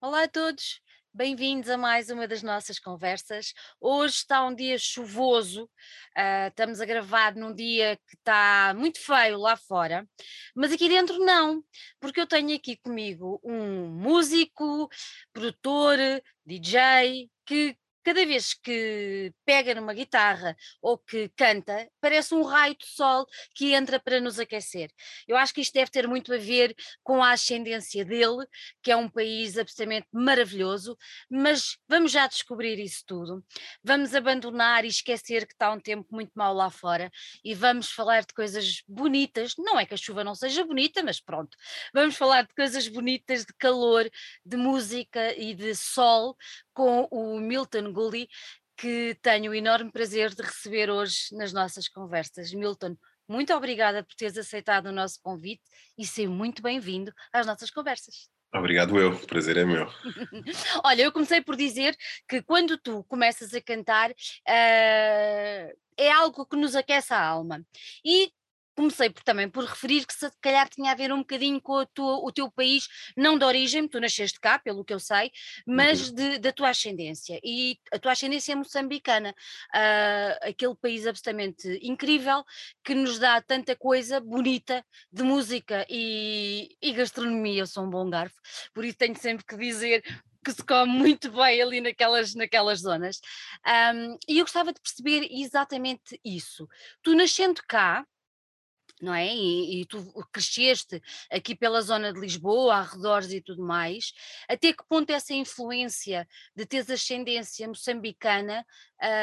Olá 0.00 0.22
a 0.22 0.28
todos, 0.28 0.80
bem-vindos 1.12 1.68
a 1.68 1.76
mais 1.76 2.08
uma 2.08 2.28
das 2.28 2.40
nossas 2.40 2.78
conversas. 2.78 3.52
Hoje 3.80 4.14
está 4.14 4.46
um 4.46 4.54
dia 4.54 4.78
chuvoso, 4.78 5.68
ah, 6.16 6.46
estamos 6.46 6.80
a 6.80 6.84
gravar 6.84 7.34
num 7.34 7.52
dia 7.52 7.96
que 8.06 8.14
está 8.14 8.72
muito 8.76 9.00
feio 9.00 9.36
lá 9.40 9.56
fora, 9.56 10.08
mas 10.54 10.72
aqui 10.72 10.88
dentro 10.88 11.18
não, 11.18 11.64
porque 11.98 12.20
eu 12.20 12.28
tenho 12.28 12.54
aqui 12.54 12.76
comigo 12.76 13.40
um 13.42 13.88
músico, 13.88 14.88
produtor, 15.32 15.98
DJ, 16.46 17.28
que 17.44 17.76
cada 18.08 18.24
vez 18.24 18.54
que 18.54 19.34
pega 19.44 19.74
numa 19.74 19.92
guitarra 19.92 20.56
ou 20.80 20.96
que 20.96 21.28
canta, 21.36 21.86
parece 22.00 22.34
um 22.34 22.42
raio 22.42 22.74
de 22.74 22.86
sol 22.86 23.26
que 23.54 23.74
entra 23.74 24.00
para 24.00 24.18
nos 24.18 24.38
aquecer. 24.40 24.90
Eu 25.26 25.36
acho 25.36 25.52
que 25.52 25.60
isto 25.60 25.74
deve 25.74 25.90
ter 25.90 26.08
muito 26.08 26.32
a 26.32 26.38
ver 26.38 26.74
com 27.04 27.22
a 27.22 27.32
ascendência 27.32 28.06
dele, 28.06 28.46
que 28.82 28.90
é 28.90 28.96
um 28.96 29.10
país 29.10 29.58
absolutamente 29.58 30.06
maravilhoso, 30.10 30.96
mas 31.28 31.76
vamos 31.86 32.10
já 32.10 32.26
descobrir 32.26 32.78
isso 32.78 33.04
tudo. 33.06 33.44
Vamos 33.84 34.14
abandonar 34.14 34.86
e 34.86 34.88
esquecer 34.88 35.46
que 35.46 35.52
está 35.52 35.70
um 35.70 35.78
tempo 35.78 36.06
muito 36.10 36.32
mau 36.34 36.54
lá 36.54 36.70
fora 36.70 37.12
e 37.44 37.54
vamos 37.54 37.90
falar 37.90 38.22
de 38.22 38.32
coisas 38.32 38.82
bonitas. 38.88 39.52
Não 39.58 39.78
é 39.78 39.84
que 39.84 39.92
a 39.92 39.98
chuva 39.98 40.24
não 40.24 40.34
seja 40.34 40.64
bonita, 40.64 41.02
mas 41.02 41.20
pronto. 41.20 41.58
Vamos 41.92 42.16
falar 42.16 42.46
de 42.46 42.54
coisas 42.54 42.88
bonitas, 42.88 43.44
de 43.44 43.52
calor, 43.58 44.08
de 44.46 44.56
música 44.56 45.34
e 45.36 45.52
de 45.52 45.74
sol 45.74 46.34
com 46.78 47.08
o 47.10 47.40
Milton 47.40 47.92
Gully, 47.98 48.28
que 48.76 49.18
tenho 49.20 49.50
o 49.50 49.54
enorme 49.54 49.90
prazer 49.90 50.32
de 50.32 50.40
receber 50.40 50.88
hoje 50.88 51.16
nas 51.32 51.52
nossas 51.52 51.88
conversas. 51.88 52.54
Milton, 52.54 52.96
muito 53.28 53.52
obrigada 53.52 54.04
por 54.04 54.14
teres 54.14 54.38
aceitado 54.38 54.86
o 54.86 54.92
nosso 54.92 55.20
convite 55.20 55.62
e 55.98 56.06
ser 56.06 56.28
muito 56.28 56.62
bem-vindo 56.62 57.12
às 57.32 57.44
nossas 57.44 57.72
conversas. 57.72 58.28
Obrigado 58.54 58.96
eu, 58.98 59.10
o 59.10 59.26
prazer 59.26 59.56
é 59.56 59.64
meu. 59.64 59.86
Olha, 60.84 61.02
eu 61.02 61.12
comecei 61.12 61.42
por 61.42 61.56
dizer 61.56 61.96
que 62.28 62.40
quando 62.40 62.78
tu 62.78 63.02
começas 63.04 63.52
a 63.52 63.60
cantar 63.60 64.10
uh, 64.12 64.14
é 65.96 66.12
algo 66.14 66.46
que 66.46 66.56
nos 66.56 66.76
aquece 66.76 67.12
a 67.12 67.20
alma. 67.20 67.60
E 68.04 68.32
comecei 68.78 69.10
por, 69.10 69.24
também 69.24 69.48
por 69.48 69.64
referir 69.64 70.06
que 70.06 70.14
se 70.14 70.30
calhar 70.40 70.68
tinha 70.68 70.92
a 70.92 70.94
ver 70.94 71.12
um 71.12 71.18
bocadinho 71.18 71.60
com 71.60 71.84
tua, 71.86 72.18
o 72.18 72.30
teu 72.30 72.48
país, 72.48 72.86
não 73.16 73.36
de 73.36 73.44
origem, 73.44 73.88
tu 73.88 73.98
nasceste 73.98 74.38
cá, 74.38 74.56
pelo 74.56 74.84
que 74.84 74.94
eu 74.94 75.00
sei, 75.00 75.32
mas 75.66 76.10
uhum. 76.10 76.14
de, 76.14 76.38
da 76.38 76.52
tua 76.52 76.68
ascendência. 76.68 77.40
E 77.42 77.76
a 77.92 77.98
tua 77.98 78.12
ascendência 78.12 78.52
é 78.52 78.54
moçambicana, 78.54 79.30
uh, 79.30 80.48
aquele 80.48 80.76
país 80.76 81.08
absolutamente 81.08 81.76
incrível 81.82 82.44
que 82.84 82.94
nos 82.94 83.18
dá 83.18 83.42
tanta 83.42 83.74
coisa 83.74 84.20
bonita 84.20 84.84
de 85.12 85.24
música 85.24 85.84
e, 85.90 86.76
e 86.80 86.92
gastronomia. 86.92 87.62
Eu 87.62 87.66
sou 87.66 87.82
um 87.84 87.90
bom 87.90 88.08
garfo, 88.08 88.36
por 88.72 88.84
isso 88.84 88.96
tenho 88.96 89.16
sempre 89.16 89.44
que 89.44 89.56
dizer 89.56 90.04
que 90.44 90.52
se 90.52 90.64
come 90.64 90.92
muito 90.92 91.32
bem 91.32 91.60
ali 91.60 91.80
naquelas, 91.80 92.32
naquelas 92.36 92.82
zonas. 92.82 93.20
Um, 93.66 94.16
e 94.28 94.38
eu 94.38 94.44
gostava 94.44 94.72
de 94.72 94.80
perceber 94.80 95.26
exatamente 95.32 96.20
isso. 96.24 96.68
Tu 97.02 97.16
nascendo 97.16 97.60
cá, 97.66 98.06
não 99.00 99.14
é? 99.14 99.26
E, 99.34 99.80
e, 99.80 99.86
tu 99.86 100.02
cresceste 100.32 101.02
aqui 101.30 101.54
pela 101.54 101.80
zona 101.80 102.12
de 102.12 102.20
Lisboa, 102.20 102.76
arredores 102.76 103.32
e 103.32 103.40
tudo 103.40 103.62
mais, 103.62 104.12
até 104.48 104.72
que 104.72 104.86
ponto 104.88 105.10
essa 105.10 105.34
influência 105.34 106.26
de 106.54 106.66
teres 106.66 106.90
ascendência 106.90 107.66
moçambicana, 107.66 108.64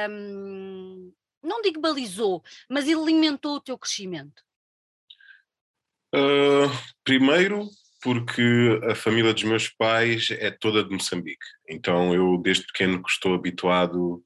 hum, 0.10 1.12
não 1.44 1.62
digo 1.62 1.80
balizou, 1.80 2.44
mas 2.70 2.86
alimentou 2.86 3.56
o 3.56 3.62
teu 3.62 3.78
crescimento? 3.78 4.44
Uh, 6.14 6.72
primeiro, 7.04 7.68
porque 8.02 8.80
a 8.90 8.96
família 8.96 9.34
dos 9.34 9.44
meus 9.44 9.68
pais 9.68 10.30
é 10.32 10.52
toda 10.52 10.84
de 10.84 10.92
Moçambique, 10.92 11.46
então 11.68 12.14
eu 12.14 12.38
desde 12.38 12.66
pequeno 12.68 13.02
estou 13.08 13.34
habituado 13.34 14.24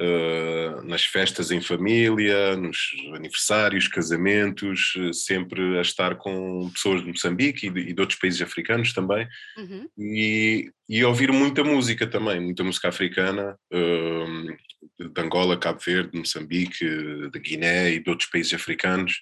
uh, 0.00 0.82
nas 0.82 1.04
festas 1.04 1.50
em 1.50 1.60
família, 1.60 2.56
nos 2.56 2.78
aniversários, 3.14 3.88
casamentos, 3.88 4.94
uh, 4.96 5.12
sempre 5.12 5.78
a 5.78 5.82
estar 5.82 6.16
com 6.16 6.70
pessoas 6.70 7.02
de 7.02 7.08
Moçambique 7.08 7.66
e 7.66 7.70
de, 7.70 7.80
e 7.80 7.92
de 7.92 8.00
outros 8.00 8.18
países 8.18 8.40
africanos 8.42 8.92
também, 8.92 9.26
uhum. 9.56 9.88
e, 9.98 10.70
e 10.88 11.04
ouvir 11.04 11.32
muita 11.32 11.62
música 11.62 12.06
também, 12.06 12.40
muita 12.40 12.64
música 12.64 12.88
africana, 12.88 13.56
uh, 13.72 15.08
de 15.08 15.20
Angola, 15.20 15.58
Cabo 15.58 15.80
Verde, 15.84 16.18
Moçambique, 16.18 16.84
de 17.30 17.38
Guiné 17.38 17.92
e 17.92 18.00
de 18.00 18.10
outros 18.10 18.28
países 18.28 18.52
africanos. 18.54 19.20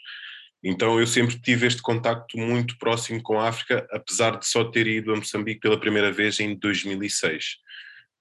Então 0.62 1.00
eu 1.00 1.06
sempre 1.06 1.40
tive 1.40 1.66
este 1.66 1.80
contacto 1.80 2.36
muito 2.36 2.76
próximo 2.78 3.22
com 3.22 3.40
a 3.40 3.48
África, 3.48 3.86
apesar 3.90 4.38
de 4.38 4.46
só 4.46 4.64
ter 4.64 4.86
ido 4.86 5.12
a 5.12 5.16
Moçambique 5.16 5.60
pela 5.60 5.80
primeira 5.80 6.12
vez 6.12 6.38
em 6.38 6.54
2006. 6.54 7.56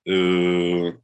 Uh, 0.07 0.97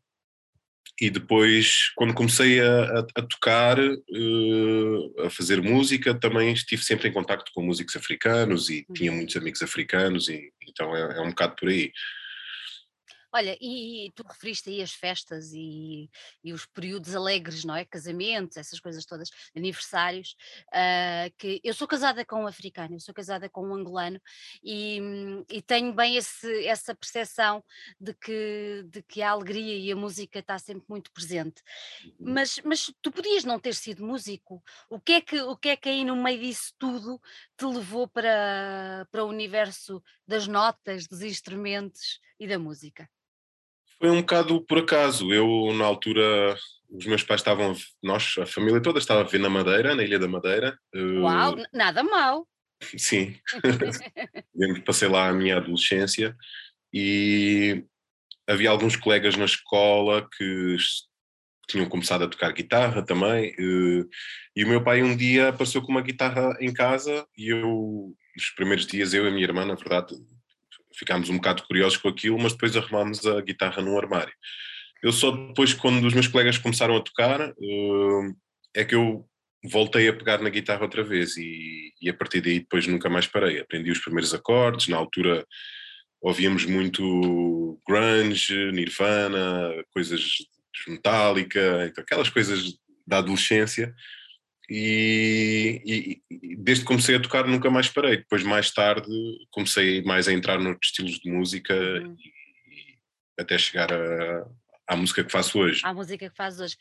e 1.00 1.09
depois, 1.09 1.91
quando 1.95 2.13
comecei 2.13 2.61
a, 2.61 2.83
a, 2.83 3.00
a 3.16 3.22
tocar, 3.22 3.78
uh, 3.79 5.22
a 5.25 5.29
fazer 5.29 5.61
música, 5.61 6.13
também 6.13 6.53
estive 6.53 6.83
sempre 6.83 7.09
em 7.09 7.13
contacto 7.13 7.51
com 7.53 7.61
músicos 7.61 7.95
africanos 7.95 8.69
e 8.69 8.85
tinha 8.94 9.11
uhum. 9.11 9.17
muitos 9.17 9.35
amigos 9.35 9.61
africanos, 9.61 10.29
e 10.29 10.51
então 10.67 10.95
é, 10.95 11.17
é 11.17 11.22
um 11.22 11.29
bocado 11.29 11.56
por 11.56 11.67
aí. 11.69 11.91
Olha, 13.35 13.57
e, 13.59 14.06
e 14.06 14.12
tu 14.12 14.23
referiste 14.25 14.69
aí 14.69 14.81
as 14.81 14.94
festas 14.94 15.51
e, 15.51 16.09
e, 16.41 16.53
os 16.53 16.66
períodos 16.66 17.13
alegres, 17.13 17.66
não 17.66 17.75
é? 17.75 17.84
Casamentos, 17.84 18.56
essas 18.56 18.79
coisas 18.79 19.06
todas, 19.06 19.29
aniversários, 19.53 20.38
uh, 20.69 21.29
que 21.38 21.59
eu 21.62 21.74
sou 21.74 21.85
casada 21.85 22.24
com 22.24 22.44
um 22.44 22.47
africano, 22.47 22.95
eu 22.95 23.00
sou 23.01 23.13
casada 23.13 23.50
com 23.50 23.68
um 23.68 23.75
angolano 23.75 24.22
e, 24.63 25.01
e 25.50 25.62
tenho 25.62 25.91
bem 25.94 26.16
esse, 26.16 26.66
essa 26.66 26.95
percepção 26.95 27.62
de 28.00 28.13
que, 28.13 28.85
de 28.90 29.03
que 29.03 29.22
a 29.22 29.31
alegria 29.31 29.79
e 29.79 29.91
a 29.91 29.97
música 29.97 30.40
está 30.40 30.57
sempre 30.57 30.85
muito 30.88 31.12
presente. 31.12 31.62
Uhum. 32.06 32.13
Mas, 32.35 32.62
mas 32.63 32.90
tu 33.01 33.12
podias 33.12 33.44
não 33.44 33.59
ter 33.59 33.75
sido 33.75 34.06
músico, 34.06 34.63
o 34.90 34.97
que 34.97 35.12
é 35.12 35.19
que, 35.19 35.41
o 35.41 35.57
que, 35.57 35.68
é 35.68 35.75
que 35.75 35.90
aí 35.90 36.06
no 36.06 36.16
meio 36.16 36.40
disso 36.40 36.74
tudo 36.79 37.22
te 37.57 37.66
levou 37.66 38.07
para, 38.07 39.06
para 39.12 39.25
o 39.25 39.28
universo 39.28 40.01
das 40.25 40.47
notas, 40.47 41.06
dos 41.06 41.22
instrumentos 41.22 42.22
e 42.40 42.47
da 42.47 42.57
música? 42.57 43.09
Foi 44.00 44.09
um 44.09 44.22
bocado 44.22 44.61
por 44.66 44.79
acaso. 44.79 45.33
Eu, 45.33 45.73
na 45.73 45.85
altura, 45.85 46.56
os 46.89 47.06
meus 47.06 47.23
pais 47.23 47.41
estavam, 47.41 47.75
nós, 48.01 48.35
a 48.39 48.45
família 48.45 48.81
toda 48.81 49.00
estava 49.00 49.22
a 49.22 49.23
ver 49.23 49.39
na 49.39 49.50
Madeira, 49.50 49.95
na 49.95 50.03
Ilha 50.03 50.19
da 50.19 50.28
Madeira. 50.28 50.78
Uau, 50.94 51.56
uh, 51.56 51.63
nada 51.73 52.03
mal. 52.03 52.47
Sim, 52.97 53.35
passei 54.85 55.07
lá 55.07 55.29
a 55.29 55.33
minha 55.33 55.57
adolescência 55.57 56.35
e 56.94 57.83
havia 58.47 58.69
alguns 58.69 58.95
colegas 58.95 59.35
na 59.35 59.45
escola 59.45 60.27
que 60.38 60.77
tinham 61.67 61.89
começado 61.89 62.23
a 62.23 62.27
tocar 62.27 62.51
guitarra 62.51 63.01
também 63.03 63.51
uh, 63.53 64.07
e 64.56 64.63
o 64.63 64.67
meu 64.67 64.83
pai 64.83 65.01
um 65.01 65.16
dia 65.16 65.50
apareceu 65.50 65.81
com 65.81 65.91
uma 65.91 66.01
guitarra 66.01 66.56
em 66.59 66.72
casa 66.72 67.25
e 67.38 67.50
eu, 67.50 68.13
nos 68.35 68.50
primeiros 68.51 68.85
dias, 68.85 69.13
eu 69.13 69.25
e 69.25 69.27
a 69.29 69.31
minha 69.31 69.45
irmã, 69.45 69.66
na 69.66 69.75
verdade, 69.75 70.16
ficámos 70.97 71.29
um 71.29 71.35
bocado 71.35 71.63
curiosos 71.63 71.97
com 71.97 72.09
aquilo, 72.09 72.39
mas 72.39 72.53
depois 72.53 72.75
arrumámos 72.75 73.25
a 73.25 73.41
guitarra 73.41 73.81
num 73.81 73.97
armário. 73.97 74.33
Eu 75.03 75.11
só 75.11 75.31
depois, 75.31 75.73
quando 75.73 76.06
os 76.06 76.13
meus 76.13 76.28
colegas 76.28 76.57
começaram 76.57 76.95
a 76.95 77.01
tocar, 77.01 77.41
eh, 77.41 78.33
é 78.75 78.85
que 78.85 78.95
eu 78.95 79.25
voltei 79.63 80.07
a 80.07 80.13
pegar 80.13 80.41
na 80.41 80.50
guitarra 80.50 80.83
outra 80.83 81.03
vez 81.03 81.38
e, 81.38 81.91
e, 82.01 82.09
a 82.09 82.13
partir 82.13 82.41
daí 82.41 82.59
depois 82.59 82.88
nunca 82.88 83.09
mais 83.09 83.28
parei. 83.28 83.59
Aprendi 83.59 83.91
os 83.91 84.00
primeiros 84.00 84.33
acordes, 84.33 84.88
na 84.88 84.97
altura 84.97 85.45
ouvíamos 86.22 86.66
muito 86.66 87.79
grunge, 87.88 88.72
Nirvana, 88.72 89.72
coisas 89.94 90.38
Metallica, 90.88 91.85
então 91.88 92.03
aquelas 92.03 92.29
coisas 92.29 92.73
da 93.07 93.19
adolescência 93.19 93.94
e, 94.70 96.22
e, 96.31 96.56
desde 96.58 96.84
que 96.84 96.88
comecei 96.88 97.16
a 97.16 97.22
tocar 97.22 97.48
nunca 97.48 97.70
mais 97.70 97.90
parei. 97.90 98.18
Depois, 98.18 98.44
mais 98.44 98.72
tarde, 98.72 99.08
comecei 99.52 100.02
mais 100.03 100.28
a 100.28 100.34
entrar 100.34 100.59
noutros 100.59 100.90
estilos 100.90 101.20
de 101.20 101.31
música 101.31 101.74
uhum. 101.74 102.16
e, 102.20 102.28
e, 102.28 102.98
até 103.39 103.57
chegar 103.57 103.92
a, 103.94 104.48
à 104.88 104.95
música 104.95 105.24
que 105.24 105.31
faço 105.31 105.60
hoje. 105.60 105.81
À 105.84 105.94
música 105.94 106.30
que 106.30 106.36
fazes 106.36 106.60
hoje. 106.60 106.78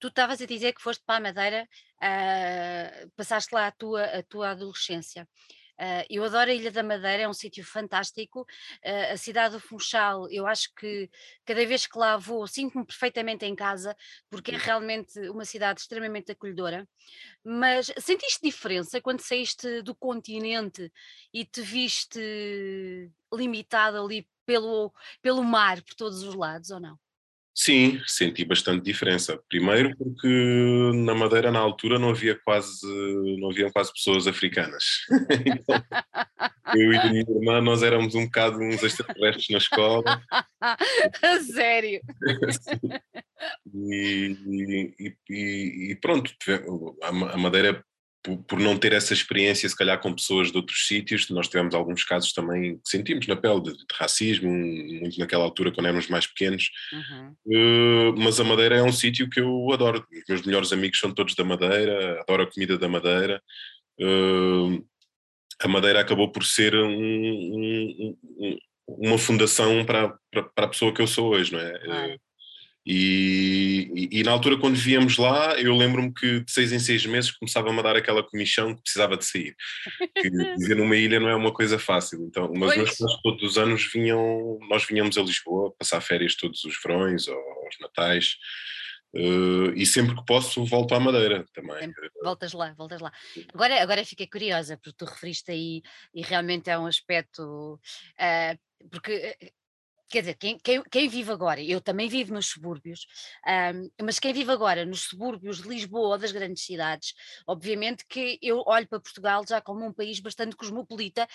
Tu 0.00 0.08
estavas 0.08 0.40
a 0.40 0.46
dizer 0.46 0.72
que 0.72 0.82
foste 0.82 1.02
para 1.04 1.16
a 1.16 1.20
Madeira, 1.20 1.68
uh, 1.96 3.10
passaste 3.16 3.52
lá 3.52 3.66
a 3.66 3.72
tua, 3.72 4.04
a 4.04 4.22
tua 4.22 4.50
adolescência. 4.50 5.26
Uh, 5.78 6.04
eu 6.10 6.24
adoro 6.24 6.50
a 6.50 6.54
Ilha 6.54 6.72
da 6.72 6.82
Madeira, 6.82 7.22
é 7.22 7.28
um 7.28 7.32
sítio 7.32 7.64
fantástico. 7.64 8.40
Uh, 8.84 9.12
a 9.12 9.16
cidade 9.16 9.54
do 9.54 9.60
Funchal, 9.60 10.28
eu 10.28 10.46
acho 10.46 10.74
que 10.74 11.08
cada 11.44 11.64
vez 11.64 11.86
que 11.86 11.96
lá 11.96 12.16
vou, 12.16 12.46
sinto-me 12.48 12.84
perfeitamente 12.84 13.44
em 13.44 13.54
casa, 13.54 13.96
porque 14.28 14.50
é 14.50 14.56
realmente 14.58 15.18
uma 15.28 15.44
cidade 15.44 15.80
extremamente 15.80 16.32
acolhedora. 16.32 16.88
Mas 17.44 17.92
sentiste 17.98 18.40
diferença 18.42 19.00
quando 19.00 19.20
saíste 19.20 19.82
do 19.82 19.94
continente 19.94 20.92
e 21.32 21.44
te 21.44 21.62
viste 21.62 23.10
limitado 23.32 24.02
ali 24.02 24.28
pelo, 24.44 24.92
pelo 25.22 25.44
mar, 25.44 25.82
por 25.82 25.94
todos 25.94 26.22
os 26.22 26.34
lados, 26.34 26.70
ou 26.70 26.80
não? 26.80 26.98
Sim, 27.60 28.00
senti 28.06 28.44
bastante 28.44 28.84
diferença. 28.84 29.36
Primeiro 29.48 29.92
porque 29.96 30.92
na 30.94 31.12
Madeira 31.12 31.50
na 31.50 31.58
altura 31.58 31.98
não 31.98 32.10
havia 32.10 32.38
quase 32.44 32.86
não 33.40 33.50
havia 33.50 33.68
quase 33.72 33.92
pessoas 33.92 34.28
africanas. 34.28 34.84
então, 35.44 35.84
eu 36.76 36.92
e 36.92 36.96
a 36.96 37.10
minha 37.10 37.24
irmã 37.28 37.60
nós 37.60 37.82
éramos 37.82 38.14
um 38.14 38.26
bocado 38.26 38.60
uns 38.60 38.80
extraterrestres 38.80 39.48
na 39.50 39.58
escola. 39.58 40.22
Sério? 41.52 42.00
e, 43.74 44.36
e, 44.96 45.16
e, 45.28 45.90
e, 45.90 45.96
pronto, 46.00 46.32
a 47.02 47.36
Madeira 47.36 47.84
por, 48.36 48.58
não 48.58 48.76
ter 48.76 48.92
essa 48.92 49.12
experiência, 49.12 49.68
se 49.68 49.76
calhar 49.76 50.00
com 50.00 50.14
pessoas 50.14 50.50
de 50.50 50.56
outros 50.56 50.86
sítios, 50.86 51.28
nós 51.30 51.48
tivemos 51.48 51.74
alguns 51.74 52.04
casos 52.04 52.32
também 52.32 52.76
que 52.76 52.88
sentimos 52.88 53.26
na 53.26 53.36
pele 53.36 53.60
de, 53.62 53.72
de 53.72 53.84
racismo, 53.94 54.50
muito 54.50 55.18
naquela 55.18 55.44
altura 55.44 55.72
quando 55.72 55.86
éramos 55.86 56.08
mais 56.08 56.26
pequenos. 56.26 56.70
Uhum. 56.92 57.34
Uh, 57.46 58.18
mas 58.18 58.38
a 58.38 58.44
Madeira 58.44 58.76
é 58.76 58.82
um 58.82 58.92
sítio 58.92 59.28
que 59.30 59.40
eu 59.40 59.72
adoro. 59.72 60.04
Os 60.10 60.24
meus 60.28 60.42
melhores 60.42 60.72
amigos 60.72 60.98
são 60.98 61.12
todos 61.12 61.34
da 61.34 61.44
Madeira, 61.44 62.20
adoro 62.20 62.42
a 62.42 62.50
comida 62.50 62.78
da 62.78 62.88
Madeira. 62.88 63.42
Uh, 64.00 64.84
a 65.60 65.68
Madeira 65.68 66.00
acabou 66.00 66.30
por 66.30 66.44
ser 66.44 66.74
um, 66.74 66.88
um, 66.88 68.16
um, 68.38 68.58
uma 68.86 69.18
fundação 69.18 69.84
para, 69.84 70.16
para, 70.30 70.42
para, 70.44 70.64
a 70.66 70.68
pessoa 70.68 70.92
que 70.92 71.02
eu 71.02 71.06
sou 71.06 71.30
hoje, 71.30 71.52
não 71.52 71.60
é? 71.60 71.78
Claro. 71.78 72.20
E, 72.90 73.90
e, 73.94 74.20
e, 74.20 74.22
na 74.22 74.30
altura, 74.30 74.56
quando 74.58 74.74
víamos 74.74 75.18
lá, 75.18 75.60
eu 75.60 75.76
lembro-me 75.76 76.10
que 76.10 76.40
de 76.40 76.50
seis 76.50 76.72
em 76.72 76.78
seis 76.78 77.04
meses 77.04 77.30
começava-me 77.30 77.78
a 77.78 77.82
dar 77.82 77.96
aquela 77.96 78.22
comissão 78.22 78.74
que 78.74 78.80
precisava 78.80 79.14
de 79.14 79.26
sair. 79.26 79.54
Que 80.14 80.30
viver 80.56 80.76
numa 80.76 80.96
ilha 80.96 81.20
não 81.20 81.28
é 81.28 81.36
uma 81.36 81.52
coisa 81.52 81.78
fácil. 81.78 82.24
Então, 82.24 82.50
mas 82.56 82.74
meus 82.74 82.96
pais 82.96 83.20
todos 83.22 83.42
os 83.42 83.58
anos 83.58 83.86
vinham, 83.92 84.58
nós 84.70 84.86
vinhamos 84.86 85.18
a 85.18 85.22
Lisboa 85.22 85.70
passar 85.78 86.00
férias 86.00 86.34
todos 86.34 86.64
os 86.64 86.80
verões 86.82 87.28
ou 87.28 87.36
aos 87.36 87.78
natais. 87.78 88.38
Uh, 89.14 89.72
e 89.74 89.84
sempre 89.84 90.14
que 90.14 90.24
posso 90.24 90.64
volto 90.64 90.94
à 90.94 91.00
Madeira 91.00 91.44
também. 91.52 91.92
Voltas 92.22 92.54
lá, 92.54 92.72
voltas 92.72 93.02
lá. 93.02 93.12
Agora, 93.52 93.82
agora 93.82 94.04
fiquei 94.04 94.26
curiosa, 94.26 94.78
porque 94.78 94.96
tu 94.96 95.04
referiste 95.04 95.50
aí, 95.50 95.82
e 96.14 96.22
realmente 96.22 96.70
é 96.70 96.78
um 96.78 96.86
aspecto, 96.86 97.74
uh, 97.74 98.88
porque 98.90 99.12
eh, 99.12 99.52
quer 100.08 100.20
dizer, 100.20 100.34
quem, 100.34 100.58
quem, 100.58 100.82
quem, 100.90 101.08
vive 101.08 101.30
agora, 101.30 101.62
eu 101.62 101.80
também 101.80 102.08
vivo 102.08 102.32
nos 102.32 102.46
subúrbios, 102.46 103.06
um, 103.74 104.04
mas 104.04 104.18
quem 104.18 104.32
vive 104.32 104.50
agora 104.50 104.84
nos 104.84 105.02
subúrbios 105.02 105.62
de 105.62 105.68
Lisboa 105.68 106.08
ou 106.08 106.18
das 106.18 106.32
grandes 106.32 106.64
cidades, 106.64 107.14
obviamente 107.46 108.04
que 108.08 108.38
eu 108.42 108.62
olho 108.66 108.86
para 108.88 109.00
Portugal 109.00 109.44
já 109.46 109.60
como 109.60 109.84
um 109.84 109.92
país 109.92 110.18
bastante 110.20 110.56
cosmopolita, 110.56 111.28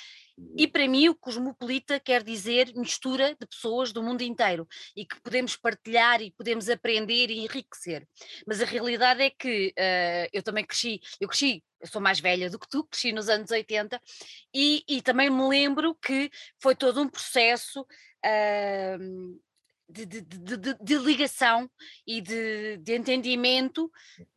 e 0.58 0.66
uhum. 0.66 0.72
para 0.72 0.88
mim 0.88 1.10
o 1.10 1.16
cosmopolita 1.16 2.00
quer 2.00 2.24
dizer 2.24 2.74
mistura 2.76 3.36
de 3.40 3.46
pessoas 3.46 3.92
do 3.92 4.02
mundo 4.02 4.22
inteiro 4.22 4.68
e 4.96 5.06
que 5.06 5.22
podemos 5.22 5.56
partilhar 5.56 6.22
e 6.22 6.32
podemos 6.32 6.70
aprender 6.70 7.30
e 7.30 7.40
enriquecer. 7.46 8.08
Mas 8.48 8.60
a 8.62 8.66
realidade 8.66 9.22
é 9.22 9.30
que 9.30 9.74
uh, 9.78 10.30
eu 10.34 10.42
também 10.42 10.66
cresci, 10.66 11.00
eu 11.20 11.28
cresci 11.28 11.64
eu 11.84 11.88
sou 11.88 12.02
mais 12.02 12.20
velha 12.22 12.50
do 12.50 12.58
que 12.58 12.68
tu, 12.70 12.86
cresci 12.86 13.12
nos 13.12 13.28
anos 13.28 13.52
80, 13.52 14.02
e, 14.54 14.86
e 14.88 15.02
também 15.02 15.30
me 15.30 15.46
lembro 15.50 15.94
que 15.96 16.32
foi 16.62 16.76
todo 16.76 17.02
um 17.02 17.10
processo 17.10 17.86
de, 19.90 20.06
de, 20.06 20.22
de, 20.22 20.74
de, 20.82 20.98
ligação 20.98 21.70
e 22.08 22.22
de, 22.22 22.96
entendimento 22.96 23.86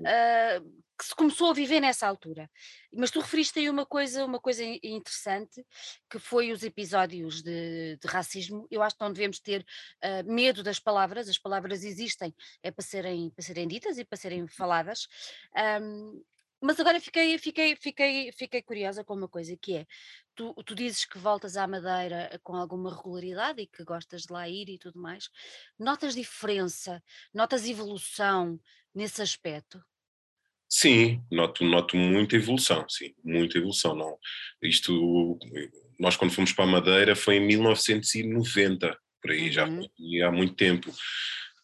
uh, 0.00 0.84
que 0.98 1.04
se 1.04 1.14
começou 1.14 1.50
a 1.50 1.54
viver 1.54 1.80
nessa 1.80 2.06
altura. 2.06 2.50
Mas 2.92 3.10
tu 3.10 3.20
referiste 3.20 3.58
aí 3.58 3.68
uma 3.68 3.84
coisa, 3.86 4.24
uma 4.24 4.40
coisa 4.40 4.64
interessante, 4.64 5.64
que 6.10 6.18
foi 6.18 6.52
os 6.52 6.62
episódios 6.62 7.42
de, 7.42 7.98
racismo. 8.06 8.66
Eu 8.70 8.82
acho 8.82 8.96
que 8.96 9.04
não 9.04 9.12
devemos 9.12 9.38
ter 9.38 9.64
uh, 10.04 10.32
medo 10.32 10.62
das 10.62 10.78
palavras, 10.78 11.28
as 11.28 11.38
palavras 11.38 11.84
existem, 11.84 12.34
é 12.62 12.70
para 12.70 12.84
serem, 12.84 13.30
para 13.30 13.44
serem 13.44 13.68
ditas 13.68 13.98
e 13.98 14.04
para 14.04 14.18
serem 14.18 14.46
faladas. 14.48 15.06
Um, 15.80 16.22
mas 16.60 16.80
agora 16.80 17.00
fiquei, 17.00 17.38
fiquei, 17.38 17.76
fiquei, 17.76 18.32
fiquei 18.32 18.62
curiosa 18.62 19.04
com 19.04 19.14
uma 19.14 19.28
coisa 19.28 19.56
que 19.56 19.76
é, 19.76 19.86
tu, 20.34 20.54
tu 20.64 20.74
dizes 20.74 21.04
que 21.04 21.18
voltas 21.18 21.56
à 21.56 21.66
Madeira 21.66 22.28
eh, 22.32 22.38
com 22.42 22.54
alguma 22.54 22.94
regularidade 22.94 23.60
e 23.60 23.66
que 23.66 23.84
gostas 23.84 24.22
de 24.22 24.32
lá 24.32 24.48
ir 24.48 24.68
e 24.68 24.78
tudo 24.78 25.00
mais. 25.00 25.28
Notas 25.78 26.14
diferença, 26.14 27.02
notas 27.32 27.68
evolução 27.68 28.58
nesse 28.94 29.20
aspecto? 29.20 29.82
Sim, 30.68 31.22
noto, 31.30 31.64
noto 31.64 31.96
muita 31.96 32.36
evolução, 32.36 32.88
sim, 32.88 33.14
muita 33.22 33.58
evolução. 33.58 33.94
Não, 33.94 34.18
isto, 34.62 35.38
nós 35.98 36.16
quando 36.16 36.32
fomos 36.32 36.52
para 36.52 36.64
a 36.64 36.68
Madeira 36.68 37.14
foi 37.14 37.36
em 37.36 37.46
1990, 37.46 38.98
por 39.22 39.30
aí 39.30 39.46
uhum. 39.46 39.52
já 39.52 39.64
há 40.28 40.32
muito 40.32 40.54
tempo. 40.54 40.92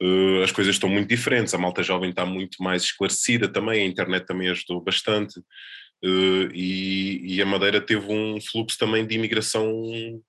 Uh, 0.02 0.43
as 0.43 0.50
coisas 0.50 0.75
estão 0.75 0.88
muito 0.88 1.08
diferentes, 1.08 1.54
a 1.54 1.58
malta 1.58 1.81
jovem 1.81 2.10
está 2.10 2.26
muito 2.26 2.60
mais 2.60 2.82
esclarecida 2.82 3.49
também, 3.49 3.82
a 3.82 3.87
internet 3.87 4.26
também 4.26 4.49
ajudou 4.49 4.81
bastante. 4.81 5.38
Uh, 6.04 6.50
e, 6.52 7.37
e, 7.37 7.43
a 7.43 7.46
Madeira 7.46 7.81
teve 7.81 8.12
um 8.12 8.40
fluxo 8.40 8.76
também 8.76 9.06
de 9.06 9.14
imigração 9.14 9.72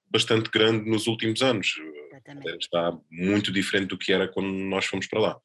bastante 0.08 0.52
grande 0.52 0.88
nos 0.88 1.08
últimos 1.08 1.42
anos. 1.42 1.74
Está 2.60 2.96
muito 3.12 3.52
diferente 3.52 3.88
do 3.88 3.98
que 3.98 4.14
era 4.14 4.28
quando 4.28 4.48
nós 4.50 4.86
fomos 4.86 5.08
para 5.08 5.20
lá 5.20 5.38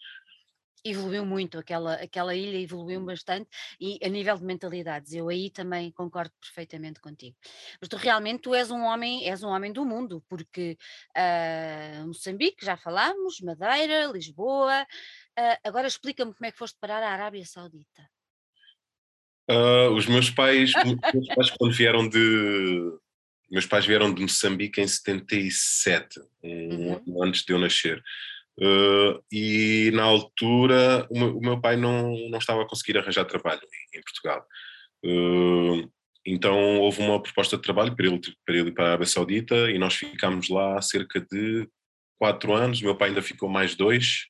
evoluiu 0.90 1.24
muito, 1.24 1.58
aquela, 1.58 1.94
aquela 1.94 2.34
ilha 2.34 2.58
evoluiu 2.58 3.00
bastante 3.04 3.48
e 3.80 3.98
a 4.02 4.08
nível 4.08 4.36
de 4.36 4.44
mentalidades, 4.44 5.12
eu 5.12 5.28
aí 5.28 5.50
também 5.50 5.90
concordo 5.90 6.32
perfeitamente 6.40 7.00
contigo. 7.00 7.36
Mas 7.80 7.88
tu 7.88 7.96
realmente 7.96 8.42
tu 8.42 8.54
és 8.54 8.70
um 8.70 8.82
homem, 8.82 9.28
és 9.28 9.42
um 9.42 9.48
homem 9.48 9.72
do 9.72 9.84
mundo, 9.84 10.22
porque 10.28 10.76
uh, 11.16 12.06
Moçambique, 12.06 12.64
já 12.64 12.76
falámos, 12.76 13.40
Madeira, 13.40 14.06
Lisboa, 14.06 14.82
uh, 14.82 15.58
agora 15.64 15.86
explica-me 15.86 16.34
como 16.34 16.46
é 16.46 16.52
que 16.52 16.58
foste 16.58 16.78
parar 16.80 17.02
à 17.02 17.10
Arábia 17.10 17.44
Saudita. 17.44 18.08
Uh, 19.50 19.90
os 19.94 20.06
meus 20.06 20.30
pais, 20.30 20.72
meus 21.14 21.28
pais 21.34 21.50
quando 21.50 21.72
vieram 21.72 22.08
de 22.08 22.98
meus 23.50 23.64
pais 23.64 23.86
vieram 23.86 24.12
de 24.12 24.20
Moçambique 24.20 24.80
em 24.80 24.86
77, 24.86 26.20
um 26.42 26.50
uhum. 26.50 26.92
ano 26.94 27.22
antes 27.22 27.44
de 27.44 27.52
eu 27.52 27.58
nascer. 27.58 28.02
Uh, 28.60 29.22
e 29.30 29.92
na 29.94 30.02
altura 30.02 31.06
o 31.08 31.16
meu, 31.16 31.38
o 31.38 31.40
meu, 31.40 31.60
pai 31.60 31.76
não, 31.76 32.12
não 32.28 32.38
estava 32.40 32.62
a 32.62 32.66
conseguir 32.66 32.98
arranjar 32.98 33.24
trabalho 33.24 33.60
em, 33.62 33.98
em 33.98 34.02
Portugal. 34.02 34.44
Uh, 35.04 35.88
então 36.26 36.80
houve 36.80 37.00
uma 37.00 37.22
proposta 37.22 37.56
de 37.56 37.62
trabalho 37.62 37.94
para 37.94 38.06
ele, 38.06 38.20
para 38.44 38.56
ele 38.56 38.70
ir 38.70 38.72
para 38.72 38.84
a 38.84 38.88
Arábia 38.88 39.06
Saudita 39.06 39.70
e 39.70 39.78
nós 39.78 39.94
ficámos 39.94 40.48
lá 40.48 40.82
cerca 40.82 41.20
de 41.20 41.68
quatro 42.18 42.52
anos, 42.52 42.80
o 42.80 42.84
meu 42.84 42.96
pai 42.96 43.10
ainda 43.10 43.22
ficou 43.22 43.48
mais 43.48 43.76
dois, 43.76 44.26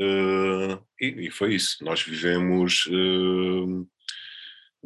uh, 0.00 0.82
e, 0.98 1.26
e, 1.26 1.30
foi 1.30 1.54
isso. 1.54 1.84
Nós 1.84 2.02
vivemos. 2.02 2.86
o 2.86 3.86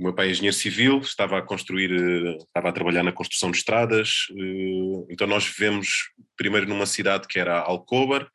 meu 0.03 0.13
pai 0.13 0.27
é 0.27 0.31
engenheiro 0.33 0.57
civil, 0.57 0.99
estava 0.99 1.39
a 1.39 1.43
construir, 1.43 1.93
estava 2.39 2.71
a 2.71 2.73
trabalhar 2.73 3.05
na 3.05 3.13
construção 3.13 3.53
de 3.53 3.59
estradas, 3.59 4.27
então 5.09 5.29
nós 5.29 5.47
vivemos 5.47 6.11
primeiro 6.37 6.69
numa 6.69 6.87
cidade 6.87 7.29
que 7.29 7.39
era 7.39 7.61
Alcobar, 7.61 8.29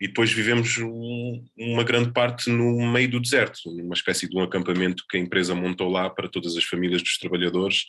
e 0.00 0.08
depois 0.08 0.30
vivemos 0.30 0.76
um, 0.78 1.44
uma 1.56 1.82
grande 1.82 2.12
parte 2.12 2.50
no 2.50 2.92
meio 2.92 3.10
do 3.10 3.20
deserto, 3.20 3.70
numa 3.70 3.94
espécie 3.94 4.28
de 4.28 4.36
um 4.36 4.42
acampamento 4.42 5.04
que 5.08 5.16
a 5.16 5.20
empresa 5.20 5.54
montou 5.54 5.88
lá 5.88 6.10
para 6.10 6.28
todas 6.28 6.56
as 6.56 6.64
famílias 6.64 7.02
dos 7.02 7.18
trabalhadores, 7.18 7.84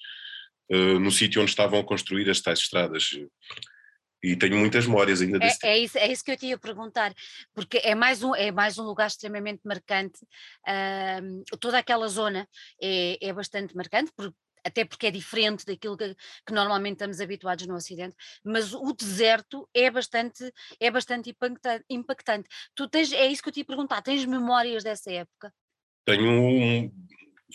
uh, 0.71 0.99
no 0.99 1.11
sítio 1.11 1.41
onde 1.41 1.51
estavam 1.51 1.79
a 1.79 1.83
construir 1.83 2.29
as 2.29 2.39
tais 2.39 2.59
estradas. 2.59 3.09
E 4.23 4.35
tenho 4.35 4.57
muitas 4.57 4.87
memórias 4.87 5.21
ainda 5.21 5.37
desse 5.37 5.65
é, 5.65 5.69
é, 5.69 5.77
isso, 5.77 5.97
é 5.97 6.11
isso 6.11 6.23
que 6.23 6.31
eu 6.31 6.37
tinha 6.37 6.55
a 6.55 6.59
perguntar, 6.59 7.13
porque 7.53 7.77
é 7.83 7.93
mais 7.93 8.23
um, 8.23 8.33
é 8.33 8.51
mais 8.51 8.77
um 8.79 8.83
lugar 8.83 9.07
extremamente 9.07 9.61
marcante. 9.63 10.19
Uh, 10.67 11.57
toda 11.59 11.77
aquela 11.77 12.07
zona 12.07 12.47
é, 12.81 13.17
é 13.21 13.33
bastante 13.33 13.75
marcante, 13.75 14.11
porque 14.15 14.35
até 14.67 14.83
porque 14.83 15.07
é 15.07 15.11
diferente 15.11 15.65
daquilo 15.65 15.97
que, 15.97 16.15
que, 16.45 16.53
normalmente 16.53 16.95
estamos 16.95 17.21
habituados 17.21 17.65
no 17.65 17.75
Ocidente, 17.75 18.15
mas 18.43 18.73
o 18.73 18.93
deserto 18.93 19.67
é 19.73 19.89
bastante, 19.89 20.51
é 20.79 20.91
bastante 20.91 21.33
impactante. 21.89 22.49
Tu 22.75 22.87
tens, 22.89 23.13
é 23.13 23.27
isso 23.27 23.41
que 23.41 23.49
eu 23.49 23.53
te 23.53 23.59
ia 23.61 23.65
perguntar, 23.65 24.01
tens 24.01 24.25
memórias 24.25 24.83
dessa 24.83 25.09
época? 25.11 25.53
Tenho 26.05 26.29
um, 26.29 26.91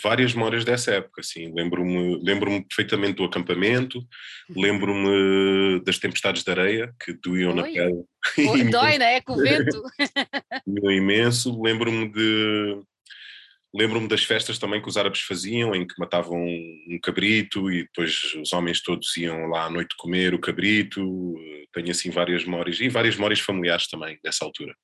várias 0.03 0.33
memórias 0.33 0.65
dessa 0.65 0.93
época, 0.93 1.23
sim. 1.23 1.53
Lembro-me 1.55 2.23
lembro 2.23 2.65
perfeitamente 2.67 3.17
do 3.17 3.25
acampamento, 3.25 3.99
uhum. 3.99 4.63
lembro-me 4.63 5.83
das 5.85 5.99
tempestades 5.99 6.43
de 6.43 6.51
areia 6.51 6.95
que 6.99 7.13
doíam 7.13 7.51
Oi. 7.51 7.57
na 7.57 7.63
pele. 7.65 8.05
Dói, 8.71 8.99
não 8.99 9.07
é? 9.07 9.21
Com 9.21 9.35
o 9.35 9.37
vento. 9.37 9.83
imenso. 10.93 11.61
Lembro-me 11.61 12.11
de 12.11 12.83
Lembro-me 13.75 14.07
das 14.07 14.23
festas 14.23 14.59
também 14.59 14.83
que 14.83 14.89
os 14.89 14.99
árabes 14.99 15.21
faziam, 15.21 15.75
em 15.75 15.87
que 15.87 15.99
matavam 15.99 16.39
um 16.45 16.99
cabrito 17.03 17.71
e 17.71 17.85
depois 17.85 18.35
os 18.35 18.53
homens 18.53 18.83
todos 18.83 19.17
iam 19.17 19.47
lá 19.47 19.65
à 19.65 19.71
noite 19.71 19.97
comer 19.97 20.35
o 20.35 20.41
cabrito. 20.41 21.01
Tenho 21.73 21.91
assim 21.91 22.11
várias 22.11 22.45
memórias 22.45 22.79
e 22.81 22.89
várias 22.91 23.17
memórias 23.17 23.41
familiares 23.41 23.89
também 23.89 24.19
dessa 24.23 24.45
altura. 24.45 24.75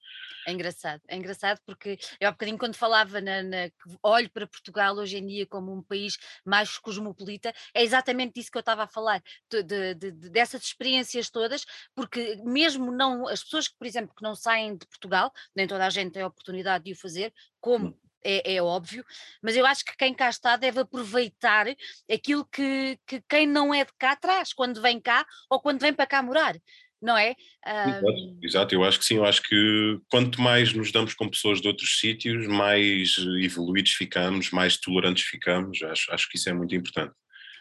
É 0.46 0.52
engraçado, 0.52 1.02
é 1.06 1.14
engraçado 1.14 1.60
porque 1.66 1.98
eu 2.18 2.26
há 2.26 2.30
bocadinho 2.30 2.56
quando 2.56 2.74
falava 2.74 3.20
na, 3.20 3.42
na, 3.42 3.70
olho 4.02 4.30
para 4.30 4.46
Portugal 4.46 4.96
hoje 4.96 5.18
em 5.18 5.26
dia 5.26 5.46
como 5.46 5.70
um 5.70 5.82
país 5.82 6.16
mais 6.42 6.78
cosmopolita, 6.78 7.52
é 7.74 7.82
exatamente 7.82 8.32
disso 8.32 8.50
que 8.50 8.56
eu 8.56 8.60
estava 8.60 8.84
a 8.84 8.88
falar, 8.88 9.22
de, 9.50 9.62
de, 9.62 9.94
de, 9.94 10.10
dessas 10.30 10.62
experiências 10.62 11.28
todas, 11.28 11.66
porque 11.94 12.36
mesmo 12.46 12.90
não, 12.90 13.28
as 13.28 13.44
pessoas 13.44 13.68
que, 13.68 13.76
por 13.76 13.86
exemplo, 13.86 14.14
que 14.16 14.22
não 14.22 14.34
saem 14.34 14.74
de 14.74 14.86
Portugal, 14.86 15.30
nem 15.54 15.66
toda 15.66 15.84
a 15.84 15.90
gente 15.90 16.12
tem 16.12 16.22
a 16.22 16.28
oportunidade 16.28 16.84
de 16.84 16.92
o 16.92 16.96
fazer, 16.96 17.30
como 17.60 17.88
hum. 17.88 18.07
É, 18.24 18.54
é, 18.54 18.62
óbvio, 18.62 19.04
mas 19.42 19.56
eu 19.56 19.64
acho 19.66 19.84
que 19.84 19.96
quem 19.96 20.12
cá 20.14 20.28
está 20.28 20.56
deve 20.56 20.80
aproveitar 20.80 21.66
aquilo 22.10 22.44
que, 22.46 22.98
que 23.06 23.22
quem 23.28 23.46
não 23.46 23.72
é 23.72 23.84
de 23.84 23.92
cá 23.98 24.16
traz, 24.16 24.52
quando 24.52 24.82
vem 24.82 25.00
cá 25.00 25.24
ou 25.48 25.60
quando 25.60 25.80
vem 25.80 25.92
para 25.92 26.06
cá 26.06 26.22
morar 26.22 26.56
não 27.00 27.16
é? 27.16 27.34
Exato, 27.64 28.38
exato, 28.42 28.74
eu 28.74 28.84
acho 28.84 28.98
que 28.98 29.04
sim, 29.04 29.16
eu 29.16 29.24
acho 29.24 29.42
que 29.42 30.00
quanto 30.10 30.40
mais 30.40 30.72
nos 30.72 30.90
damos 30.90 31.14
com 31.14 31.28
pessoas 31.28 31.60
de 31.60 31.68
outros 31.68 31.98
sítios, 32.00 32.46
mais 32.46 33.16
evoluídos 33.40 33.92
ficamos, 33.92 34.50
mais 34.50 34.76
tolerantes 34.76 35.24
ficamos, 35.24 35.80
acho, 35.82 36.12
acho 36.12 36.28
que 36.28 36.36
isso 36.36 36.48
é 36.48 36.52
muito 36.52 36.74
importante. 36.74 37.14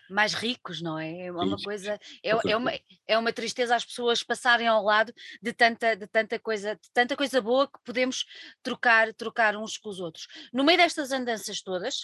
Mais 0.09 0.33
ricos, 0.33 0.81
não 0.81 0.97
é? 0.97 1.27
É 1.27 1.31
uma 1.31 1.57
coisa, 1.57 1.99
é, 2.23 2.29
é, 2.29 2.55
uma, 2.55 2.71
é 3.07 3.17
uma 3.17 3.33
tristeza 3.33 3.75
as 3.75 3.85
pessoas 3.85 4.23
passarem 4.23 4.67
ao 4.67 4.83
lado 4.83 5.13
de 5.41 5.53
tanta, 5.53 5.95
de 5.95 6.07
tanta 6.07 6.39
coisa, 6.39 6.75
de 6.75 6.89
tanta 6.93 7.15
coisa 7.15 7.41
boa 7.41 7.67
que 7.67 7.79
podemos 7.83 8.25
trocar, 8.63 9.13
trocar 9.13 9.55
uns 9.55 9.77
com 9.77 9.89
os 9.89 9.99
outros. 9.99 10.27
No 10.53 10.63
meio 10.63 10.77
destas 10.77 11.11
andanças 11.11 11.61
todas, 11.61 12.03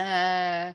uh, 0.00 0.74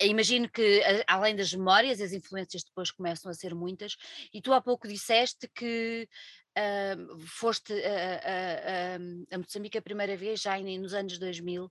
imagino 0.00 0.48
que, 0.48 0.82
além 1.06 1.34
das 1.34 1.52
memórias, 1.52 2.00
as 2.00 2.12
influências 2.12 2.62
depois 2.62 2.90
começam 2.90 3.30
a 3.30 3.34
ser 3.34 3.54
muitas, 3.54 3.96
e 4.32 4.40
tu 4.40 4.52
há 4.52 4.60
pouco 4.60 4.86
disseste 4.86 5.48
que 5.54 6.08
uh, 6.56 7.18
foste 7.20 7.72
a, 7.72 8.96
a, 9.32 9.34
a, 9.34 9.38
Moçambique 9.38 9.78
a 9.78 9.82
primeira 9.82 10.16
vez, 10.16 10.40
já 10.40 10.58
nos 10.58 10.94
anos 10.94 11.18
2000. 11.18 11.62
Um, 11.62 11.68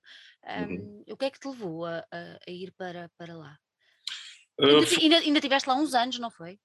uhum. 0.50 1.04
O 1.10 1.18
que 1.18 1.26
é 1.26 1.32
que 1.32 1.40
te 1.40 1.48
levou 1.48 1.86
a, 1.86 2.06
a 2.12 2.52
ir 2.52 2.72
para, 2.78 3.10
para 3.18 3.36
lá? 3.36 3.58
Uh, 4.60 4.78
ainda, 4.78 5.00
ainda, 5.02 5.18
ainda 5.18 5.42
tiveste 5.42 5.68
lá 5.68 5.76
uns 5.76 5.94
anos, 5.94 6.20
não 6.20 6.32
foi? 6.32 6.60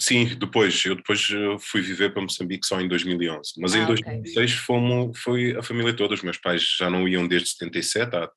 Sim, 0.00 0.26
depois. 0.36 0.84
Eu 0.84 0.94
depois 0.94 1.28
eh, 1.30 1.58
fui 1.58 1.82
viver 1.82 2.12
para 2.12 2.22
Moçambique 2.22 2.66
só 2.66 2.80
em 2.80 2.86
2011. 2.86 3.54
Mas 3.58 3.74
ah, 3.74 3.78
em 3.78 3.86
2006 3.86 4.36
okay. 4.36 4.48
fomos, 4.48 5.18
foi 5.18 5.56
a 5.56 5.62
família 5.62 5.94
toda. 5.94 6.14
Os 6.14 6.22
meus 6.22 6.38
pais 6.38 6.62
já 6.78 6.88
não 6.88 7.08
iam 7.08 7.26
desde 7.26 7.50
77, 7.50 8.14
há 8.14 8.30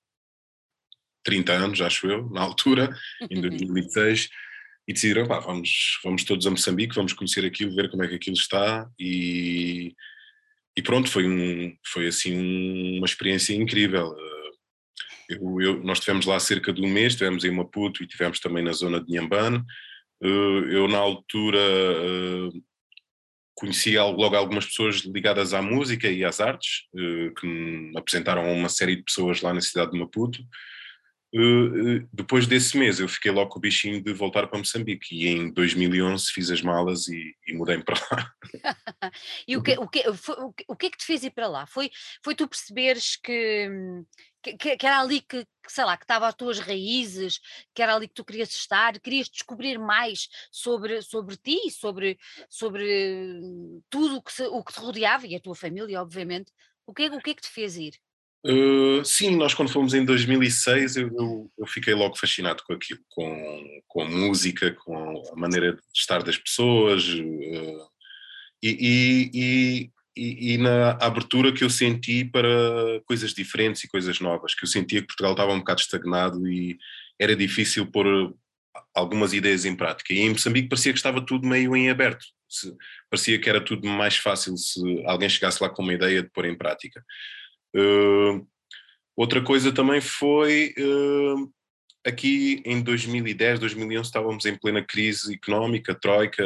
30 1.24 1.54
anos, 1.54 1.82
acho 1.82 2.08
eu, 2.08 2.28
na 2.32 2.42
altura, 2.42 2.90
em 3.30 3.40
2006, 3.40 4.28
e 4.88 4.94
decidiram, 4.94 5.28
pá, 5.28 5.40
vamos, 5.40 6.00
vamos 6.04 6.24
todos 6.24 6.46
a 6.48 6.52
Moçambique, 6.52 6.96
vamos 6.96 7.14
conhecer 7.14 7.46
aquilo, 7.46 7.76
ver 7.76 7.90
como 7.90 8.04
é 8.04 8.08
que 8.08 8.16
aquilo 8.16 8.36
está, 8.36 8.90
e, 9.00 9.94
e 10.76 10.82
pronto, 10.82 11.10
foi, 11.10 11.28
um, 11.28 11.76
foi 11.86 12.08
assim 12.08 12.98
uma 12.98 13.06
experiência 13.06 13.54
incrível. 13.54 14.16
Eh, 14.18 15.36
eu, 15.36 15.62
eu, 15.62 15.84
nós 15.84 16.00
estivemos 16.00 16.26
lá 16.26 16.40
cerca 16.40 16.74
de 16.74 16.82
um 16.82 16.90
mês, 16.90 17.14
estivemos 17.14 17.44
em 17.44 17.52
Maputo 17.52 18.02
e 18.02 18.06
estivemos 18.06 18.40
também 18.40 18.64
na 18.64 18.72
zona 18.74 19.04
de 19.04 19.14
Nhambane. 19.14 19.64
Eh, 20.24 20.28
eu, 20.76 20.88
na 20.88 20.98
altura, 20.98 21.60
eh, 21.60 22.50
conheci 23.56 23.96
logo 23.98 24.36
algumas 24.36 24.66
pessoas 24.66 24.98
ligadas 25.02 25.54
à 25.54 25.62
música 25.62 26.10
e 26.10 26.26
às 26.26 26.40
artes, 26.40 26.88
que 27.38 27.46
me 27.46 27.96
apresentaram 27.96 28.52
uma 28.52 28.70
série 28.70 28.96
de 28.96 29.04
pessoas 29.04 29.42
lá 29.42 29.54
na 29.54 29.62
cidade 29.62 29.92
de 29.92 30.00
Maputo. 30.00 30.40
Uh, 31.34 32.06
depois 32.12 32.46
desse 32.46 32.78
mês 32.78 33.00
eu 33.00 33.08
fiquei 33.08 33.32
logo 33.32 33.52
com 33.52 33.58
o 33.58 33.62
bichinho 33.62 34.04
de 34.04 34.12
voltar 34.12 34.48
para 34.48 34.58
Moçambique 34.58 35.16
e 35.16 35.30
em 35.30 35.50
2011 35.54 36.26
fiz 36.26 36.52
as 36.52 36.62
malas 36.62 37.08
e, 37.08 37.34
e 37.48 37.54
mudei 37.54 37.82
para 37.82 37.96
lá. 38.12 38.34
e 39.48 39.56
o 39.56 39.64
que, 39.64 39.78
o, 39.78 39.88
que, 39.88 40.14
foi, 40.14 40.36
o 40.68 40.76
que 40.76 40.88
é 40.88 40.90
que 40.90 40.98
te 40.98 41.06
fez 41.06 41.24
ir 41.24 41.32
para 41.32 41.48
lá? 41.48 41.66
Foi, 41.66 41.90
foi 42.22 42.36
tu 42.36 42.46
perceberes 42.50 43.16
que, 43.16 43.70
que, 44.42 44.76
que 44.76 44.86
era 44.86 45.00
ali 45.00 45.22
que, 45.22 45.46
que, 45.46 45.72
sei 45.72 45.86
lá, 45.86 45.96
que 45.96 46.04
estava 46.04 46.28
as 46.28 46.36
tuas 46.36 46.60
raízes, 46.60 47.40
que 47.74 47.82
era 47.82 47.96
ali 47.96 48.10
que 48.10 48.14
tu 48.14 48.26
querias 48.26 48.50
estar, 48.50 49.00
querias 49.00 49.30
descobrir 49.30 49.80
mais 49.80 50.28
sobre, 50.52 51.02
sobre 51.02 51.38
ti, 51.38 51.72
sobre, 51.72 52.20
sobre 52.50 53.32
tudo 53.90 54.18
o 54.18 54.22
que, 54.22 54.34
se, 54.34 54.44
o 54.44 54.62
que 54.64 54.74
te 54.74 54.80
rodeava 54.82 55.26
e 55.28 55.36
a 55.36 55.40
tua 55.40 55.56
família, 55.56 56.02
obviamente. 56.02 56.52
O 56.86 56.94
que, 56.94 57.08
o 57.08 57.22
que 57.22 57.30
é 57.30 57.34
que 57.36 57.42
te 57.42 57.50
fez 57.50 57.78
ir? 57.78 57.94
Uh, 58.44 59.06
sim, 59.06 59.36
nós 59.36 59.54
quando 59.54 59.72
fomos 59.72 59.94
em 59.94 60.04
2006 60.04 60.96
eu, 60.96 61.08
eu, 61.10 61.52
eu, 61.60 61.68
fiquei 61.68 61.94
logo 61.94 62.18
fascinado 62.18 62.64
com 62.66 62.74
aquilo, 62.74 63.00
com, 63.08 63.82
com 63.88 64.02
a 64.02 64.10
música, 64.10 64.72
com 64.84 65.22
a 65.32 65.36
maneira 65.36 65.74
de 65.74 65.80
estar 65.94 66.24
das 66.24 66.38
pessoas 66.38 67.08
uh, 67.08 67.92
e, 68.64 69.30
e, 69.36 69.92
e, 70.16 70.54
e, 70.54 70.58
na 70.58 70.92
abertura 71.00 71.52
que 71.52 71.64
eu 71.64 71.70
senti 71.70 72.26
para 72.26 72.50
coisas 73.06 73.32
diferentes 73.32 73.84
e 73.84 73.88
coisas 73.88 74.20
novas, 74.20 74.56
que 74.56 74.64
eu 74.64 74.68
sentia 74.68 75.02
que 75.02 75.08
Portugal 75.08 75.34
estava 75.34 75.54
um 75.54 75.60
bocado 75.60 75.82
estagnado 75.82 76.48
e 76.48 76.80
era 77.20 77.36
difícil 77.36 77.86
pôr 77.92 78.34
algumas 78.94 79.34
ideias 79.34 79.66
em 79.66 79.76
prática. 79.76 80.14
E 80.14 80.20
em 80.20 80.30
Moçambique 80.32 80.70
parecia 80.70 80.94
que 80.94 81.00
estava 81.00 81.26
tudo 81.26 81.48
meio 81.48 81.76
em 81.76 81.90
aberto, 81.90 82.26
se, 82.50 82.76
parecia 83.10 83.40
que 83.40 83.50
era 83.50 83.62
tudo 83.62 83.88
mais 83.88 84.18
fácil 84.18 84.58
se 84.58 84.82
alguém 85.06 85.30
chegasse 85.30 85.62
lá 85.62 85.70
com 85.70 85.82
uma 85.82 85.94
ideia 85.94 86.24
de 86.24 86.30
pôr 86.30 86.46
em 86.46 86.58
prática. 86.58 87.04
Uh, 87.76 88.46
outra 89.16 89.42
coisa 89.42 89.72
também 89.72 90.02
foi 90.02 90.74
uh, 90.78 91.52
aqui 92.06 92.62
em 92.66 92.82
2010, 92.82 93.60
2011 93.60 94.08
estávamos 94.08 94.46
em 94.46 94.58
plena 94.58 94.84
crise 94.84 95.34
económica, 95.34 95.96
troika, 95.96 96.44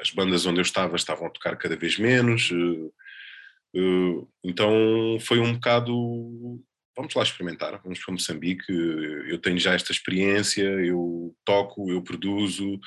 as 0.00 0.10
bandas 0.10 0.46
onde 0.46 0.60
eu 0.60 0.62
estava 0.62 0.96
estavam 0.96 1.26
a 1.26 1.30
tocar 1.30 1.56
cada 1.56 1.76
vez 1.76 1.98
menos, 1.98 2.50
uh, 2.50 4.28
então 4.42 5.18
foi 5.20 5.40
um 5.40 5.54
bocado 5.54 6.62
vamos 6.96 7.12
lá 7.12 7.24
experimentar, 7.24 7.80
vamos 7.82 7.98
para 7.98 8.12
Moçambique, 8.12 8.70
eu 8.70 9.36
tenho 9.38 9.58
já 9.58 9.74
esta 9.74 9.90
experiência, 9.90 10.62
eu 10.62 11.34
toco, 11.44 11.90
eu 11.90 12.00
produzo, 12.00 12.78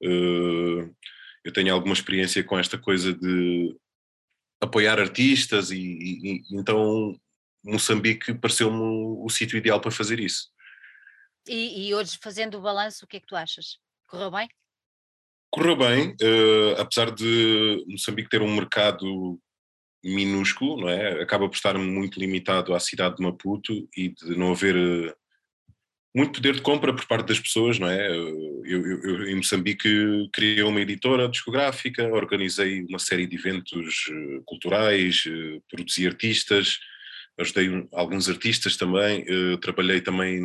eu 0.00 1.52
tenho 1.52 1.74
alguma 1.74 1.92
experiência 1.92 2.44
com 2.44 2.56
esta 2.56 2.78
coisa 2.78 3.12
de 3.12 3.74
apoiar 4.60 4.98
artistas 4.98 5.70
e, 5.70 5.78
e, 5.78 6.42
e 6.52 6.56
então 6.58 7.18
Moçambique 7.64 8.34
pareceu-me 8.34 8.78
o, 8.78 9.24
o 9.24 9.28
sítio 9.28 9.56
ideal 9.56 9.80
para 9.80 9.90
fazer 9.90 10.20
isso. 10.20 10.48
E, 11.46 11.88
e, 11.88 11.94
hoje, 11.94 12.18
fazendo 12.22 12.58
o 12.58 12.60
balanço, 12.60 13.04
o 13.04 13.08
que 13.08 13.16
é 13.16 13.20
que 13.20 13.26
tu 13.26 13.36
achas? 13.36 13.78
Correu 14.06 14.30
bem? 14.30 14.48
Correu 15.50 15.76
bem, 15.76 16.10
uh, 16.10 16.80
apesar 16.80 17.10
de 17.10 17.84
Moçambique 17.88 18.28
ter 18.28 18.42
um 18.42 18.54
mercado 18.54 19.40
minúsculo, 20.04 20.82
não 20.82 20.88
é? 20.88 21.22
acaba 21.22 21.48
por 21.48 21.54
estar 21.54 21.76
muito 21.78 22.20
limitado 22.20 22.74
à 22.74 22.80
cidade 22.80 23.16
de 23.16 23.22
Maputo 23.22 23.72
e 23.96 24.10
de 24.10 24.36
não 24.36 24.52
haver 24.52 24.76
uh, 24.76 25.16
muito 26.18 26.32
poder 26.32 26.54
de 26.56 26.62
compra 26.62 26.92
por 26.92 27.06
parte 27.06 27.28
das 27.28 27.38
pessoas, 27.38 27.78
não 27.78 27.88
é? 27.88 28.10
Eu, 28.10 28.66
eu, 28.66 29.02
eu, 29.02 29.28
em 29.28 29.36
Moçambique 29.36 29.88
criei 30.32 30.62
uma 30.62 30.80
editora 30.80 31.28
discográfica, 31.28 32.08
organizei 32.08 32.84
uma 32.86 32.98
série 32.98 33.24
de 33.24 33.36
eventos 33.36 34.08
uh, 34.08 34.42
culturais, 34.44 35.22
uh, 35.26 35.62
produzi 35.70 36.08
artistas, 36.08 36.80
ajudei 37.38 37.86
alguns 37.92 38.28
artistas 38.28 38.76
também, 38.76 39.24
uh, 39.30 39.58
trabalhei 39.58 40.00
também 40.00 40.42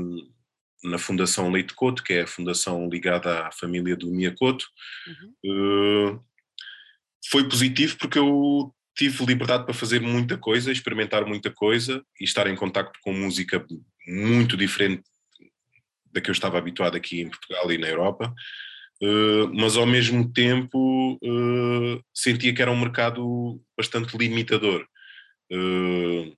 na 0.84 1.00
Fundação 1.00 1.50
Leite 1.50 1.74
Couto, 1.74 2.04
que 2.04 2.14
é 2.14 2.22
a 2.22 2.28
fundação 2.28 2.88
ligada 2.88 3.48
à 3.48 3.52
família 3.52 3.96
do 3.96 4.12
Mia 4.12 4.32
Couto. 4.32 4.68
Uhum. 5.08 6.20
foi 7.32 7.48
positivo 7.50 7.98
porque 7.98 8.20
eu 8.20 8.72
tive 8.96 9.26
liberdade 9.26 9.64
para 9.66 9.74
fazer 9.74 10.02
muita 10.02 10.38
coisa, 10.38 10.72
experimentar 10.72 11.26
muita 11.26 11.50
coisa 11.50 12.06
e 12.22 12.26
estar 12.26 12.46
em 12.46 12.56
contacto 12.56 13.00
com 13.02 13.12
música 13.12 13.66
muito 14.06 14.56
diferente 14.56 15.04
da 16.14 16.22
que 16.22 16.30
eu 16.30 16.34
estava 16.34 16.58
habituado 16.58 16.96
aqui 16.96 17.22
em 17.22 17.30
Portugal 17.30 17.72
e 17.72 17.78
na 17.78 17.88
Europa, 17.88 18.34
uh, 19.02 19.54
mas 19.54 19.76
ao 19.76 19.86
mesmo 19.86 20.32
tempo 20.32 21.14
uh, 21.16 22.04
sentia 22.14 22.54
que 22.54 22.62
era 22.62 22.72
um 22.72 22.80
mercado 22.80 23.60
bastante 23.78 24.16
limitador. 24.16 24.86
Uh, 25.52 26.34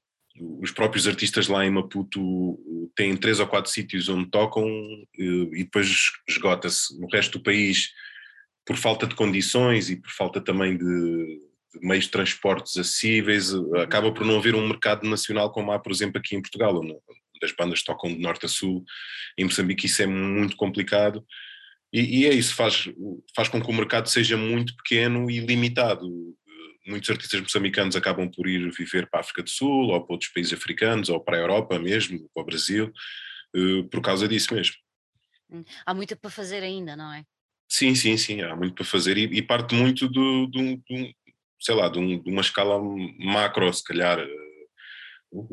os 0.61 0.71
próprios 0.71 1.07
artistas 1.07 1.47
lá 1.47 1.65
em 1.65 1.69
Maputo 1.69 2.59
têm 2.95 3.15
três 3.15 3.39
ou 3.39 3.47
quatro 3.47 3.71
sítios 3.71 4.09
onde 4.09 4.29
tocam 4.29 4.67
e 5.17 5.63
depois 5.63 6.11
esgota-se. 6.27 6.99
No 6.99 7.07
resto 7.07 7.37
do 7.37 7.43
país, 7.43 7.91
por 8.65 8.75
falta 8.75 9.07
de 9.07 9.15
condições 9.15 9.89
e 9.89 9.95
por 9.95 10.11
falta 10.11 10.41
também 10.41 10.77
de 10.77 11.39
meios 11.81 12.03
de 12.03 12.11
transportes 12.11 12.75
acessíveis, 12.75 13.53
acaba 13.81 14.11
por 14.11 14.25
não 14.25 14.37
haver 14.37 14.55
um 14.55 14.67
mercado 14.67 15.07
nacional 15.07 15.53
como 15.53 15.71
há, 15.71 15.79
por 15.79 15.93
exemplo, 15.93 16.17
aqui 16.17 16.35
em 16.35 16.41
Portugal, 16.41 16.83
onde 17.35 17.45
as 17.45 17.51
bandas 17.51 17.83
tocam 17.83 18.09
de 18.09 18.19
norte 18.19 18.45
a 18.45 18.49
sul, 18.49 18.83
em 19.37 19.43
Moçambique 19.43 19.85
isso 19.85 20.01
é 20.01 20.07
muito 20.07 20.55
complicado, 20.55 21.25
e, 21.95 22.23
e, 22.23 22.25
é 22.25 22.33
isso, 22.33 22.53
faz, 22.53 22.89
faz 23.33 23.47
com 23.47 23.61
que 23.61 23.69
o 23.69 23.73
mercado 23.73 24.09
seja 24.09 24.35
muito 24.35 24.75
pequeno 24.75 25.31
e 25.31 25.39
limitado. 25.39 26.05
Muitos 26.85 27.09
artistas 27.09 27.39
moçambicanos 27.39 27.95
acabam 27.95 28.29
por 28.29 28.47
ir 28.47 28.69
viver 28.71 29.09
para 29.09 29.19
a 29.19 29.21
África 29.21 29.41
do 29.41 29.49
Sul, 29.49 29.87
ou 29.87 30.05
para 30.05 30.13
outros 30.13 30.29
países 30.29 30.51
africanos, 30.51 31.07
ou 31.07 31.21
para 31.21 31.37
a 31.37 31.39
Europa 31.39 31.79
mesmo, 31.79 32.29
para 32.33 32.43
o 32.43 32.45
Brasil, 32.45 32.91
eh, 33.55 33.83
por 33.89 34.01
causa 34.01 34.27
disso 34.27 34.53
mesmo. 34.53 34.75
Hum, 35.49 35.63
há 35.85 35.93
muito 35.93 36.17
para 36.17 36.29
fazer 36.29 36.63
ainda, 36.63 36.97
não 36.97 37.13
é? 37.13 37.23
Sim, 37.69 37.95
sim, 37.95 38.17
sim, 38.17 38.41
há 38.41 38.55
muito 38.55 38.75
para 38.75 38.85
fazer 38.85 39.17
e, 39.17 39.23
e 39.23 39.41
parte 39.41 39.73
muito 39.73 40.09
do, 40.09 40.47
do, 40.47 40.75
do 40.75 41.13
sei 41.59 41.75
lá, 41.75 41.87
de, 41.87 41.97
um, 41.97 42.21
de 42.21 42.29
uma 42.29 42.41
escala 42.41 42.77
macro, 43.19 43.71
se 43.73 43.83
calhar, 43.83 44.19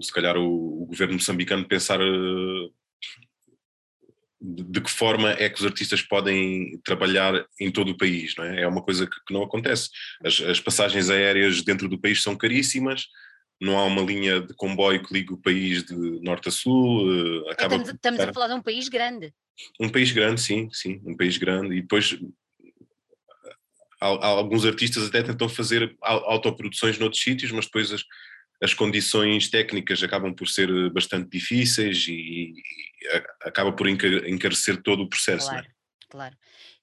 se 0.01 0.12
calhar 0.12 0.37
o, 0.37 0.83
o 0.83 0.87
governo 0.87 1.15
moçambicano 1.15 1.67
pensar 1.67 1.99
de, 4.41 4.65
de, 4.65 4.81
que 4.81 4.91
forma 4.91 5.31
é 5.31 5.49
que 5.49 5.61
os 5.61 5.67
artistas 5.67 6.03
podem 6.03 6.81
trabalhar 6.85 7.47
em 7.61 7.71
todo 7.71 7.91
o 7.91 7.97
país, 7.97 8.35
não 8.37 8.45
é? 8.45 8.62
É 8.62 8.67
uma 8.67 8.83
coisa 8.83 9.07
que, 9.07 9.17
que 9.27 9.33
não 9.33 9.43
acontece. 9.43 9.91
As, 10.25 10.41
as, 10.41 10.61
passagens 10.61 11.09
aéreas 11.11 11.62
dentro 11.62 11.89
do 11.89 11.99
país 11.99 12.23
são 12.23 12.37
caríssimas, 12.37 13.07
não 13.61 13.79
há 13.79 13.85
uma 13.85 14.03
linha 14.03 14.41
de 14.41 14.53
comboio 14.55 15.03
que 15.03 15.15
ligue 15.15 15.33
o 15.33 15.39
país 15.39 15.85
de 15.85 15.95
norte 16.21 16.49
a 16.49 16.51
sul. 16.51 17.47
Eh, 17.47 17.53
acaba 17.53 17.77
estamos, 17.77 17.89
estamos 17.95 18.21
a 18.21 18.33
falar 18.33 18.49
de 18.49 18.55
um 18.55 18.62
país 18.62 18.89
grande. 18.89 19.33
Um 19.81 19.89
país 19.89 20.11
grande, 20.11 20.41
sim, 20.41 20.69
sim, 20.73 21.01
um 21.05 21.17
país 21.17 21.37
grande. 21.37 21.77
E 21.77 21.83
depois 21.83 22.19
alguns 24.01 24.67
artistas 24.67 25.07
até 25.07 25.23
tentam 25.23 25.49
fazer 25.49 25.97
autoproduções 26.01 26.99
noutros 26.99 27.23
sítios, 27.23 27.53
mas 27.53 27.67
depois 27.67 27.93
as, 27.93 28.05
as 28.62 28.73
condições 28.73 29.50
técnicas 29.50 30.02
acabam 30.02 30.33
por 30.33 30.49
ser 30.49 30.90
bastante 30.92 31.28
difíceis 31.28 32.07
e, 32.07 32.12
e 32.12 32.62
acaba 33.42 33.73
por 33.73 33.88
encarecer 33.88 34.81
todo 34.83 35.02
o 35.02 35.09
processo. 35.09 35.49
Claro, 35.49 35.66
claro. 36.09 36.37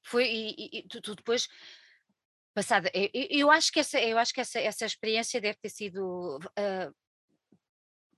Foi, 0.04 0.26
e, 0.26 0.80
e 0.80 0.88
tu, 0.90 1.02
tu, 1.02 1.16
depois 1.16 1.48
passada, 2.54 2.92
eu, 2.94 3.10
eu, 3.14 3.52
acho 3.52 3.72
que 3.72 3.80
essa, 3.80 4.00
eu 4.02 4.18
acho 4.18 4.34
que 4.34 4.42
essa, 4.42 4.60
essa 4.60 4.86
experiência 4.86 5.40
deve 5.40 5.58
ter 5.62 5.70
sido 5.70 6.38
uh, 6.38 6.94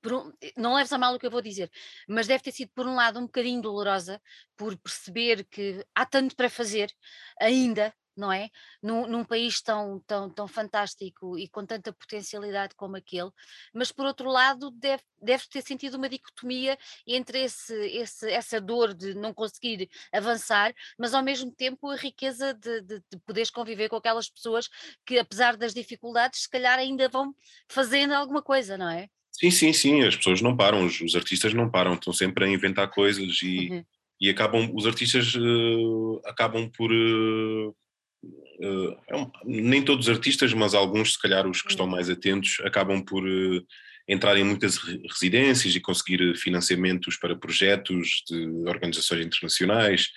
um, 0.10 0.34
não 0.58 0.74
leves 0.74 0.92
a 0.92 0.98
mal 0.98 1.14
o 1.14 1.20
que 1.20 1.28
eu 1.28 1.32
vou 1.32 1.42
dizer, 1.42 1.70
mas 2.08 2.26
deve 2.26 2.44
ter 2.44 2.52
sido, 2.52 2.72
por 2.74 2.88
um 2.88 2.96
lado, 2.96 3.20
um 3.20 3.24
bocadinho 3.24 3.62
dolorosa, 3.62 4.20
por 4.58 4.76
perceber 4.78 5.46
que 5.46 5.86
há 5.94 6.06
tanto 6.06 6.36
para 6.36 6.50
fazer 6.50 6.92
ainda, 7.40 7.94
não 8.16 8.32
é? 8.32 8.50
Num, 8.82 9.08
num, 9.08 9.24
país 9.24 9.62
tão, 9.62 10.00
tão, 10.06 10.30
tão 10.30 10.48
fantástico 10.48 11.38
e 11.38 11.48
com 11.48 11.66
tanta 11.66 11.94
potencialidade 11.94 12.76
como 12.76 12.98
aquele, 12.98 13.32
mas 13.74 13.92
por 13.92 14.06
outro 14.06 14.30
lado 14.30 14.72
deve, 14.72 15.04
deve 15.22 15.44
ter 15.50 15.62
sentido 15.62 15.96
uma 15.96 16.10
dicotomia 16.10 16.78
entre 17.08 17.44
esse, 17.44 17.74
esse, 17.74 18.30
essa 18.30 18.60
dor 18.60 18.94
de 18.94 19.14
não 19.14 19.34
conseguir 19.34 19.90
avançar, 20.12 20.74
mas 20.98 21.14
ao 21.14 21.24
mesmo 21.24 21.52
tempo 21.52 21.90
a 21.90 21.96
riqueza 21.96 22.54
de, 22.54 22.82
de, 22.82 23.00
de 23.00 23.20
poderes 23.26 23.50
conviver 23.50 23.90
com 23.90 23.96
aquelas 23.96 24.30
pessoas 24.30 24.70
que 25.06 25.18
apesar 25.18 25.56
das 25.58 25.74
dificuldades 25.74 26.44
se 26.44 26.50
calhar 26.50 26.78
ainda 26.78 27.10
vão 27.10 27.34
fazendo 27.68 28.14
alguma 28.14 28.42
coisa, 28.42 28.78
não 28.78 28.90
é? 28.90 29.08
Sim, 29.32 29.50
sim, 29.50 29.74
sim, 29.74 30.02
as 30.02 30.16
pessoas 30.16 30.42
não 30.42 30.56
param, 30.56 30.86
os, 30.86 31.00
os 31.02 31.16
artistas 31.16 31.54
não 31.54 31.70
param, 31.70 31.94
estão 31.94 32.12
sempre 32.14 32.46
a 32.46 32.48
inventar 32.48 32.90
coisas 32.90 33.40
e, 33.42 33.70
uhum. 33.72 33.86
e 34.20 34.30
acabam, 34.30 34.72
os 34.76 34.86
artistas 34.86 35.34
uh, 35.36 36.22
acabam 36.26 36.70
por, 36.70 36.92
uh, 36.92 37.76
Uh, 38.24 38.96
é 39.08 39.16
um, 39.16 39.32
nem 39.44 39.84
todos 39.84 40.08
os 40.08 40.14
artistas, 40.14 40.54
mas 40.54 40.76
alguns, 40.76 41.14
se 41.14 41.20
calhar 41.20 41.48
os 41.48 41.62
que 41.62 41.72
estão 41.72 41.88
mais 41.88 42.10
atentos, 42.10 42.60
acabam 42.64 43.04
por 43.04 43.24
uh, 43.24 43.66
entrar 44.08 44.38
em 44.38 44.44
muitas 44.44 44.78
residências 44.78 45.76
e 45.76 45.80
conseguir 45.80 46.36
financiamentos 46.36 47.18
para 47.18 47.36
projetos 47.36 48.24
de 48.30 48.46
organizações 48.68 49.26
internacionais. 49.26 50.10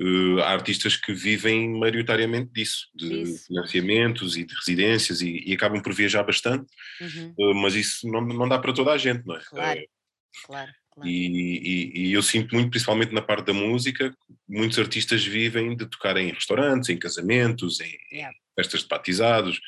Uh, 0.00 0.40
há 0.40 0.50
artistas 0.50 0.96
que 0.96 1.12
vivem 1.12 1.70
maioritariamente 1.78 2.50
disso, 2.52 2.88
de 2.92 3.22
isso. 3.22 3.46
financiamentos 3.46 4.36
e 4.36 4.44
de 4.44 4.52
residências 4.52 5.20
e, 5.20 5.44
e, 5.46 5.52
acabam 5.52 5.80
por 5.80 5.94
viajar 5.94 6.24
bastante, 6.24 6.66
uhum. 7.00 7.62
mas 7.62 7.76
isso 7.76 8.08
não, 8.08 8.20
não 8.20 8.48
dá 8.48 8.58
para 8.58 8.72
toda 8.72 8.90
a 8.90 8.98
gente, 8.98 9.24
não 9.24 9.36
é? 9.36 9.40
Claro, 9.48 9.80
claro. 10.46 10.72
Claro. 10.94 11.10
E, 11.10 11.92
e, 11.96 12.08
e, 12.08 12.12
eu 12.12 12.22
sinto 12.22 12.54
muito, 12.54 12.70
principalmente 12.70 13.12
na 13.12 13.20
parte 13.20 13.46
da 13.46 13.52
música, 13.52 14.14
muitos 14.48 14.78
artistas 14.78 15.24
vivem 15.24 15.76
de 15.76 15.86
tocar 15.86 16.16
em 16.16 16.30
restaurantes, 16.30 16.88
em 16.88 16.96
casamentos, 16.96 17.80
em 17.80 17.98
yeah. 18.12 18.36
festas 18.54 18.82
de 18.82 18.88
batizados. 18.88 19.60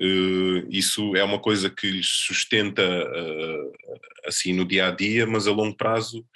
Uh, 0.00 0.66
isso 0.68 1.14
é 1.16 1.22
uma 1.22 1.38
coisa 1.38 1.70
que 1.70 1.88
lhes 1.88 2.08
sustenta 2.08 2.82
uh, 2.82 3.72
assim 4.26 4.52
no 4.52 4.66
dia 4.66 4.88
a 4.88 4.90
dia, 4.90 5.26
mas 5.26 5.46
a 5.46 5.52
longo 5.52 5.76
prazo 5.76 6.26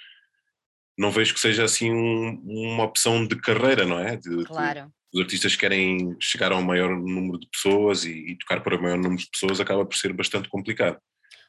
não 0.97 1.11
vejo 1.11 1.33
que 1.33 1.39
seja 1.39 1.65
assim 1.65 1.91
um, 1.91 2.41
uma 2.43 2.83
opção 2.83 3.27
de 3.27 3.35
carreira, 3.35 3.85
não 3.85 3.99
é? 3.99 4.15
De, 4.15 4.45
claro. 4.45 4.85
De, 4.85 4.91
os 5.13 5.21
artistas 5.21 5.57
querem 5.57 6.15
chegar 6.21 6.53
a 6.53 6.57
um 6.57 6.61
maior 6.61 6.89
número 6.89 7.37
de 7.37 7.47
pessoas 7.49 8.05
e, 8.05 8.31
e 8.31 8.37
tocar 8.37 8.61
para 8.63 8.77
o 8.77 8.81
maior 8.81 8.97
número 8.97 9.21
de 9.21 9.29
pessoas 9.29 9.59
acaba 9.59 9.85
por 9.85 9.97
ser 9.97 10.13
bastante 10.13 10.47
complicado. 10.47 10.97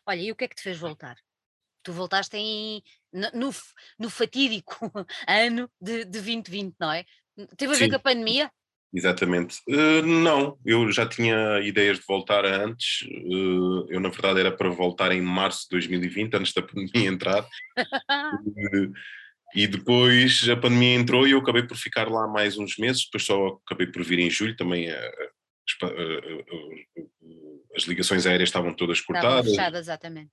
Olha, 0.04 0.20
e 0.20 0.32
o 0.32 0.36
que 0.36 0.44
é 0.44 0.48
que 0.48 0.56
te 0.56 0.62
fez 0.62 0.78
voltar? 0.78 1.16
Tu 1.82 1.92
voltaste 1.92 2.36
em, 2.36 2.82
no, 3.12 3.50
no 3.98 4.10
fatídico 4.10 4.76
ano 5.28 5.70
de, 5.80 6.04
de 6.04 6.10
2020, 6.10 6.74
não 6.78 6.92
é? 6.92 7.04
Teve 7.56 7.74
a 7.74 7.76
ver 7.76 7.84
Sim. 7.84 7.90
com 7.90 7.96
a 7.96 8.00
pandemia? 8.00 8.50
Exatamente. 8.94 9.56
Uh, 9.66 10.02
não, 10.02 10.58
eu 10.66 10.92
já 10.92 11.06
tinha 11.06 11.60
ideias 11.60 11.98
de 11.98 12.04
voltar 12.06 12.44
antes. 12.44 13.02
Uh, 13.02 13.86
eu, 13.88 13.98
na 13.98 14.10
verdade, 14.10 14.40
era 14.40 14.52
para 14.52 14.68
voltar 14.68 15.12
em 15.12 15.22
março 15.22 15.62
de 15.62 15.70
2020, 15.70 16.34
antes 16.34 16.52
da 16.52 16.60
pandemia 16.62 17.08
entrar. 17.08 17.42
uh, 17.42 18.92
e 19.54 19.66
depois 19.66 20.46
a 20.48 20.56
pandemia 20.56 20.94
entrou 20.94 21.26
e 21.26 21.30
eu 21.30 21.38
acabei 21.38 21.62
por 21.62 21.76
ficar 21.76 22.10
lá 22.10 22.28
mais 22.28 22.58
uns 22.58 22.76
meses. 22.76 23.06
Depois 23.06 23.24
só 23.24 23.58
acabei 23.66 23.86
por 23.86 24.04
vir 24.04 24.18
em 24.18 24.30
julho. 24.30 24.56
Também 24.56 24.88
as 27.74 27.84
ligações 27.84 28.26
aéreas 28.26 28.50
estavam 28.50 28.74
todas 28.74 29.00
cortadas. 29.00 29.46
Estavam 29.46 29.50
fechadas, 29.54 29.80
exatamente. 29.86 30.30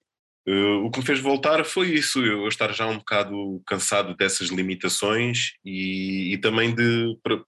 Uh, 0.48 0.86
o 0.86 0.90
que 0.90 1.00
me 1.00 1.06
fez 1.06 1.20
voltar 1.20 1.64
foi 1.66 1.94
isso, 1.94 2.26
eu 2.26 2.48
estar 2.48 2.74
já 2.74 2.88
um 2.88 2.98
bocado 2.98 3.62
cansado 3.68 4.16
dessas 4.16 4.50
limitações 4.50 5.52
e, 5.64 6.34
e 6.34 6.38
também 6.38 6.74
de 6.74 7.18
para, 7.22 7.44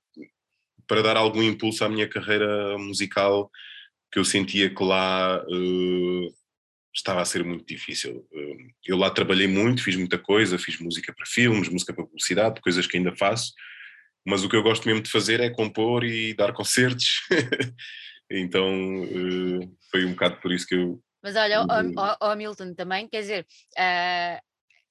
para, 0.86 1.02
dar 1.02 1.18
algum 1.18 1.42
impulso 1.42 1.84
à 1.84 1.90
minha 1.90 2.08
carreira 2.08 2.78
musical, 2.78 3.50
que 4.12 4.20
eu 4.20 4.26
sentia 4.26 4.70
que 4.74 4.84
lá 4.84 5.42
uh, 5.44 6.36
estava 6.94 7.22
a 7.22 7.26
ser 7.26 7.44
muito 7.44 7.66
difícil. 7.66 8.28
Uh, 8.32 8.58
eu 8.86 8.98
lá 8.98 9.10
trabalhei 9.10 9.48
muito, 9.48 9.84
fiz 9.84 9.96
muita 9.96 10.20
coisa, 10.20 10.60
fiz 10.60 10.78
música 10.80 11.14
para 11.14 11.26
filmes, 11.26 11.70
música 11.70 11.94
para 11.94 12.06
publicidade, 12.06 12.62
coisas 12.62 12.86
que 12.86 12.98
ainda 12.98 13.16
faço, 13.16 13.54
mas 14.28 14.44
o 14.44 14.50
que 14.50 14.56
eu 14.56 14.64
gosto 14.64 14.86
mesmo 14.86 15.02
de 15.02 15.10
fazer 15.10 15.40
é 15.40 15.50
compor 15.50 16.04
e 16.04 16.34
dar 16.36 16.54
concertos. 16.54 17.22
então 18.30 18.70
foi 19.90 20.06
um 20.06 20.12
bocado 20.12 20.40
por 20.42 20.52
isso 20.52 20.68
que 20.68 20.76
eu 20.76 21.02
mas 21.22 21.36
olha, 21.36 21.62
uhum. 21.62 21.94
o, 22.22 22.36
Milton 22.36 22.74
também, 22.74 23.08
quer 23.08 23.22
dizer, 23.22 23.48
uh, 23.78 24.42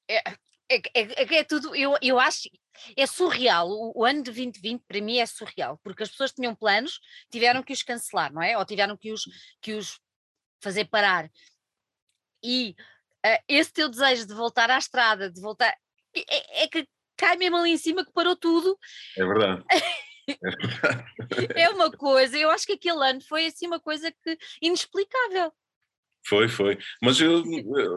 é, 0.09 0.23
é, 0.69 0.83
é, 0.95 1.35
é, 1.39 1.45
tudo, 1.45 1.75
eu, 1.75 1.97
eu 2.01 2.19
acho, 2.19 2.49
é 2.97 3.07
surreal. 3.07 3.69
O, 3.69 4.01
o, 4.01 4.05
ano 4.05 4.23
de 4.23 4.31
2020 4.31 4.85
para 4.87 5.01
mim 5.01 5.19
é 5.19 5.27
surreal, 5.27 5.79
porque 5.83 6.03
as 6.03 6.11
pessoas 6.11 6.33
tinham 6.33 6.55
planos, 6.55 7.01
tiveram 7.31 7.63
que 7.63 7.73
os 7.73 7.83
cancelar, 7.83 8.33
não 8.33 8.43
é? 8.43 8.57
Ou 8.57 8.65
tiveram 8.65 8.97
que 8.97 9.13
os, 9.13 9.23
que 9.61 9.73
os 9.73 10.01
fazer 10.63 10.85
parar. 10.87 11.29
E 12.43 12.75
uh, 13.27 13.43
esse 13.49 13.73
teu 13.73 13.89
desejo 13.89 14.27
de 14.27 14.35
voltar 14.35 14.71
à 14.71 14.79
estrada, 14.79 15.31
de 15.31 15.41
voltar, 15.41 15.75
é, 16.15 16.65
é, 16.65 16.69
que 16.69 16.87
cai 17.17 17.37
mesmo 17.37 17.57
ali 17.57 17.71
em 17.71 17.79
cima 17.79 18.05
que 18.05 18.13
parou 18.13 18.37
tudo. 18.37 18.79
É 19.19 19.27
verdade. 19.27 19.65
é 21.57 21.69
uma 21.71 21.91
coisa, 21.91 22.39
eu 22.39 22.51
acho 22.51 22.65
que 22.65 22.75
aquele 22.75 23.05
ano 23.05 23.21
foi 23.23 23.47
assim 23.47 23.67
uma 23.67 23.81
coisa 23.81 24.13
que 24.13 24.39
inexplicável. 24.63 25.53
Foi, 26.27 26.49
foi. 26.49 26.79
Mas 27.03 27.21
eu, 27.21 27.43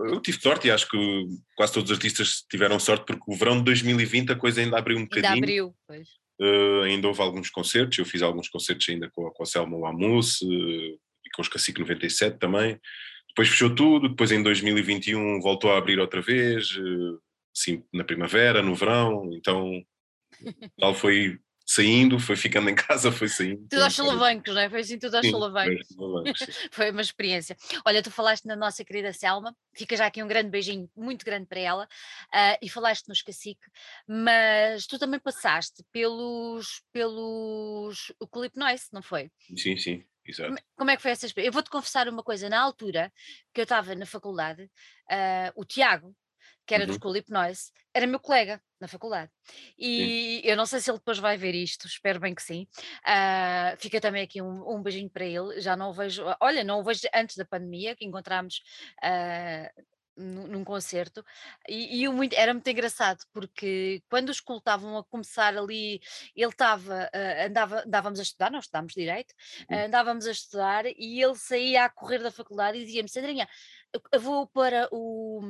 eu 0.08 0.20
tive 0.22 0.42
sorte 0.42 0.68
e 0.68 0.72
acho 0.72 0.90
que 0.90 1.28
quase 1.56 1.74
todos 1.74 1.92
os 1.92 1.98
artistas 1.98 2.44
tiveram 2.50 2.80
sorte 2.80 3.06
porque 3.06 3.24
o 3.28 3.36
verão 3.36 3.58
de 3.58 3.64
2020 3.66 4.32
a 4.32 4.36
coisa 4.36 4.62
ainda 4.62 4.78
abriu 4.78 4.98
um 4.98 5.04
bocadinho. 5.04 5.34
Ainda 5.34 5.46
abriu, 5.46 5.76
pois. 5.88 6.08
Uh, 6.42 6.82
ainda 6.84 7.08
houve 7.08 7.22
alguns 7.22 7.50
concertos, 7.50 7.98
eu 7.98 8.06
fiz 8.06 8.22
alguns 8.22 8.50
concertos 8.50 8.88
ainda 8.90 9.10
com, 9.12 9.30
com 9.30 9.44
a 9.44 9.46
Selma 9.46 9.78
Lamus 9.78 10.42
uh, 10.42 10.48
e 10.48 11.30
com 11.36 11.42
os 11.42 11.48
Cacique 11.48 11.80
97 11.80 12.40
também. 12.40 12.80
Depois 13.30 13.50
fechou 13.50 13.74
tudo, 13.74 14.10
depois 14.10 14.32
em 14.32 14.42
2021 14.42 15.40
voltou 15.42 15.72
a 15.72 15.78
abrir 15.78 16.00
outra 16.00 16.22
vez, 16.22 16.76
uh, 16.78 17.20
assim, 17.56 17.84
na 17.94 18.04
primavera, 18.04 18.62
no 18.62 18.74
verão, 18.74 19.30
então 19.34 19.84
tal 20.80 20.94
foi 20.96 21.40
saindo, 21.74 22.20
foi 22.20 22.36
ficando 22.36 22.70
em 22.70 22.76
casa, 22.76 23.12
foi 23.12 23.28
saindo. 23.28 23.68
Tudo 23.70 23.84
aos 23.84 23.94
solavancos, 23.94 24.54
não 24.54 24.62
é? 24.62 24.70
Foi 24.70 24.82
assim 24.82 25.00
tudo 25.00 25.16
aos 25.16 25.30
solavancos. 25.30 25.88
foi 26.72 26.92
uma 26.92 27.02
experiência. 27.02 27.58
Olha, 27.86 28.04
tu 28.04 28.12
falaste 28.12 28.46
na 28.46 28.56
nossa 28.56 28.84
querida 28.86 29.12
Selma, 29.12 29.56
fica 29.76 29.96
já 29.96 30.06
aqui 30.06 30.22
um 30.22 30.28
grande 30.28 30.50
beijinho, 30.50 30.90
muito 30.96 31.26
grande 31.26 31.48
para 31.48 31.60
ela, 31.60 31.86
uh, 31.86 32.58
e 32.62 32.70
falaste 32.70 33.08
nos 33.08 33.22
cacique, 33.22 33.66
mas 34.08 34.86
tu 34.86 35.00
também 35.00 35.20
passaste 35.20 35.84
pelos, 35.92 36.84
pelos 36.92 38.14
o 38.20 38.28
Clip 38.28 38.58
Noise, 38.58 38.86
não 38.92 39.02
foi? 39.02 39.32
Sim, 39.56 39.78
sim. 39.78 40.04
Exato. 40.26 40.56
Como 40.78 40.90
é 40.90 40.96
que 40.96 41.02
foi 41.02 41.12
essa 41.12 41.26
experiência? 41.26 41.50
Eu 41.50 41.54
vou-te 41.54 41.70
confessar 41.70 42.08
uma 42.08 42.24
coisa, 42.24 42.48
na 42.48 42.62
altura 42.62 43.12
que 43.54 43.60
eu 43.60 43.64
estava 43.64 43.94
na 43.94 44.06
faculdade, 44.06 44.64
uh, 44.64 45.52
o 45.56 45.66
Tiago, 45.66 46.16
que 46.66 46.74
era 46.74 46.86
uhum. 46.86 46.92
do 46.92 47.00
School 47.00 47.14
Hypnose, 47.14 47.72
era 47.94 48.08
meu 48.08 48.20
colega 48.20 48.62
na 48.84 48.88
faculdade. 48.88 49.32
E 49.78 50.41
sim. 50.43 50.50
eu 50.50 50.58
não 50.58 50.65
sei 50.65 50.82
se 50.82 50.91
ele 50.91 50.98
depois 50.98 51.17
vai 51.17 51.38
ver 51.38 51.56
isto, 51.56 51.88
espero 51.88 52.19
bem 52.19 52.36
que 52.36 52.43
sim. 52.43 52.67
Uh, 53.08 53.78
fica 53.78 54.02
também 54.02 54.24
aqui 54.24 54.41
um, 54.41 54.76
um, 54.76 54.84
beijinho 54.84 55.10
para 55.10 55.26
ele. 55.26 55.62
Já 55.62 55.76
não 55.76 55.89
o 55.89 55.93
vejo, 55.93 56.24
olha, 56.41 56.63
não 56.63 56.82
o 56.82 56.84
vejo 56.84 57.08
antes 57.15 57.38
da 57.38 57.46
pandemia, 57.46 57.96
que 57.96 58.06
encontramos 58.06 58.62
uh, 59.02 59.84
num, 60.15 60.63
concerto 60.63 61.26
e, 61.67 62.04
e 62.04 62.10
muito, 62.10 62.34
era 62.34 62.54
muito 62.54 62.69
engraçado 62.69 63.24
porque 63.32 64.04
quando 64.10 64.30
os 64.30 64.38
School 64.38 64.60
estavam 64.60 64.98
a 64.98 65.04
começar 65.04 65.58
ali, 65.58 66.00
ele 66.36 66.52
estava, 66.52 67.10
uh, 67.13 67.48
andava, 67.48 67.84
andávamos 67.86 68.19
a 68.19 68.24
estudar, 68.24 68.52
nós 68.52 68.65
estudámos 68.65 68.93
direito, 68.93 69.32
uh, 69.72 69.86
andávamos 69.86 70.28
a 70.28 70.32
estudar 70.32 70.86
e 70.86 71.22
ele 71.22 71.36
saía 71.36 71.86
a 71.86 71.89
correr 71.89 72.19
da 72.19 72.32
faculdade 72.32 72.78
e 72.78 72.86
dizia-me, 72.86 73.10
Sandrinha, 73.10 73.48
eu 74.12 74.19
vou 74.19 74.47
para 74.47 74.88
o, 74.91 75.41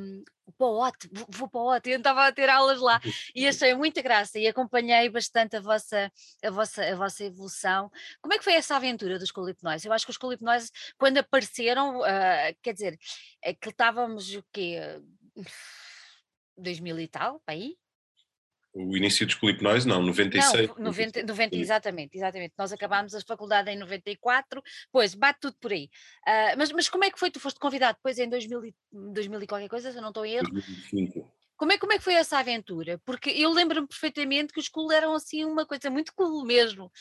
para 0.57 0.67
o 0.67 0.85
OT, 0.85 1.09
vou, 1.29 1.47
para 1.49 1.59
o 1.59 1.75
OT, 1.75 1.89
eu 1.91 1.97
estava 1.97 2.27
a 2.27 2.31
ter 2.31 2.49
aulas 2.49 2.79
lá 2.79 2.99
e 3.35 3.47
achei 3.47 3.73
muita 3.73 4.01
graça 4.01 4.39
e 4.39 4.47
acompanhei 4.47 5.09
bastante 5.09 5.55
a 5.55 5.61
vossa, 5.61 6.11
a 6.43 6.49
vossa, 6.49 6.83
a 6.83 6.95
vossa 6.95 7.23
evolução. 7.23 7.91
Como 8.21 8.33
é 8.33 8.37
que 8.37 8.43
foi 8.43 8.53
essa 8.53 8.75
aventura 8.75 9.17
dos 9.17 9.31
Colipnóis? 9.31 9.85
Eu 9.85 9.93
acho 9.93 10.05
que 10.05 10.11
os 10.11 10.17
Colipnóis, 10.17 10.71
quando 10.97 11.17
apareceram, 11.17 11.99
uh, 11.99 12.55
quer 12.61 12.73
dizer, 12.73 12.97
é 13.41 13.53
que 13.53 13.69
estávamos 13.69 14.33
o 14.35 14.43
quê? 14.51 14.79
2000 16.57 16.99
e 16.99 17.07
tal, 17.07 17.39
para 17.45 17.55
aí? 17.55 17.75
O 18.73 18.97
início 18.97 19.25
dos 19.25 19.35
Colipnóis, 19.35 19.85
não, 19.85 20.01
96. 20.01 20.69
Não, 20.69 20.85
90, 20.85 21.23
90, 21.23 21.55
exatamente, 21.55 22.17
exatamente. 22.17 22.53
Nós 22.57 22.71
acabámos 22.73 23.13
a 23.13 23.21
faculdade 23.21 23.69
em 23.69 23.77
94, 23.77 24.63
pois, 24.91 25.13
bate 25.13 25.41
tudo 25.41 25.55
por 25.61 25.71
aí. 25.71 25.89
Uh, 26.27 26.57
mas, 26.57 26.71
mas 26.71 26.89
como 26.89 27.03
é 27.03 27.11
que 27.11 27.19
foi? 27.19 27.29
Tu 27.29 27.39
foste 27.39 27.59
convidado 27.59 27.97
depois 27.97 28.17
em 28.17 28.27
2000 28.27 28.65
e, 28.65 28.75
2000 28.91 29.43
e 29.43 29.47
qualquer 29.47 29.69
coisa, 29.69 29.91
se 29.91 29.97
eu 29.97 30.01
não 30.01 30.09
estou 30.09 30.25
em 30.25 30.33
erro? 30.33 30.49
2005. 30.49 31.31
Como 31.55 31.71
é, 31.71 31.77
como 31.77 31.93
é 31.93 31.97
que 31.97 32.03
foi 32.03 32.15
essa 32.15 32.39
aventura? 32.39 32.99
Porque 33.05 33.29
eu 33.29 33.51
lembro-me 33.51 33.87
perfeitamente 33.87 34.51
que 34.51 34.59
os 34.59 34.67
cool 34.67 34.91
eram 34.91 35.13
assim 35.13 35.45
uma 35.45 35.65
coisa 35.65 35.89
muito 35.91 36.11
cool 36.15 36.43
mesmo. 36.43 36.91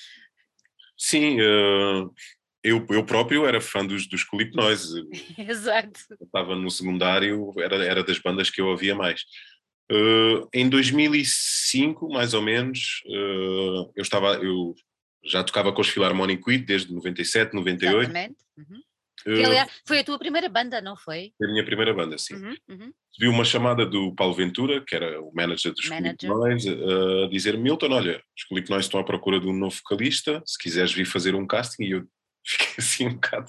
Sim, 0.97 1.41
uh, 1.41 2.13
eu, 2.63 2.87
eu 2.91 3.05
próprio 3.05 3.45
era 3.45 3.61
fã 3.61 3.85
dos, 3.85 4.07
dos 4.07 4.23
Colipnóis. 4.23 4.93
Exato. 5.37 5.99
estava 6.21 6.55
no 6.55 6.71
secundário, 6.71 7.53
era, 7.59 7.85
era 7.85 8.05
das 8.05 8.19
bandas 8.19 8.51
que 8.51 8.61
eu 8.61 8.67
ouvia 8.67 8.95
mais. 8.95 9.25
Uh, 9.91 10.49
em 10.53 10.69
2005, 10.69 12.09
mais 12.09 12.35
ou 12.35 12.43
menos, 12.43 13.03
uh, 13.07 13.93
eu 13.95 14.03
estava, 14.03 14.35
eu 14.35 14.75
já 15.25 15.45
tocava 15.45 15.73
com 15.73 15.81
os 15.81 15.89
Philharmonic 15.89 16.43
Quid 16.43 16.65
desde 16.65 16.93
97, 16.93 17.55
98. 17.55 18.01
Exatamente. 18.03 18.37
Uhum. 18.57 18.81
Uh, 19.27 19.47
aliás, 19.47 19.71
foi 19.87 20.01
a 20.01 20.05
tua 20.05 20.19
primeira 20.19 20.49
banda, 20.49 20.81
não 20.81 20.97
foi? 20.97 21.33
Foi 21.37 21.47
a 21.47 21.51
minha 21.51 21.65
primeira 21.65 21.93
banda, 21.95 22.17
sim. 22.19 22.35
Uhum, 22.35 22.57
uhum. 22.69 22.93
Vi 23.21 23.29
uma 23.29 23.45
chamada 23.45 23.85
do 23.85 24.15
Paulo 24.15 24.35
Ventura, 24.35 24.83
que 24.85 24.95
era 24.95 25.21
o 25.21 25.33
manager 25.35 25.73
dos 25.73 25.89
Clipnoise, 25.89 26.71
a 27.25 27.29
dizer: 27.29 27.59
Milton, 27.59 27.93
olha, 27.93 28.23
os 28.37 28.45
Clipnoise 28.45 28.87
estão 28.87 28.99
à 28.99 29.05
procura 29.05 29.39
de 29.39 29.47
um 29.47 29.53
novo 29.53 29.77
vocalista, 29.77 30.43
se 30.47 30.59
quiseres 30.59 30.93
vir 30.93 31.05
fazer 31.05 31.35
um 31.35 31.47
casting. 31.47 31.85
E 31.85 31.91
eu 31.91 32.07
fiquei 32.45 32.75
assim 32.79 33.07
um 33.09 33.15
bocado. 33.15 33.49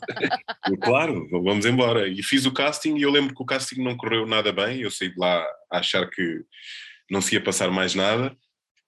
claro, 0.81 1.27
vamos 1.29 1.65
embora. 1.65 2.07
E 2.07 2.21
fiz 2.23 2.45
o 2.45 2.53
casting 2.53 2.97
e 2.97 3.01
eu 3.01 3.11
lembro 3.11 3.35
que 3.35 3.41
o 3.41 3.45
casting 3.45 3.81
não 3.81 3.97
correu 3.97 4.25
nada 4.25 4.51
bem. 4.51 4.81
Eu 4.81 4.91
saí 4.91 5.09
de 5.09 5.19
lá 5.19 5.43
a 5.71 5.79
achar 5.79 6.09
que 6.09 6.43
não 7.09 7.21
se 7.21 7.35
ia 7.35 7.43
passar 7.43 7.69
mais 7.71 7.95
nada. 7.95 8.35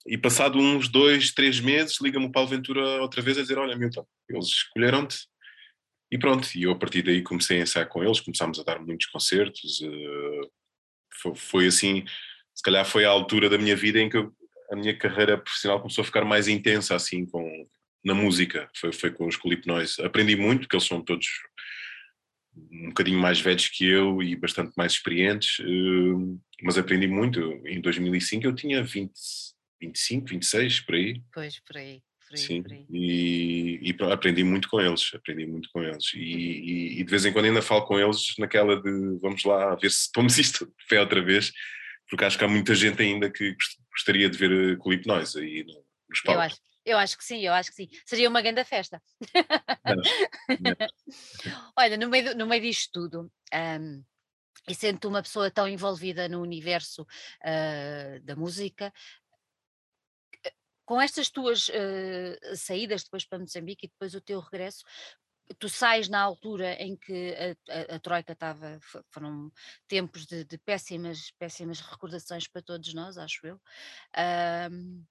E 0.08 0.18
passado 0.18 0.60
uns 0.60 0.88
dois, 0.88 1.32
três 1.32 1.60
meses, 1.60 2.00
liga-me 2.00 2.28
o 2.28 2.32
Paulo 2.32 2.50
Ventura 2.50 3.02
outra 3.02 3.22
vez 3.22 3.38
a 3.38 3.42
dizer: 3.42 3.58
Olha, 3.58 3.76
Milton, 3.76 4.06
eles 4.30 4.46
escolheram-te. 4.46 5.28
E 6.12 6.18
pronto, 6.18 6.48
e 6.56 6.64
eu 6.64 6.72
a 6.72 6.76
partir 6.78 7.02
daí 7.02 7.24
comecei 7.24 7.60
a 7.60 7.64
ensaiar 7.64 7.90
com 7.90 8.04
eles, 8.04 8.20
começámos 8.20 8.60
a 8.60 8.64
dar 8.64 8.80
muitos 8.80 9.08
concertos. 9.08 9.82
Uh, 9.82 11.36
foi, 11.36 11.68
assim, 11.68 12.06
se 12.54 12.62
calhar 12.64 12.86
foi 12.86 13.04
a 13.04 13.10
altura 13.10 13.50
da 13.50 13.58
minha 13.58 13.76
vida 13.76 14.00
em 14.00 14.10
que 14.10 14.18
a 14.72 14.76
minha 14.76 14.96
carreira 14.96 15.38
profissional 15.38 15.80
começou 15.80 16.04
a 16.04 16.06
ficar 16.06 16.24
mais 16.24 16.48
intensa, 16.48 16.96
assim, 16.96 17.26
com, 17.26 17.68
na 18.06 18.14
música, 18.14 18.70
foi, 18.76 18.94
foi 18.94 19.12
com 19.12 19.28
os 19.28 19.36
Clip 19.36 19.68
Noise. 19.68 20.02
Aprendi 20.04 20.36
muito, 20.36 20.62
porque 20.62 20.76
eles 20.76 20.88
são 20.88 21.02
todos 21.02 21.28
um 22.56 22.90
bocadinho 22.90 23.20
mais 23.20 23.42
velhos 23.42 23.68
que 23.68 23.86
eu 23.86 24.22
e 24.22 24.36
bastante 24.36 24.72
mais 24.78 24.94
experientes, 24.94 25.60
uh, 25.60 26.40
mas 26.62 26.78
aprendi 26.78 27.08
muito. 27.08 27.40
Em 27.66 27.82
2005 27.82 28.46
eu 28.46 28.56
tinha 28.56 28.84
20, 28.84 29.12
25, 29.82 30.28
26, 30.28 30.80
por 30.82 30.96
aí. 30.96 31.22
Pois, 31.34 31.60
por 31.60 31.78
aí. 31.78 32.02
Por 32.28 32.36
aí 32.36 32.38
Sim, 32.38 32.64
por 32.64 32.72
aí. 32.72 32.86
E, 32.92 33.80
e, 33.90 34.12
aprendi 34.12 34.44
muito 34.44 34.70
com 34.70 34.80
eles, 34.80 35.12
aprendi 35.14 35.46
muito 35.46 35.70
com 35.72 35.84
eles. 35.84 36.12
E, 36.14 36.18
uhum. 36.18 36.24
e, 36.24 37.00
e, 37.00 37.04
de 37.04 37.10
vez 37.10 37.26
em 37.26 37.34
quando 37.34 37.46
ainda 37.46 37.62
falo 37.62 37.86
com 37.86 38.00
eles 38.00 38.36
naquela 38.38 38.82
de 38.82 39.20
vamos 39.20 39.44
lá 39.44 39.76
ver 39.76 39.92
se 39.92 40.12
pomos 40.12 40.38
isto 40.40 40.66
de 40.66 40.88
pé 40.88 41.00
outra 41.00 41.24
vez, 41.24 41.52
porque 42.10 42.24
acho 42.24 42.38
que 42.38 42.44
há 42.44 42.48
muita 42.48 42.74
gente 42.74 43.02
ainda 43.02 43.32
que 43.32 43.56
gostaria 43.92 44.30
de 44.30 44.38
ver 44.38 44.78
Clip 44.80 45.06
Noise 45.08 45.40
aí 45.40 45.66
nos 46.10 46.22
palcos. 46.22 46.60
Eu 46.86 46.98
acho, 47.00 47.18
que 47.18 47.24
sim, 47.24 47.40
eu 47.40 47.52
acho 47.52 47.72
que 47.72 47.76
sim. 47.76 47.90
Seria 48.06 48.30
uma 48.30 48.42
grande 48.42 48.64
festa. 48.64 49.02
Olha, 51.76 51.98
no 51.98 52.08
meio, 52.08 52.36
no 52.36 52.46
meio 52.46 52.62
disto 52.62 52.92
tudo, 52.92 53.32
um, 53.54 54.04
e 54.68 54.76
sendo 54.76 55.08
uma 55.08 55.24
pessoa 55.24 55.50
tão 55.50 55.68
envolvida 55.68 56.30
no 56.30 56.42
universo 56.42 57.02
uh, 57.02 58.20
da 58.24 58.36
música, 58.36 58.94
com 60.86 61.02
estas 61.02 61.30
tuas 61.30 61.68
uh, 61.70 62.56
saídas 62.56 63.04
depois 63.04 63.26
para 63.26 63.40
Moçambique 63.40 63.88
e 63.88 63.90
depois 63.90 64.14
o 64.14 64.22
teu 64.22 64.40
regresso, 64.40 64.84
tu 65.60 65.70
sais 65.70 66.08
na 66.08 66.22
altura 66.22 66.74
em 66.74 66.96
que 66.96 67.36
a, 67.36 67.94
a, 67.94 67.96
a 67.96 68.00
Troika 68.00 68.34
estava, 68.34 68.80
foram 69.10 69.52
tempos 69.88 70.26
de, 70.26 70.44
de, 70.44 70.58
péssimas, 70.58 71.32
péssimas 71.38 71.80
recordações 71.80 72.48
para 72.48 72.62
todos 72.62 72.94
nós, 72.94 73.18
acho 73.18 73.46
eu. 73.46 73.62
Um, 74.72 75.04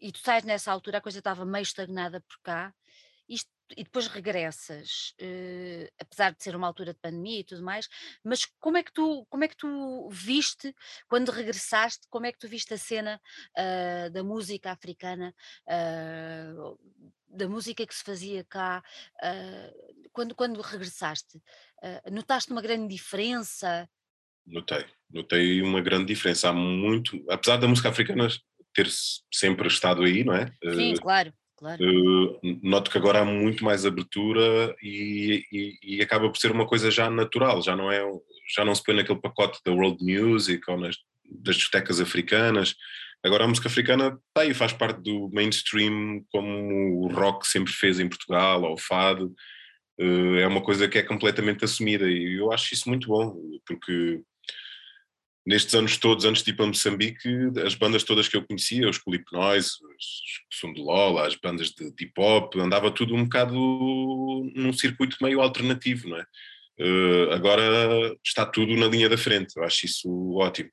e 0.00 0.12
tu 0.12 0.18
sais 0.18 0.44
nessa 0.44 0.70
altura, 0.72 0.98
a 0.98 1.00
coisa 1.00 1.18
estava 1.18 1.44
meio 1.44 1.62
estagnada 1.62 2.20
por 2.20 2.38
cá, 2.42 2.74
isto, 3.28 3.50
e 3.76 3.84
depois 3.84 4.06
regressas, 4.06 5.14
uh, 5.20 5.92
apesar 6.00 6.32
de 6.32 6.42
ser 6.42 6.56
uma 6.56 6.66
altura 6.66 6.94
de 6.94 7.00
pandemia 7.00 7.40
e 7.40 7.44
tudo 7.44 7.62
mais, 7.62 7.88
mas 8.24 8.46
como 8.58 8.78
é 8.78 8.82
que 8.82 8.92
tu, 8.92 9.26
como 9.28 9.44
é 9.44 9.48
que 9.48 9.56
tu 9.56 10.08
viste, 10.10 10.74
quando 11.06 11.30
regressaste, 11.30 12.06
como 12.08 12.26
é 12.26 12.32
que 12.32 12.38
tu 12.38 12.48
viste 12.48 12.72
a 12.72 12.78
cena 12.78 13.20
uh, 13.58 14.10
da 14.10 14.22
música 14.22 14.72
africana, 14.72 15.34
uh, 15.66 16.78
da 17.28 17.46
música 17.46 17.86
que 17.86 17.94
se 17.94 18.02
fazia 18.02 18.42
cá, 18.42 18.82
quando, 20.12 20.34
quando 20.34 20.62
regressaste? 20.62 21.42
notaste 22.10 22.50
uma 22.50 22.62
grande 22.62 22.88
diferença? 22.88 23.86
Notei, 24.46 24.86
notei 25.10 25.60
uma 25.60 25.82
grande 25.82 26.06
diferença. 26.06 26.48
Há 26.48 26.54
muito, 26.54 27.22
apesar 27.28 27.58
da 27.58 27.68
música 27.68 27.90
africana 27.90 28.28
ter 28.78 28.88
sempre 29.32 29.66
estado 29.66 30.02
aí, 30.02 30.22
não 30.22 30.34
é? 30.34 30.52
Sim, 30.74 30.94
uh, 30.94 31.00
claro. 31.00 31.32
Claro. 31.56 31.82
Uh, 31.82 32.38
noto 32.62 32.88
que 32.88 32.98
agora 32.98 33.20
há 33.20 33.24
muito 33.24 33.64
mais 33.64 33.84
abertura 33.84 34.76
e, 34.80 35.42
e, 35.50 35.96
e, 35.96 36.02
acaba 36.02 36.30
por 36.30 36.38
ser 36.38 36.52
uma 36.52 36.64
coisa 36.64 36.88
já 36.88 37.10
natural, 37.10 37.60
já 37.60 37.74
não 37.74 37.90
é, 37.90 38.00
já 38.54 38.64
não 38.64 38.72
se 38.76 38.84
põe 38.84 38.94
naquele 38.94 39.20
pacote 39.20 39.58
da 39.64 39.72
world 39.72 39.98
music 40.00 40.62
ou 40.70 40.78
nas, 40.78 40.96
das 41.28 41.56
discotecas 41.56 42.00
africanas. 42.00 42.76
Agora 43.24 43.42
a 43.42 43.48
música 43.48 43.66
africana 43.66 44.16
está 44.28 44.42
aí, 44.42 44.54
faz 44.54 44.72
parte 44.72 45.02
do 45.02 45.28
mainstream 45.32 46.24
como 46.30 47.02
o 47.02 47.08
rock 47.08 47.44
sempre 47.48 47.72
fez 47.72 47.98
em 47.98 48.08
Portugal, 48.08 48.62
ou 48.62 48.74
o 48.74 48.78
fado. 48.78 49.34
Uh, 50.00 50.36
é 50.36 50.46
uma 50.46 50.62
coisa 50.62 50.86
que 50.86 50.98
é 50.98 51.02
completamente 51.02 51.64
assumida 51.64 52.08
e 52.08 52.38
eu 52.38 52.52
acho 52.52 52.72
isso 52.72 52.88
muito 52.88 53.08
bom, 53.08 53.36
porque 53.66 54.22
nestes 55.48 55.74
anos 55.74 55.96
todos, 55.96 56.26
antes 56.26 56.42
de 56.42 56.50
ir 56.50 56.54
para 56.54 56.66
Moçambique, 56.66 57.26
as 57.64 57.74
bandas 57.74 58.04
todas 58.04 58.28
que 58.28 58.36
eu 58.36 58.46
conhecia, 58.46 58.88
os 58.88 58.98
Clip 58.98 59.24
Noise, 59.32 59.70
os 59.82 60.76
Lola, 60.76 61.26
as 61.26 61.36
bandas 61.36 61.70
de 61.70 61.86
hip 61.86 62.12
hop, 62.18 62.56
andava 62.56 62.90
tudo 62.90 63.14
um 63.14 63.24
bocado 63.24 63.54
num 64.54 64.72
circuito 64.74 65.16
meio 65.22 65.40
alternativo, 65.40 66.06
não 66.06 66.18
é? 66.18 66.26
Uh, 66.78 67.32
agora 67.32 68.14
está 68.22 68.44
tudo 68.44 68.76
na 68.76 68.86
linha 68.86 69.08
da 69.08 69.16
frente, 69.16 69.56
eu 69.56 69.64
acho 69.64 69.86
isso 69.86 70.34
ótimo. 70.34 70.70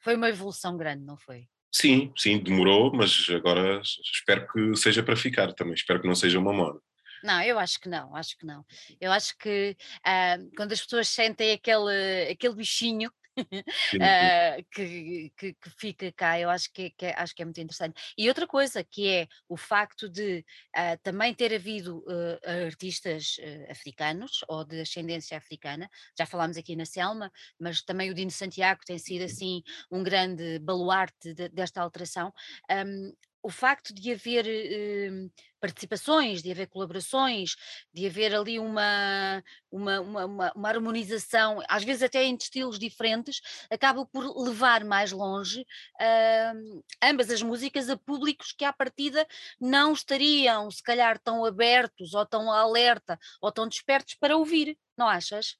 Foi 0.00 0.16
uma 0.16 0.30
evolução 0.30 0.74
grande, 0.76 1.04
não 1.04 1.18
foi? 1.18 1.46
Sim, 1.70 2.12
sim, 2.16 2.38
demorou, 2.38 2.92
mas 2.94 3.26
agora 3.28 3.82
espero 3.82 4.46
que 4.48 4.74
seja 4.74 5.02
para 5.02 5.16
ficar 5.16 5.52
também, 5.52 5.74
espero 5.74 6.00
que 6.00 6.08
não 6.08 6.14
seja 6.14 6.38
uma 6.38 6.52
moda. 6.52 6.80
Não, 7.22 7.40
eu 7.42 7.58
acho 7.58 7.78
que 7.78 7.88
não, 7.88 8.16
acho 8.16 8.36
que 8.36 8.46
não. 8.46 8.64
Eu 9.00 9.12
acho 9.12 9.36
que 9.38 9.76
uh, 9.98 10.50
quando 10.56 10.72
as 10.72 10.80
pessoas 10.80 11.08
sentem 11.08 11.52
aquele, 11.52 12.30
aquele 12.32 12.54
bichinho 12.54 13.12
uh, 13.38 14.64
que, 14.72 15.32
que, 15.36 15.52
que, 15.54 15.70
fica 15.70 16.12
cá, 16.12 16.38
eu 16.38 16.50
acho 16.50 16.72
que, 16.72 16.90
que, 16.90 17.06
acho 17.06 17.34
que 17.34 17.42
é 17.42 17.44
muito 17.44 17.60
interessante. 17.60 18.00
E 18.16 18.28
outra 18.28 18.46
coisa 18.46 18.84
que 18.84 19.08
é 19.08 19.28
o 19.48 19.56
facto 19.56 20.08
de 20.08 20.44
uh, 20.76 20.98
também 21.02 21.34
ter 21.34 21.54
havido 21.54 21.98
uh, 22.00 22.66
artistas 22.66 23.36
africanos 23.70 24.40
ou 24.48 24.64
de 24.64 24.80
ascendência 24.80 25.36
africana, 25.36 25.88
já 26.18 26.26
falámos 26.26 26.56
aqui 26.56 26.76
na 26.76 26.84
Selma, 26.84 27.30
mas 27.58 27.82
também 27.82 28.10
o 28.10 28.14
Dino 28.14 28.30
Santiago 28.30 28.80
tem 28.86 28.98
sido 28.98 29.24
assim 29.24 29.62
um 29.90 30.02
grande 30.02 30.58
baluarte 30.58 31.34
de, 31.34 31.48
desta 31.48 31.80
alteração. 31.80 32.32
Um, 32.70 33.12
o 33.42 33.50
facto 33.50 33.92
de 33.92 34.12
haver 34.12 34.46
eh, 34.46 35.28
participações, 35.60 36.42
de 36.42 36.50
haver 36.50 36.68
colaborações, 36.68 37.56
de 37.92 38.06
haver 38.06 38.34
ali 38.34 38.58
uma, 38.58 39.42
uma, 39.70 40.00
uma, 40.00 40.52
uma, 40.54 40.68
harmonização, 40.68 41.60
às 41.68 41.84
vezes 41.84 42.02
até 42.02 42.24
entre 42.24 42.44
estilos 42.44 42.78
diferentes, 42.78 43.40
acaba 43.70 44.04
por 44.06 44.24
levar 44.44 44.84
mais 44.84 45.12
longe 45.12 45.60
uh, 45.60 46.84
ambas 47.02 47.30
as 47.30 47.42
músicas 47.42 47.88
a 47.88 47.96
públicos 47.96 48.52
que 48.52 48.64
à 48.64 48.72
partida 48.72 49.26
não 49.60 49.92
estariam, 49.92 50.70
se 50.70 50.82
calhar, 50.82 51.18
tão 51.18 51.44
abertos 51.44 52.14
ou 52.14 52.26
tão 52.26 52.50
alerta 52.50 53.18
ou 53.40 53.52
tão 53.52 53.68
despertos 53.68 54.14
para 54.14 54.36
ouvir, 54.36 54.76
não 54.96 55.08
achas? 55.08 55.56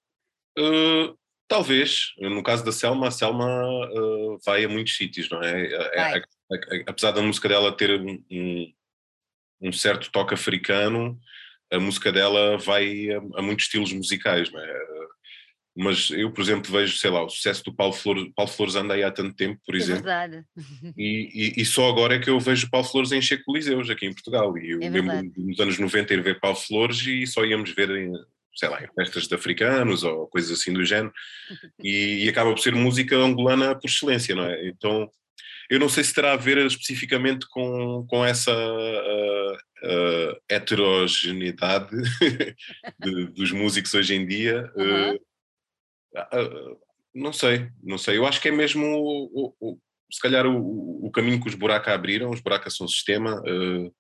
Uh, 0.59 1.17
Talvez, 1.53 2.15
no 2.19 2.43
caso 2.43 2.65
da 2.65 2.73
Selma, 2.73 3.09
a 3.09 3.11
Selma 3.11 3.45
uh, 3.45 4.39
vai 4.43 4.65
a 4.65 4.69
muitos 4.71 4.97
sítios, 4.97 5.29
não 5.29 5.43
é, 5.43 5.67
é 5.67 6.23
apesar 6.87 7.13
da 7.13 7.23
música 7.23 7.49
dela 7.49 7.77
ter 7.77 8.01
um, 8.01 8.23
um, 8.31 8.73
um, 9.63 9.73
certo 9.73 10.11
toque 10.11 10.35
africano, 10.35 11.19
a 11.73 11.79
música 11.79 12.13
dela 12.13 12.59
vai 12.59 13.11
a, 13.11 13.19
a 13.37 13.43
muitos 13.43 13.67
estilos 13.67 13.93
musicais, 13.93 14.51
é? 14.55 14.93
mas 15.75 16.11
eu, 16.11 16.31
por 16.31 16.43
exemplo, 16.43 16.71
vejo, 16.71 16.99
sei 16.99 17.11
lá, 17.11 17.25
o 17.25 17.31
sucesso 17.31 17.65
do 17.65 17.75
Paulo 17.75 17.95
Flores, 17.95 18.31
Paulo 18.37 18.51
Flores 18.51 18.77
anda 18.77 18.93
aí 18.93 19.03
há 19.03 19.11
tanto 19.11 19.35
tempo, 19.35 19.59
por 19.65 19.75
é 19.75 19.79
exemplo. 19.79 20.03
Verdade. 20.03 20.45
E, 20.97 21.55
e, 21.57 21.63
e, 21.63 21.65
só 21.65 21.89
agora 21.89 22.15
é 22.15 22.19
que 22.19 22.29
eu 22.29 22.39
vejo 22.39 22.69
Paulo 22.71 22.87
Flores 22.87 23.11
em 23.11 23.19
encher 23.19 23.43
coliseus 23.43 23.89
aqui 23.89 24.07
em 24.07 24.13
Portugal. 24.13 24.57
E 24.59 24.73
eu 24.73 24.81
é 24.83 24.91
mesmo 24.91 25.33
nos 25.37 25.59
anos 25.61 25.79
90 25.79 26.13
ir 26.13 26.23
ver 26.23 26.41
Paulo 26.41 26.57
Flores 26.57 27.01
e 27.07 27.27
só 27.27 27.45
íamos 27.45 27.71
ver 27.71 27.91
em, 27.91 28.13
sei 28.55 28.69
lá, 28.69 28.83
em 28.83 28.89
festas 28.95 29.27
de 29.27 29.35
africanos 29.35 30.05
ou 30.05 30.27
coisas 30.27 30.61
assim 30.61 30.75
do 30.75 30.85
género. 30.85 31.13
E, 31.83 32.25
e 32.25 32.29
acaba 32.29 32.51
por 32.51 32.61
ser 32.61 32.75
música 32.75 33.17
angolana 33.17 33.75
por 33.75 33.89
excelência, 33.89 34.35
não 34.35 34.45
é? 34.45 34.69
Então, 34.69 35.11
eu 35.73 35.81
não 35.81 35.89
sei 35.89 36.05
se 36.05 36.13
terá 36.13 36.33
a 36.33 36.37
ver 36.37 36.59
especificamente 36.59 37.47
com, 37.49 38.07
com 38.09 38.25
essa 38.25 38.53
uh, 38.53 39.53
uh, 39.55 40.37
heterogeneidade 40.49 41.97
de, 43.01 43.27
dos 43.29 43.53
músicos 43.53 43.95
hoje 43.95 44.15
em 44.15 44.27
dia. 44.27 44.71
Uhum. 44.77 45.15
Uh, 45.15 45.21
Uh, 46.15 46.77
não 47.15 47.33
sei, 47.33 47.69
não 47.83 47.99
sei. 47.99 48.19
Eu 48.19 48.27
acho 48.27 48.41
que 48.41 48.49
é 48.49 48.53
mesmo, 48.53 48.85
o, 48.87 49.55
o, 49.59 49.79
se 50.11 50.21
calhar, 50.21 50.47
o, 50.47 51.07
o, 51.07 51.11
caminho 51.11 51.41
que 51.41 51.49
os 51.49 51.55
buracos 51.55 51.93
abriram, 51.93 52.31
os 52.31 52.41
buracos 52.41 52.77
são 52.77 52.87
sistema, 52.87 53.41
uh, 53.41 53.95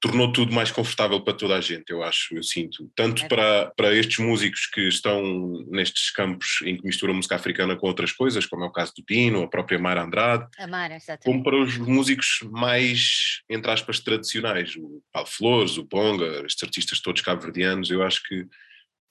tornou 0.00 0.32
tudo 0.32 0.52
mais 0.52 0.70
confortável 0.70 1.20
para 1.20 1.34
toda 1.34 1.56
a 1.56 1.60
gente, 1.60 1.90
eu 1.90 2.02
acho, 2.02 2.34
eu 2.34 2.42
sinto. 2.42 2.90
Tanto 2.96 3.24
é. 3.24 3.28
para, 3.28 3.72
para 3.76 3.94
estes 3.94 4.18
músicos 4.18 4.66
que 4.66 4.88
estão 4.88 5.62
nestes 5.68 6.10
campos 6.10 6.60
em 6.64 6.76
que 6.76 6.86
misturam 6.86 7.12
música 7.12 7.36
africana 7.36 7.76
com 7.76 7.86
outras 7.86 8.10
coisas, 8.10 8.46
como 8.46 8.64
é 8.64 8.66
o 8.66 8.72
caso 8.72 8.94
do 8.96 9.04
Dino, 9.06 9.42
a 9.42 9.48
própria 9.48 9.78
Mara 9.78 10.02
Andrade, 10.02 10.46
Mara, 10.68 10.98
como 11.22 11.42
para 11.42 11.56
os 11.56 11.76
músicos 11.76 12.40
mais, 12.50 13.42
entre 13.48 13.70
aspas, 13.70 14.00
tradicionais, 14.00 14.74
o 14.76 15.02
Paulo 15.12 15.28
Flores, 15.28 15.76
o 15.76 15.84
Bonga, 15.84 16.44
estes 16.46 16.62
artistas 16.62 17.00
todos 17.00 17.20
cabo-verdianos, 17.20 17.90
eu 17.90 18.02
acho 18.02 18.22
que 18.22 18.46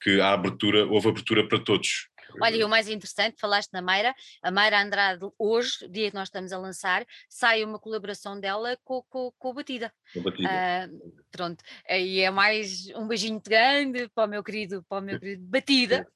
que 0.02 0.20
a 0.20 0.32
abertura, 0.32 0.86
houve 0.86 1.08
abertura 1.08 1.46
para 1.46 1.58
todos. 1.58 2.08
Olha, 2.40 2.56
e 2.56 2.64
o 2.64 2.68
mais 2.68 2.88
interessante, 2.88 3.40
falaste 3.40 3.72
na 3.72 3.82
Mayra, 3.82 4.14
a 4.42 4.50
Mayra 4.50 4.82
Andrade, 4.82 5.26
hoje, 5.38 5.88
dia 5.88 6.10
que 6.10 6.14
nós 6.14 6.28
estamos 6.28 6.52
a 6.52 6.58
lançar, 6.58 7.06
sai 7.28 7.64
uma 7.64 7.78
colaboração 7.78 8.38
dela 8.38 8.76
com, 8.84 9.02
com, 9.08 9.32
com 9.38 9.50
o 9.50 9.54
Batida. 9.54 9.92
Com 10.12 10.22
Batida. 10.22 10.48
Uh, 10.48 11.12
pronto, 11.30 11.64
aí 11.88 12.20
é 12.20 12.30
mais 12.30 12.88
um 12.94 13.06
beijinho 13.06 13.40
grande 13.40 14.08
para 14.08 14.24
o 14.24 14.28
meu 14.28 14.42
querido, 14.42 14.84
para 14.88 14.98
o 14.98 15.04
meu 15.04 15.18
querido 15.18 15.42
Batida, 15.46 16.06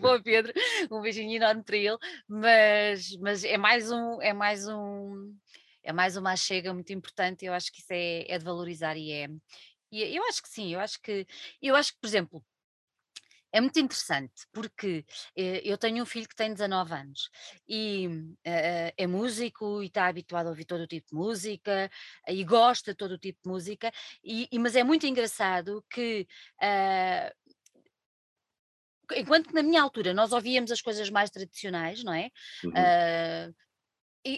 para 0.00 0.16
o 0.16 0.22
Pedro, 0.22 0.52
um 0.90 1.00
beijinho 1.00 1.36
enorme 1.36 1.62
para 1.62 1.76
ele, 1.76 1.98
mas, 2.28 3.16
mas 3.18 3.44
é 3.44 3.56
mais 3.56 3.90
um, 3.90 4.20
é 4.20 4.32
mais 4.32 4.66
um, 4.66 5.34
é 5.82 5.92
mais 5.92 6.16
uma 6.16 6.36
chega 6.36 6.72
muito 6.74 6.92
importante, 6.92 7.44
eu 7.44 7.52
acho 7.52 7.72
que 7.72 7.80
isso 7.80 7.92
é, 7.92 8.24
é 8.28 8.38
de 8.38 8.44
valorizar 8.44 8.96
e 8.96 9.12
é, 9.12 9.28
e 9.90 10.16
eu 10.16 10.24
acho 10.24 10.42
que 10.42 10.48
sim, 10.48 10.72
eu 10.74 10.80
acho 10.80 11.00
que, 11.00 11.26
eu 11.62 11.76
acho 11.76 11.92
que, 11.92 12.00
por 12.00 12.06
exemplo, 12.06 12.44
é 13.56 13.60
muito 13.60 13.80
interessante 13.80 14.46
porque 14.52 15.04
eh, 15.34 15.62
eu 15.64 15.78
tenho 15.78 16.02
um 16.02 16.06
filho 16.06 16.28
que 16.28 16.36
tem 16.36 16.52
19 16.52 16.92
anos 16.92 17.30
e 17.66 18.06
uh, 18.06 18.92
é 18.96 19.06
músico 19.06 19.82
e 19.82 19.86
está 19.86 20.06
habituado 20.06 20.46
a 20.46 20.50
ouvir 20.50 20.66
todo 20.66 20.82
o 20.82 20.86
tipo 20.86 21.08
de 21.08 21.14
música 21.14 21.90
e 22.28 22.44
gosta 22.44 22.92
de 22.92 22.98
todo 22.98 23.12
o 23.12 23.18
tipo 23.18 23.40
de 23.42 23.48
música, 23.48 23.90
e, 24.22 24.46
mas 24.58 24.76
é 24.76 24.84
muito 24.84 25.06
engraçado 25.06 25.82
que 25.88 26.26
uh, 26.62 27.56
enquanto 29.14 29.48
que 29.48 29.54
na 29.54 29.62
minha 29.62 29.80
altura 29.80 30.12
nós 30.12 30.32
ouvíamos 30.32 30.70
as 30.70 30.82
coisas 30.82 31.08
mais 31.08 31.30
tradicionais, 31.30 32.04
não 32.04 32.12
é? 32.12 32.30
Uhum. 32.62 32.72
Uh, 32.72 33.54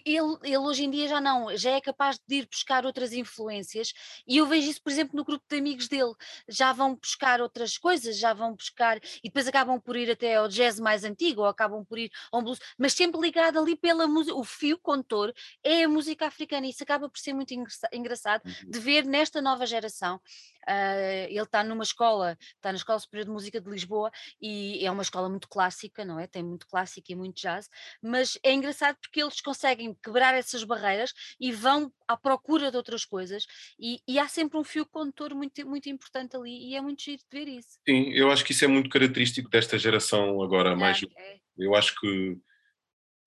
ele, 0.04 0.36
ele 0.42 0.58
hoje 0.58 0.84
em 0.84 0.90
dia 0.90 1.08
já 1.08 1.20
não, 1.20 1.56
já 1.56 1.70
é 1.70 1.80
capaz 1.80 2.18
de 2.26 2.36
ir 2.36 2.46
buscar 2.46 2.84
outras 2.84 3.12
influências 3.12 3.92
e 4.26 4.36
eu 4.36 4.46
vejo 4.46 4.70
isso, 4.70 4.82
por 4.82 4.90
exemplo, 4.90 5.16
no 5.16 5.24
grupo 5.24 5.44
de 5.48 5.56
amigos 5.56 5.88
dele, 5.88 6.12
já 6.48 6.72
vão 6.72 6.94
buscar 6.94 7.40
outras 7.40 7.78
coisas, 7.78 8.18
já 8.18 8.32
vão 8.32 8.54
buscar 8.54 8.98
e 9.22 9.28
depois 9.28 9.48
acabam 9.48 9.80
por 9.80 9.96
ir 9.96 10.10
até 10.10 10.36
ao 10.36 10.48
jazz 10.48 10.78
mais 10.78 11.04
antigo 11.04 11.42
ou 11.42 11.46
acabam 11.46 11.84
por 11.84 11.98
ir 11.98 12.10
ao 12.30 12.42
blues, 12.42 12.58
mas 12.76 12.92
sempre 12.92 13.20
ligado 13.20 13.58
ali 13.58 13.74
pela 13.76 14.06
música, 14.06 14.36
o 14.36 14.44
fio 14.44 14.78
contor 14.78 15.32
é 15.62 15.84
a 15.84 15.88
música 15.88 16.26
africana 16.26 16.66
e 16.66 16.70
isso 16.70 16.82
acaba 16.82 17.08
por 17.08 17.18
ser 17.18 17.32
muito 17.32 17.54
engraçado 17.92 18.42
uhum. 18.44 18.70
de 18.70 18.78
ver 18.78 19.04
nesta 19.04 19.40
nova 19.40 19.66
geração 19.66 20.20
Uh, 20.68 21.26
ele 21.28 21.40
está 21.40 21.64
numa 21.64 21.82
escola, 21.82 22.36
está 22.56 22.70
na 22.70 22.76
Escola 22.76 22.98
Superior 22.98 23.24
de 23.24 23.32
Música 23.32 23.58
de 23.58 23.70
Lisboa 23.70 24.10
e 24.40 24.84
é 24.84 24.90
uma 24.90 25.02
escola 25.02 25.28
muito 25.28 25.48
clássica, 25.48 26.04
não 26.04 26.20
é? 26.20 26.26
Tem 26.26 26.42
muito 26.42 26.66
clássico 26.66 27.10
e 27.10 27.14
muito 27.14 27.40
jazz, 27.40 27.70
mas 28.02 28.38
é 28.42 28.52
engraçado 28.52 28.96
porque 29.00 29.22
eles 29.22 29.40
conseguem 29.40 29.96
quebrar 30.02 30.34
essas 30.34 30.64
barreiras 30.64 31.14
e 31.40 31.50
vão 31.52 31.90
à 32.06 32.16
procura 32.16 32.70
de 32.70 32.76
outras 32.76 33.04
coisas 33.04 33.46
e, 33.78 34.00
e 34.06 34.18
há 34.18 34.28
sempre 34.28 34.58
um 34.58 34.64
fio 34.64 34.84
condutor 34.84 35.34
muito, 35.34 35.66
muito 35.66 35.88
importante 35.88 36.36
ali 36.36 36.70
e 36.70 36.76
é 36.76 36.80
muito 36.80 37.02
giro 37.02 37.18
de 37.18 37.38
ver 37.38 37.48
isso. 37.48 37.78
Sim, 37.88 38.10
eu 38.12 38.30
acho 38.30 38.44
que 38.44 38.52
isso 38.52 38.64
é 38.64 38.68
muito 38.68 38.90
característico 38.90 39.48
desta 39.48 39.78
geração 39.78 40.42
agora, 40.42 40.76
mais 40.76 41.02
é. 41.16 41.38
eu 41.56 41.74
acho 41.74 41.98
que 41.98 42.38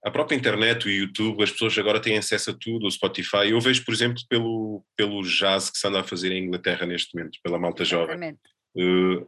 a 0.03 0.09
própria 0.09 0.35
internet, 0.35 0.87
o 0.87 0.91
YouTube, 0.91 1.43
as 1.43 1.51
pessoas 1.51 1.77
agora 1.77 2.01
têm 2.01 2.17
acesso 2.17 2.51
a 2.51 2.57
tudo, 2.59 2.87
o 2.87 2.91
Spotify. 2.91 3.49
Eu 3.49 3.61
vejo, 3.61 3.85
por 3.85 3.93
exemplo, 3.93 4.21
pelo, 4.27 4.83
pelo 4.95 5.21
jazz 5.21 5.69
que 5.69 5.77
se 5.77 5.87
anda 5.87 5.99
a 5.99 6.03
fazer 6.03 6.31
em 6.31 6.45
Inglaterra 6.45 6.85
neste 6.85 7.15
momento, 7.15 7.37
pela 7.43 7.59
malta 7.59 7.85
jovem. 7.85 8.37
Uh, 8.75 9.27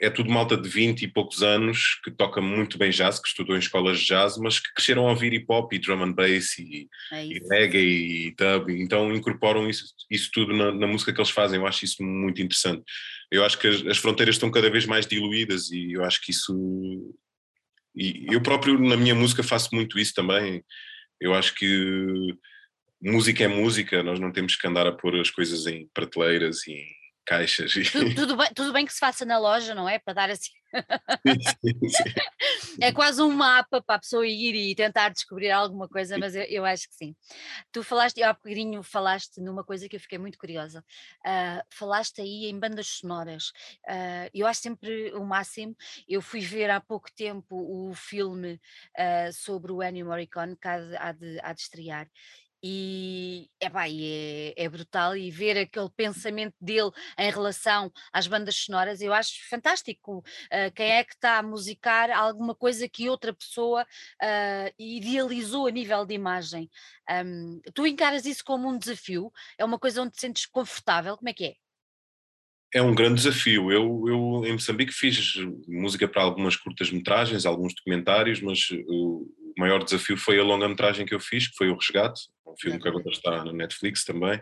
é 0.00 0.08
tudo 0.08 0.30
malta 0.30 0.56
de 0.56 0.68
20 0.68 1.02
e 1.02 1.08
poucos 1.08 1.42
anos 1.42 1.98
que 2.04 2.10
toca 2.10 2.40
muito 2.40 2.78
bem 2.78 2.90
jazz, 2.90 3.18
que 3.18 3.26
estudou 3.26 3.56
em 3.56 3.58
escolas 3.58 3.98
de 3.98 4.06
jazz, 4.06 4.38
mas 4.38 4.60
que 4.60 4.72
cresceram 4.72 5.08
a 5.08 5.10
ouvir 5.10 5.32
hip 5.32 5.46
hop 5.48 5.72
e 5.72 5.78
drum 5.78 6.04
and 6.04 6.12
bass 6.12 6.56
e, 6.58 6.88
é 7.12 7.26
e 7.26 7.40
reggae 7.50 7.78
e 8.28 8.34
dub, 8.36 8.70
então 8.70 9.12
incorporam 9.12 9.68
isso, 9.68 9.86
isso 10.08 10.30
tudo 10.32 10.54
na, 10.54 10.70
na, 10.72 10.86
música 10.86 11.12
que 11.12 11.20
eles 11.20 11.30
fazem. 11.30 11.58
Eu 11.58 11.66
acho 11.66 11.84
isso 11.84 12.02
muito 12.02 12.40
interessante. 12.40 12.84
Eu 13.30 13.44
acho 13.44 13.58
que 13.58 13.66
as, 13.66 13.84
as 13.86 13.98
fronteiras 13.98 14.36
estão 14.36 14.52
cada 14.52 14.70
vez 14.70 14.86
mais 14.86 15.04
diluídas 15.04 15.70
e 15.72 15.94
eu 15.94 16.04
acho 16.04 16.20
que 16.22 16.30
isso 16.30 17.12
e 17.98 18.26
eu 18.30 18.40
próprio 18.40 18.78
na 18.78 18.96
minha 18.96 19.14
música 19.14 19.42
faço 19.42 19.74
muito 19.74 19.98
isso 19.98 20.14
também. 20.14 20.64
Eu 21.20 21.34
acho 21.34 21.54
que 21.54 22.36
música 23.02 23.44
é 23.44 23.48
música, 23.48 24.02
nós 24.02 24.20
não 24.20 24.32
temos 24.32 24.56
que 24.56 24.66
andar 24.66 24.86
a 24.86 24.92
pôr 24.92 25.20
as 25.20 25.30
coisas 25.30 25.66
em 25.66 25.88
prateleiras 25.92 26.66
e 26.66 26.84
caixas. 27.28 27.76
E... 27.76 27.82
Tudo, 27.82 28.14
tudo, 28.16 28.36
bem, 28.36 28.48
tudo 28.54 28.72
bem 28.72 28.86
que 28.86 28.92
se 28.92 28.98
faça 28.98 29.24
na 29.24 29.38
loja, 29.38 29.74
não 29.74 29.88
é? 29.88 29.98
Para 29.98 30.14
dar 30.14 30.30
assim. 30.30 30.50
Sim, 31.26 31.88
sim. 31.88 32.04
É 32.80 32.92
quase 32.92 33.20
um 33.20 33.32
mapa 33.32 33.82
para 33.82 33.96
a 33.96 33.98
pessoa 33.98 34.24
ir 34.24 34.54
e 34.54 34.72
tentar 34.74 35.08
descobrir 35.08 35.50
alguma 35.50 35.88
coisa, 35.88 36.16
mas 36.16 36.36
eu, 36.36 36.44
eu 36.44 36.64
acho 36.64 36.88
que 36.88 36.94
sim. 36.94 37.16
Tu 37.72 37.82
falaste, 37.82 38.22
há 38.22 38.32
bocadinho 38.32 38.82
falaste 38.84 39.40
numa 39.40 39.64
coisa 39.64 39.88
que 39.88 39.96
eu 39.96 40.00
fiquei 40.00 40.16
muito 40.16 40.38
curiosa. 40.38 40.84
Uh, 41.26 41.60
falaste 41.74 42.20
aí 42.20 42.46
em 42.46 42.58
bandas 42.58 42.86
sonoras. 42.86 43.48
Uh, 43.88 44.30
eu 44.32 44.46
acho 44.46 44.60
sempre 44.60 45.12
o 45.14 45.24
máximo. 45.24 45.74
Eu 46.08 46.22
fui 46.22 46.40
ver 46.40 46.70
há 46.70 46.80
pouco 46.80 47.08
tempo 47.16 47.56
o 47.56 47.92
filme 47.94 48.60
uh, 48.96 49.32
sobre 49.32 49.72
o 49.72 49.82
Ennio 49.82 50.06
Morricone 50.06 50.56
que 50.56 50.68
há 50.68 50.78
de, 50.78 50.96
há 50.96 51.12
de, 51.12 51.40
há 51.42 51.52
de 51.52 51.60
estrear 51.60 52.08
e, 52.62 53.48
epá, 53.60 53.88
e 53.88 54.54
é, 54.56 54.64
é 54.64 54.68
brutal 54.68 55.16
e 55.16 55.30
ver 55.30 55.58
aquele 55.58 55.90
pensamento 55.90 56.54
dele 56.60 56.90
em 57.18 57.30
relação 57.30 57.92
às 58.12 58.26
bandas 58.26 58.56
sonoras, 58.56 59.00
eu 59.00 59.12
acho 59.12 59.48
fantástico. 59.48 60.18
Uh, 60.18 60.72
quem 60.74 60.90
é 60.92 61.04
que 61.04 61.14
está 61.14 61.38
a 61.38 61.42
musicar 61.42 62.10
alguma 62.10 62.54
coisa 62.54 62.88
que 62.88 63.08
outra 63.08 63.32
pessoa 63.32 63.82
uh, 63.82 64.74
idealizou 64.78 65.66
a 65.66 65.70
nível 65.70 66.04
de 66.04 66.14
imagem? 66.14 66.70
Um, 67.10 67.60
tu 67.74 67.86
encaras 67.86 68.26
isso 68.26 68.44
como 68.44 68.68
um 68.68 68.78
desafio? 68.78 69.32
É 69.56 69.64
uma 69.64 69.78
coisa 69.78 70.02
onde 70.02 70.12
te 70.12 70.20
sentes 70.20 70.46
confortável? 70.46 71.16
Como 71.16 71.28
é 71.28 71.32
que 71.32 71.44
é? 71.46 71.67
É 72.74 72.82
um 72.82 72.94
grande 72.94 73.22
desafio. 73.22 73.72
Eu, 73.72 74.04
eu 74.06 74.42
em 74.44 74.52
Moçambique 74.52 74.92
fiz 74.92 75.34
música 75.66 76.06
para 76.06 76.22
algumas 76.22 76.54
curtas-metragens, 76.56 77.46
alguns 77.46 77.74
documentários, 77.74 78.40
mas 78.40 78.68
o 78.86 79.26
maior 79.56 79.82
desafio 79.82 80.16
foi 80.16 80.38
a 80.38 80.44
longa-metragem 80.44 81.06
que 81.06 81.14
eu 81.14 81.20
fiz, 81.20 81.48
que 81.48 81.56
foi 81.56 81.70
o 81.70 81.76
Resgate, 81.76 82.20
um 82.46 82.54
filme 82.58 82.78
que 82.78 82.88
agora 82.88 83.08
está 83.10 83.44
na 83.44 83.52
Netflix 83.52 84.04
também. 84.04 84.40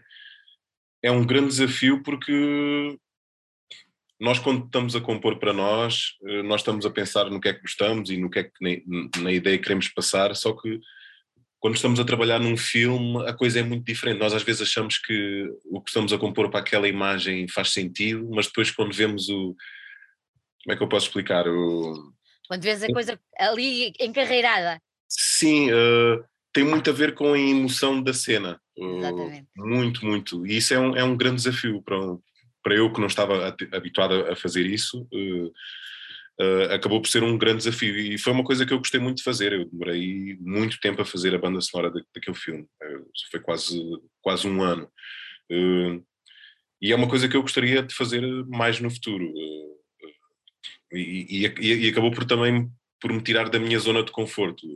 É 1.03 1.11
um 1.11 1.25
grande 1.25 1.49
desafio 1.49 2.03
porque 2.03 2.99
nós 4.21 4.39
quando 4.39 4.65
estamos 4.65 4.97
a 4.97 5.01
compor 5.01 5.39
para 5.39 5.53
nós, 5.53 6.17
eh, 6.25 6.43
nós 6.43 6.63
estamos 6.63 6.87
a 6.87 6.91
pensar 6.91 7.31
no 7.31 7.41
que 7.41 7.49
é 7.49 7.53
que 7.53 7.61
gostamos 7.61 8.11
e 8.11 8.17
no 8.17 8.31
que 8.31 8.39
é 8.41 8.45
que 8.45 8.53
na, 8.61 9.23
na 9.23 9.33
ideia 9.33 9.59
queremos 9.59 9.89
passar, 9.89 10.35
só 10.35 10.53
que 10.53 10.81
quando 11.59 11.77
estamos 11.77 11.99
a 11.99 12.05
trabalhar 12.05 12.39
num 12.39 12.57
filme 12.57 13.27
a 13.27 13.33
coisa 13.33 13.61
é 13.61 13.63
muito 13.63 13.85
diferente. 13.85 14.19
Nós 14.19 14.35
às 14.35 14.43
vezes 14.43 14.63
achamos 14.63 14.99
que 14.99 15.49
o 15.65 15.81
que 15.81 15.91
estamos 15.91 16.13
a 16.13 16.19
compor 16.19 16.51
para 16.51 16.61
aquela 16.61 16.89
imagem 16.89 17.49
faz 17.49 17.71
sentido, 17.71 18.29
mas 18.31 18.47
depois 18.47 18.71
quando 18.71 18.95
vemos 18.95 19.29
o... 19.29 19.57
Como 20.65 20.75
é 20.75 20.77
que 20.77 20.83
eu 20.83 20.89
posso 20.89 21.07
explicar? 21.07 21.47
O... 21.49 22.13
Quando 22.49 22.63
vês 22.63 22.83
a 22.83 22.89
coisa 22.89 23.19
ali 23.39 23.93
encarreirada. 24.01 24.81
Sim, 25.09 25.71
uh, 25.71 26.25
tem 26.53 26.65
muito 26.65 26.91
a 26.91 26.93
ver 26.93 27.15
com 27.15 27.33
a 27.33 27.39
emoção 27.39 28.03
da 28.03 28.13
cena. 28.13 28.61
Exatamente. 28.77 29.47
muito, 29.57 30.05
muito. 30.05 30.47
E 30.47 30.59
isso 30.59 30.75
é 30.75 30.79
um, 30.79 30.97
é 30.97 31.03
um 31.03 31.17
grande 31.17 31.37
desafio 31.37 31.83
para, 31.83 31.97
para 32.63 32.75
eu 32.75 32.93
que 32.93 33.01
não 33.01 33.07
estava 33.07 33.57
habituado 33.73 34.27
a 34.27 34.37
fazer 34.37 34.67
isso. 34.67 35.03
Uh, 35.13 35.53
uh, 36.41 36.75
acabou 36.75 37.01
por 37.01 37.09
ser 37.09 37.23
um 37.23 37.39
grande 37.39 37.59
desafio 37.59 37.97
e 37.97 38.19
foi 38.19 38.33
uma 38.33 38.45
coisa 38.45 38.65
que 38.65 38.73
eu 38.73 38.79
gostei 38.79 39.01
muito 39.01 39.19
de 39.19 39.23
fazer. 39.23 39.53
Eu 39.53 39.65
demorei 39.67 40.37
muito 40.41 40.79
tempo 40.81 41.03
a 41.03 41.05
fazer 41.05 41.35
a 41.35 41.39
banda 41.39 41.61
sonora 41.61 41.91
da, 41.91 42.01
daquele 42.15 42.37
filme, 42.37 42.63
uh, 42.63 43.11
foi 43.31 43.41
quase, 43.41 43.81
quase 44.21 44.47
um 44.47 44.63
ano. 44.63 44.91
Uh, 45.51 46.05
e 46.81 46.93
é 46.93 46.97
uma 46.97 47.09
coisa 47.09 47.29
que 47.29 47.37
eu 47.37 47.43
gostaria 47.43 47.83
de 47.83 47.95
fazer 47.95 48.23
mais 48.47 48.81
no 48.81 48.91
futuro. 48.91 49.33
E, 50.93 51.47
e, 51.61 51.87
e, 51.87 51.89
acabou 51.89 52.11
por 52.11 52.25
também 52.25 52.71
por 53.01 53.13
me 53.13 53.23
tirar 53.23 53.49
da 53.49 53.59
minha 53.59 53.79
zona 53.79 54.03
de 54.03 54.13
conforto. 54.13 54.67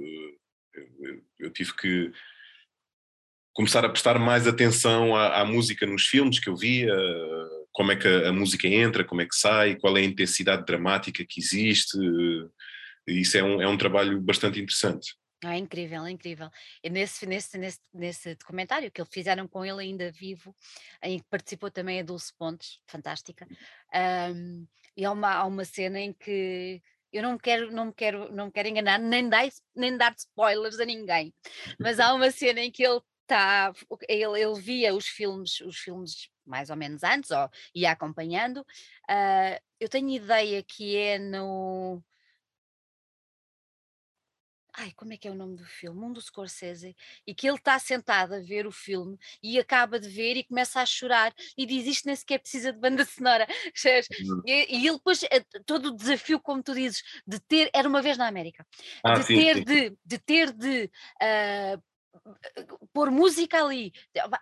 Eu, 1.00 1.22
eu 1.38 1.50
tive 1.50 1.74
que 1.76 2.12
começar 3.52 3.84
a 3.84 3.88
prestar 3.88 4.18
mais 4.18 4.46
atenção 4.46 5.14
à, 5.14 5.40
à, 5.40 5.44
música 5.44 5.86
nos 5.86 6.06
filmes 6.06 6.38
que 6.38 6.48
eu 6.48 6.56
via, 6.56 6.94
como 7.80 7.92
é 7.92 7.96
que 7.96 8.06
a, 8.06 8.28
a, 8.28 8.32
música 8.32 8.68
entra, 8.68 9.02
como 9.02 9.22
é 9.22 9.26
que 9.26 9.34
sai, 9.34 9.74
qual 9.74 9.96
é 9.96 10.02
a 10.02 10.04
intensidade 10.04 10.66
dramática 10.66 11.24
que 11.26 11.40
existe. 11.40 11.96
Isso 13.06 13.38
é 13.38 13.42
um, 13.42 13.62
é 13.62 13.66
um 13.66 13.78
trabalho 13.78 14.20
bastante 14.20 14.60
interessante. 14.60 15.16
Ah, 15.42 15.54
é 15.54 15.58
incrível, 15.58 16.04
é 16.04 16.10
incrível. 16.10 16.50
E 16.84 16.90
nesse, 16.90 17.24
nesse, 17.24 17.56
nesse, 17.56 17.78
nesse 17.94 18.34
documentário 18.34 18.90
que 18.90 19.00
eles 19.00 19.10
fizeram 19.10 19.48
com 19.48 19.64
ele 19.64 19.80
ainda 19.80 20.12
vivo, 20.12 20.54
em 21.02 21.20
que 21.20 21.24
participou 21.30 21.70
também 21.70 22.00
a 22.00 22.02
Dulce 22.02 22.34
Pontes, 22.38 22.80
fantástica, 22.86 23.48
um, 24.34 24.66
e 24.94 25.02
há 25.02 25.10
uma, 25.10 25.32
há 25.32 25.46
uma 25.46 25.64
cena 25.64 25.98
em 25.98 26.12
que 26.12 26.82
eu 27.10 27.22
não 27.22 27.32
me 27.32 27.38
quero, 27.38 27.72
não 27.72 27.86
me 27.86 27.94
quero, 27.94 28.30
não 28.30 28.46
me 28.46 28.52
quero 28.52 28.68
enganar, 28.68 28.98
nem 28.98 29.26
dar, 29.26 29.48
nem 29.74 29.96
dar 29.96 30.14
spoilers 30.18 30.78
a 30.78 30.84
ninguém, 30.84 31.32
mas 31.78 31.98
há 31.98 32.12
uma 32.12 32.30
cena 32.30 32.60
em 32.60 32.70
que 32.70 32.84
ele 32.84 33.00
está, 33.22 33.72
ele, 34.06 34.38
ele 34.38 34.60
via 34.60 34.94
os 34.94 35.06
filmes, 35.06 35.62
os 35.62 35.78
filmes 35.78 36.28
mais 36.50 36.68
ou 36.68 36.76
menos 36.76 37.02
antes, 37.02 37.30
ou 37.30 37.48
ia 37.74 37.92
acompanhando. 37.92 38.58
Uh, 39.08 39.58
eu 39.78 39.88
tenho 39.88 40.10
ideia 40.10 40.62
que 40.62 40.96
é 40.96 41.18
no. 41.18 42.02
Ai, 44.72 44.92
como 44.94 45.12
é 45.12 45.16
que 45.16 45.26
é 45.26 45.30
o 45.30 45.34
nome 45.34 45.56
do 45.56 45.64
filme? 45.64 46.00
Um 46.04 46.12
do 46.12 46.20
Scorsese, 46.20 46.96
e 47.26 47.34
que 47.34 47.48
ele 47.48 47.56
está 47.56 47.78
sentado 47.78 48.34
a 48.34 48.40
ver 48.40 48.66
o 48.66 48.72
filme 48.72 49.18
e 49.42 49.58
acaba 49.58 49.98
de 49.98 50.08
ver 50.08 50.36
e 50.36 50.44
começa 50.44 50.80
a 50.80 50.86
chorar 50.86 51.34
e 51.58 51.66
diz 51.66 51.86
isto 51.86 52.06
nem 52.06 52.14
sequer 52.14 52.38
precisa 52.38 52.72
de 52.72 52.78
banda 52.78 53.04
sonora. 53.04 53.46
Uhum. 54.20 54.42
E, 54.46 54.76
e 54.78 54.86
ele 54.86 54.96
depois, 54.96 55.22
eh, 55.24 55.44
todo 55.64 55.86
o 55.86 55.96
desafio, 55.96 56.38
como 56.40 56.62
tu 56.62 56.74
dizes, 56.74 57.02
de 57.26 57.40
ter, 57.40 57.70
era 57.74 57.88
uma 57.88 58.02
vez 58.02 58.16
na 58.16 58.26
América, 58.26 58.66
ah, 59.02 59.14
de, 59.14 59.24
sim, 59.24 59.34
ter 59.34 59.56
sim. 59.56 59.64
De, 59.64 59.98
de 60.04 60.18
ter 60.18 60.52
de 60.52 60.90
uh, 61.22 61.82
pôr 62.92 63.10
música 63.10 63.62
ali 63.62 63.92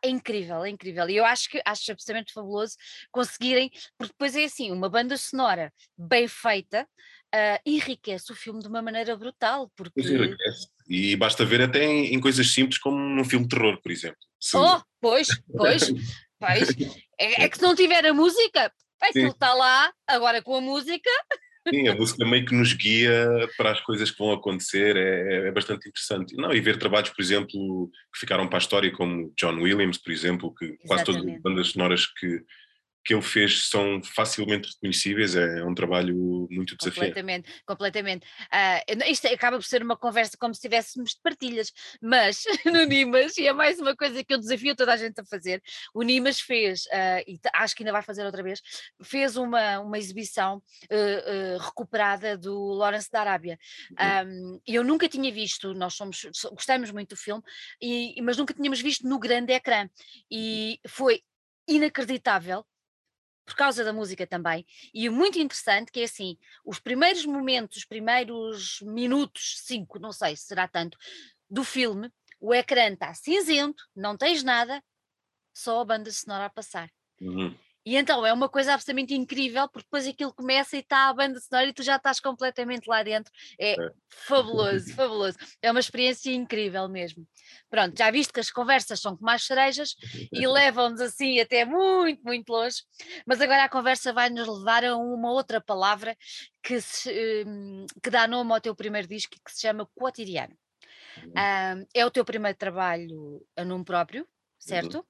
é 0.02 0.08
incrível, 0.08 0.64
é 0.64 0.70
incrível. 0.70 1.08
E 1.08 1.16
eu 1.16 1.24
acho 1.24 1.50
que 1.50 1.60
acho 1.64 1.92
absolutamente 1.92 2.32
fabuloso 2.32 2.76
conseguirem, 3.10 3.70
porque 3.96 4.12
depois 4.12 4.36
é 4.36 4.44
assim, 4.44 4.70
uma 4.70 4.88
banda 4.88 5.16
sonora 5.16 5.72
bem 5.96 6.26
feita 6.26 6.86
uh, 7.34 7.60
enriquece 7.64 8.32
o 8.32 8.36
filme 8.36 8.60
de 8.60 8.68
uma 8.68 8.82
maneira 8.82 9.16
brutal. 9.16 9.70
Porque... 9.76 10.00
E 10.88 11.16
basta 11.16 11.44
ver 11.44 11.62
até 11.62 11.84
em, 11.84 12.14
em, 12.14 12.20
coisas 12.20 12.50
simples 12.50 12.78
como 12.78 12.98
num 12.98 13.24
filme 13.24 13.46
de 13.46 13.56
terror, 13.56 13.80
por 13.82 13.92
exemplo. 13.92 14.18
Oh, 14.54 14.80
pois, 15.00 15.28
pois, 15.54 15.90
pois. 16.38 16.68
É, 17.18 17.44
é, 17.44 17.48
que 17.48 17.56
se 17.56 17.62
não 17.62 17.74
tiver 17.74 18.04
a 18.06 18.14
música, 18.14 18.72
aquilo 19.00 19.30
está 19.30 19.52
lá, 19.52 19.92
agora 20.06 20.42
com 20.42 20.56
a 20.56 20.60
música. 20.60 21.10
Sim, 21.70 21.88
a 21.88 21.94
música 21.94 22.24
meio 22.24 22.44
que 22.44 22.54
nos 22.54 22.72
guia 22.72 23.48
para 23.56 23.72
as 23.72 23.80
coisas 23.80 24.10
que 24.10 24.18
vão 24.18 24.32
acontecer, 24.32 24.96
é, 24.96 25.48
é, 25.48 25.52
bastante 25.52 25.88
interessante. 25.88 26.36
Não, 26.36 26.52
e 26.52 26.60
ver 26.60 26.78
trabalhos, 26.78 27.10
por 27.10 27.20
exemplo, 27.22 27.90
que 28.12 28.20
ficaram 28.20 28.48
para 28.48 28.58
a 28.58 28.60
história, 28.60 28.90
como 28.92 29.32
John 29.36 29.60
Williams, 29.60 29.98
por 29.98 30.12
exemplo, 30.12 30.54
que 30.54 30.64
Exatamente. 30.64 30.86
quase 30.86 31.04
todas 31.04 31.26
as 31.26 31.42
bandas 31.42 31.68
sonoras 31.68 32.06
que, 32.06 32.42
que 33.08 33.14
ele 33.14 33.22
fez 33.22 33.70
são 33.70 34.02
facilmente 34.04 34.68
reconhecíveis, 34.68 35.34
é, 35.34 35.60
é 35.60 35.64
um 35.64 35.74
trabalho 35.74 36.46
muito 36.50 36.76
desafiante. 36.76 37.08
Completamente, 37.08 37.62
completamente. 37.64 38.26
Uh, 38.52 39.10
isto 39.10 39.26
acaba 39.28 39.56
por 39.56 39.64
ser 39.64 39.82
uma 39.82 39.96
conversa 39.96 40.36
como 40.38 40.52
se 40.52 40.58
estivéssemos 40.58 41.12
de 41.12 41.20
partilhas, 41.22 41.72
mas 42.02 42.44
no 42.66 42.84
Nimas, 42.84 43.38
e 43.38 43.46
é 43.46 43.52
mais 43.54 43.80
uma 43.80 43.96
coisa 43.96 44.22
que 44.22 44.34
eu 44.34 44.38
desafio 44.38 44.76
toda 44.76 44.92
a 44.92 44.96
gente 44.98 45.18
a 45.22 45.24
fazer, 45.24 45.62
o 45.94 46.02
Nimas 46.02 46.38
fez, 46.38 46.84
uh, 46.84 47.24
e 47.26 47.40
acho 47.54 47.74
que 47.74 47.82
ainda 47.82 47.92
vai 47.92 48.02
fazer 48.02 48.26
outra 48.26 48.42
vez, 48.42 48.60
fez 49.02 49.38
uma, 49.38 49.80
uma 49.80 49.96
exibição 49.96 50.58
uh, 50.58 51.58
recuperada 51.64 52.36
do 52.36 52.74
Lawrence 52.74 53.10
da 53.10 53.20
Arábia. 53.20 53.58
Um, 53.90 54.28
uhum. 54.28 54.60
eu 54.66 54.84
nunca 54.84 55.08
tinha 55.08 55.32
visto, 55.32 55.72
nós 55.72 55.94
somos, 55.94 56.26
gostamos 56.52 56.90
muito 56.90 57.14
do 57.14 57.16
filme, 57.16 57.42
e, 57.80 58.20
mas 58.20 58.36
nunca 58.36 58.52
tínhamos 58.52 58.82
visto 58.82 59.08
no 59.08 59.18
grande 59.18 59.54
ecrã, 59.54 59.88
e 60.30 60.78
foi 60.86 61.22
inacreditável 61.66 62.66
por 63.48 63.56
causa 63.56 63.82
da 63.82 63.94
música 63.94 64.26
também. 64.26 64.66
E 64.92 65.08
muito 65.08 65.38
interessante 65.38 65.90
que 65.90 66.00
é 66.00 66.04
assim, 66.04 66.36
os 66.62 66.78
primeiros 66.78 67.24
momentos, 67.24 67.78
os 67.78 67.84
primeiros 67.86 68.80
minutos, 68.82 69.62
cinco, 69.64 69.98
não 69.98 70.12
sei 70.12 70.36
se 70.36 70.44
será 70.44 70.68
tanto, 70.68 70.98
do 71.48 71.64
filme, 71.64 72.12
o 72.38 72.54
ecrã 72.54 72.92
está 72.92 73.14
cinzento, 73.14 73.82
não 73.96 74.18
tens 74.18 74.42
nada, 74.42 74.84
só 75.54 75.80
a 75.80 75.84
banda 75.84 76.12
sonora 76.12 76.44
a 76.44 76.50
passar. 76.50 76.90
Uhum. 77.22 77.56
E 77.88 77.96
então 77.96 78.26
é 78.26 78.30
uma 78.34 78.50
coisa 78.50 78.74
absolutamente 78.74 79.14
incrível, 79.14 79.66
porque 79.66 79.86
depois 79.86 80.06
aquilo 80.06 80.30
começa 80.34 80.76
e 80.76 80.80
está 80.80 81.08
a 81.08 81.14
banda 81.14 81.40
sonora 81.40 81.68
e 81.68 81.72
tu 81.72 81.82
já 81.82 81.96
estás 81.96 82.20
completamente 82.20 82.86
lá 82.86 83.02
dentro. 83.02 83.32
É, 83.58 83.82
é. 83.82 83.90
fabuloso, 84.10 84.92
fabuloso. 84.92 85.38
É 85.62 85.70
uma 85.70 85.80
experiência 85.80 86.30
incrível 86.30 86.86
mesmo. 86.86 87.26
Pronto, 87.70 87.96
já 87.96 88.10
viste 88.10 88.30
que 88.30 88.40
as 88.40 88.50
conversas 88.50 89.00
são 89.00 89.16
como 89.16 89.30
as 89.30 89.42
cerejas 89.42 89.96
e 90.30 90.44
levam-nos 90.46 91.00
assim 91.00 91.40
até 91.40 91.64
muito, 91.64 92.22
muito 92.22 92.46
longe. 92.50 92.82
Mas 93.26 93.40
agora 93.40 93.64
a 93.64 93.70
conversa 93.70 94.12
vai 94.12 94.28
nos 94.28 94.46
levar 94.46 94.84
a 94.84 94.94
uma 94.94 95.32
outra 95.32 95.58
palavra 95.58 96.14
que, 96.62 96.82
se, 96.82 97.42
hum, 97.46 97.86
que 98.02 98.10
dá 98.10 98.28
nome 98.28 98.52
ao 98.52 98.60
teu 98.60 98.76
primeiro 98.76 99.08
disco 99.08 99.34
que 99.42 99.50
se 99.50 99.62
chama 99.62 99.88
Cotidiano. 99.94 100.54
Um, 101.24 101.86
é 101.94 102.04
o 102.04 102.10
teu 102.10 102.22
primeiro 102.22 102.58
trabalho 102.58 103.42
a 103.56 103.64
nome 103.64 103.82
próprio, 103.82 104.28
uhum. 104.98 105.04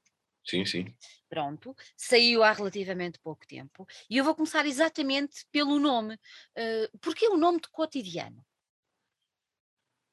Sim, 0.48 0.64
sim. 0.64 0.94
Pronto, 1.28 1.76
saiu 1.94 2.42
há 2.42 2.52
relativamente 2.52 3.18
pouco 3.18 3.46
tempo 3.46 3.86
e 4.08 4.16
eu 4.16 4.24
vou 4.24 4.34
começar 4.34 4.64
exatamente 4.64 5.44
pelo 5.52 5.78
nome. 5.78 6.14
Uh, 6.14 6.98
Porquê 7.00 7.28
o 7.28 7.36
nome 7.36 7.60
de 7.60 7.68
cotidiano? 7.68 8.42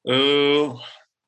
Uh, 0.06 0.78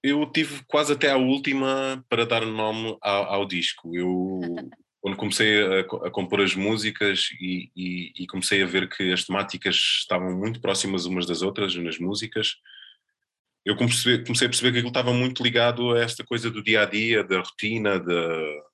eu 0.03 0.31
tive 0.31 0.63
quase 0.67 0.93
até 0.93 1.11
a 1.11 1.17
última 1.17 2.05
para 2.09 2.27
dar 2.27 2.45
nome 2.45 2.99
ao, 3.01 3.25
ao 3.25 3.47
disco. 3.47 3.97
Eu, 3.97 4.41
quando 5.01 5.17
comecei 5.17 5.65
a, 5.65 5.81
a, 5.81 6.11
compor 6.11 6.43
as 6.43 6.55
músicas 6.55 7.31
e, 7.41 7.71
e, 7.75 8.13
e, 8.25 8.27
comecei 8.27 8.63
a 8.63 8.67
ver 8.67 8.91
que 8.91 9.11
as 9.11 9.25
temáticas 9.25 9.75
estavam 9.75 10.37
muito 10.37 10.61
próximas 10.61 11.07
umas 11.07 11.25
das 11.25 11.41
outras 11.41 11.75
nas 11.77 11.99
músicas, 11.99 12.57
eu 13.65 13.77
comecei, 13.77 14.23
comecei 14.23 14.47
a 14.47 14.51
perceber 14.51 14.73
que 14.73 14.79
aquilo 14.79 14.89
estava 14.89 15.13
muito 15.13 15.43
ligado 15.43 15.93
a 15.93 16.01
esta 16.01 16.25
coisa 16.25 16.51
do 16.51 16.63
dia 16.63 16.83
a 16.83 16.85
dia, 16.85 17.25
da 17.25 17.39
rotina, 17.39 17.99
da 17.99 18.68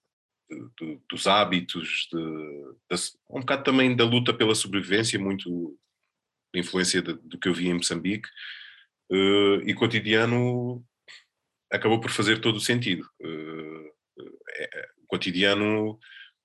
de, 0.51 1.01
dos 1.09 1.27
hábitos, 1.27 2.09
de, 2.13 2.97
de, 2.97 3.03
um 3.31 3.41
bocado 3.41 3.65
também 3.65 3.95
da 3.97 4.05
luta 4.05 4.33
pela 4.33 4.55
sobrevivência, 4.55 5.19
muito 5.19 5.79
influência 6.55 7.03
de, 7.03 7.15
do 7.15 7.39
que 7.39 7.49
eu 7.49 7.55
vi 7.55 7.69
em 7.69 7.75
Moçambique, 7.75 8.29
uh, 9.11 9.69
e 9.69 9.75
cotidiano 9.75 10.85
acabou 11.71 12.01
por 12.01 12.11
fazer 12.11 12.41
todo 12.41 12.57
o 12.57 12.61
sentido. 12.61 13.09
Uh, 13.21 13.93
é, 14.57 14.89
cotidiano, 15.09 15.99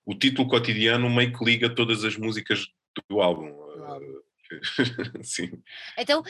o 0.04 0.14
título 0.14 0.48
cotidiano 0.48 1.08
meio 1.08 1.36
que 1.36 1.44
liga 1.44 1.72
todas 1.72 2.04
as 2.04 2.16
músicas 2.16 2.66
do 3.08 3.20
álbum. 3.20 3.50
Uh, 3.50 4.30
Sim. 5.22 5.62
Então, 5.96 6.24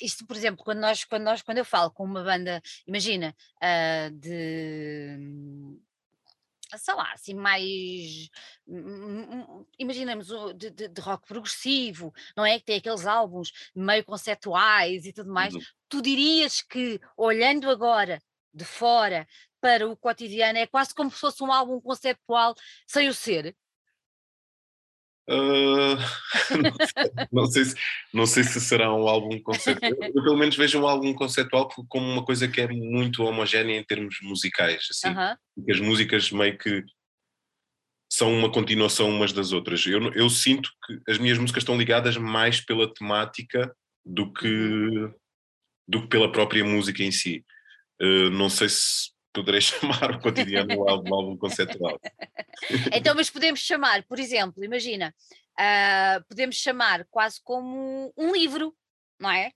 isto, 0.00 0.26
por 0.26 0.34
exemplo, 0.34 0.64
quando 0.64 0.80
nós, 0.80 1.04
quando 1.04 1.22
nós, 1.22 1.40
quando 1.40 1.58
eu 1.58 1.64
falo 1.64 1.88
com 1.88 2.02
uma 2.02 2.24
banda, 2.24 2.60
imagina, 2.84 3.32
de 4.12 5.16
sei 6.78 6.94
lá, 6.94 7.12
assim 7.12 7.34
mais, 7.34 8.28
hum, 8.66 8.78
hum, 8.78 9.44
hum, 9.60 9.66
imaginemos, 9.78 10.28
de, 10.56 10.70
de, 10.70 10.88
de, 10.88 11.00
rock 11.00 11.26
progressivo, 11.26 12.12
não 12.36 12.44
é? 12.44 12.58
Que 12.58 12.66
tem 12.66 12.76
aqueles 12.78 13.06
álbuns 13.06 13.52
meio 13.74 14.04
conceptuais 14.04 15.06
e 15.06 15.12
tudo 15.12 15.32
mais. 15.32 15.54
Uhum. 15.54 15.60
Tu 15.88 16.02
dirias 16.02 16.62
que, 16.62 17.00
olhando 17.16 17.70
agora 17.70 18.20
de 18.52 18.64
fora 18.64 19.26
para 19.60 19.88
o 19.88 19.96
cotidiano, 19.96 20.58
é 20.58 20.66
quase 20.66 20.94
como 20.94 21.10
se 21.10 21.18
fosse 21.18 21.42
um 21.42 21.52
álbum 21.52 21.80
conceptual 21.80 22.54
sem 22.86 23.08
o 23.08 23.14
ser? 23.14 23.56
Uh, 25.26 25.96
não, 27.32 27.46
sei, 27.46 27.64
se, 27.64 27.74
não 28.12 28.26
sei 28.26 28.44
se 28.44 28.60
será 28.60 28.92
um 28.92 29.08
álbum 29.08 29.40
conceptual. 29.40 29.92
Eu 30.14 30.22
pelo 30.22 30.36
menos 30.36 30.54
vejo 30.54 30.78
um 30.78 30.86
álbum 30.86 31.14
conceptual 31.14 31.66
como 31.88 32.06
uma 32.06 32.22
coisa 32.22 32.46
que 32.46 32.60
é 32.60 32.68
muito 32.68 33.22
homogénea 33.22 33.78
em 33.78 33.84
termos 33.84 34.18
musicais. 34.20 34.86
Assim, 34.90 35.08
uh 35.08 35.16
-huh. 35.16 35.36
As 35.70 35.80
músicas 35.80 36.30
meio 36.30 36.58
que 36.58 36.84
são 38.12 38.32
uma 38.32 38.50
continuação 38.50 39.08
umas 39.08 39.32
das 39.32 39.52
outras. 39.52 39.86
Eu, 39.86 40.12
eu 40.12 40.28
sinto 40.28 40.70
que 40.86 41.10
as 41.10 41.18
minhas 41.18 41.38
músicas 41.38 41.62
estão 41.62 41.76
ligadas 41.76 42.16
mais 42.16 42.60
pela 42.60 42.92
temática 42.92 43.74
do 44.04 44.32
que, 44.32 44.46
uhum. 44.46 45.14
do 45.88 46.02
que 46.02 46.08
pela 46.08 46.30
própria 46.30 46.64
música 46.64 47.02
em 47.02 47.10
si. 47.10 47.44
Uh, 48.00 48.30
não 48.30 48.50
sei 48.50 48.68
se 48.68 49.13
poderei 49.34 49.60
chamar 50.00 50.12
o 50.12 50.20
cotidiano 50.20 50.72
um 50.74 50.88
álbum, 50.88 51.14
álbum 51.14 51.36
conceptual. 51.36 52.00
então, 52.94 53.14
mas 53.14 53.28
podemos 53.28 53.60
chamar, 53.60 54.04
por 54.04 54.18
exemplo, 54.18 54.64
imagina, 54.64 55.14
uh, 55.58 56.24
podemos 56.28 56.56
chamar 56.56 57.04
quase 57.10 57.40
como 57.42 58.12
um 58.16 58.32
livro, 58.32 58.74
não 59.20 59.30
é? 59.30 59.52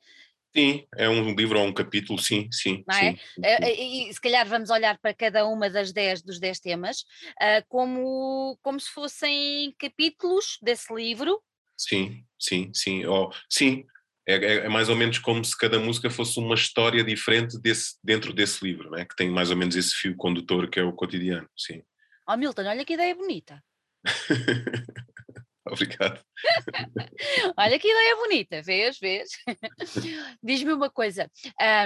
Sim, 0.54 0.86
é 0.96 1.08
um 1.08 1.34
livro 1.34 1.60
ou 1.60 1.66
um 1.66 1.72
capítulo, 1.72 2.18
sim, 2.18 2.48
sim. 2.50 2.82
Não 2.86 2.96
é? 2.96 3.12
sim, 3.12 3.16
sim. 3.16 3.40
E, 3.44 4.10
e 4.10 4.12
se 4.12 4.20
calhar 4.20 4.46
vamos 4.46 4.70
olhar 4.70 4.98
para 4.98 5.14
cada 5.14 5.46
uma 5.46 5.70
das 5.70 5.92
dez 5.92 6.22
dos 6.22 6.40
dez 6.40 6.58
temas 6.58 7.02
uh, 7.40 7.64
como, 7.68 8.58
como 8.62 8.80
se 8.80 8.90
fossem 8.90 9.72
capítulos 9.78 10.58
desse 10.60 10.92
livro. 10.92 11.40
Sim, 11.76 12.24
sim, 12.38 12.72
sim. 12.74 13.06
Oh, 13.06 13.30
sim, 13.48 13.84
é, 14.28 14.34
é, 14.34 14.54
é, 14.66 14.68
mais 14.68 14.90
ou 14.90 14.94
menos 14.94 15.18
como 15.18 15.42
se 15.42 15.56
cada 15.56 15.78
música 15.78 16.10
fosse 16.10 16.38
uma 16.38 16.54
história 16.54 17.02
diferente 17.02 17.58
desse, 17.58 17.96
dentro 18.04 18.34
desse 18.34 18.62
livro, 18.62 18.90
né? 18.90 19.06
que 19.06 19.16
tem 19.16 19.30
mais 19.30 19.50
ou 19.50 19.56
menos 19.56 19.74
esse 19.74 19.94
fio 19.94 20.14
condutor 20.14 20.68
que 20.68 20.78
é 20.78 20.82
o 20.82 20.92
cotidiano, 20.92 21.48
sim. 21.56 21.82
Oh 22.28 22.36
Milton, 22.36 22.66
olha 22.66 22.84
que 22.84 22.92
ideia 22.92 23.14
bonita. 23.14 23.64
Obrigado. 25.66 26.22
olha 27.56 27.78
que 27.78 27.88
ideia 27.88 28.16
bonita, 28.16 28.62
vês, 28.62 28.98
vês? 28.98 29.30
Diz-me 30.42 30.74
uma 30.74 30.90
coisa. 30.90 31.30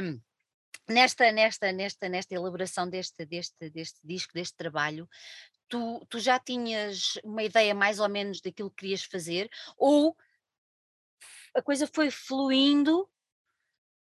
Um, 0.02 0.20
nesta, 0.88 1.30
nesta, 1.30 1.70
nesta, 1.70 2.08
nesta 2.08 2.34
elaboração 2.34 2.90
deste, 2.90 3.24
deste, 3.24 3.70
deste 3.70 4.00
disco, 4.02 4.32
deste 4.34 4.56
trabalho, 4.56 5.08
tu, 5.68 6.04
tu 6.10 6.18
já 6.18 6.40
tinhas 6.40 7.20
uma 7.22 7.44
ideia 7.44 7.72
mais 7.72 8.00
ou 8.00 8.08
menos 8.08 8.40
daquilo 8.40 8.70
que 8.70 8.78
querias 8.78 9.04
fazer 9.04 9.48
ou 9.76 10.16
a 11.54 11.62
coisa 11.62 11.86
foi 11.86 12.10
fluindo 12.10 13.08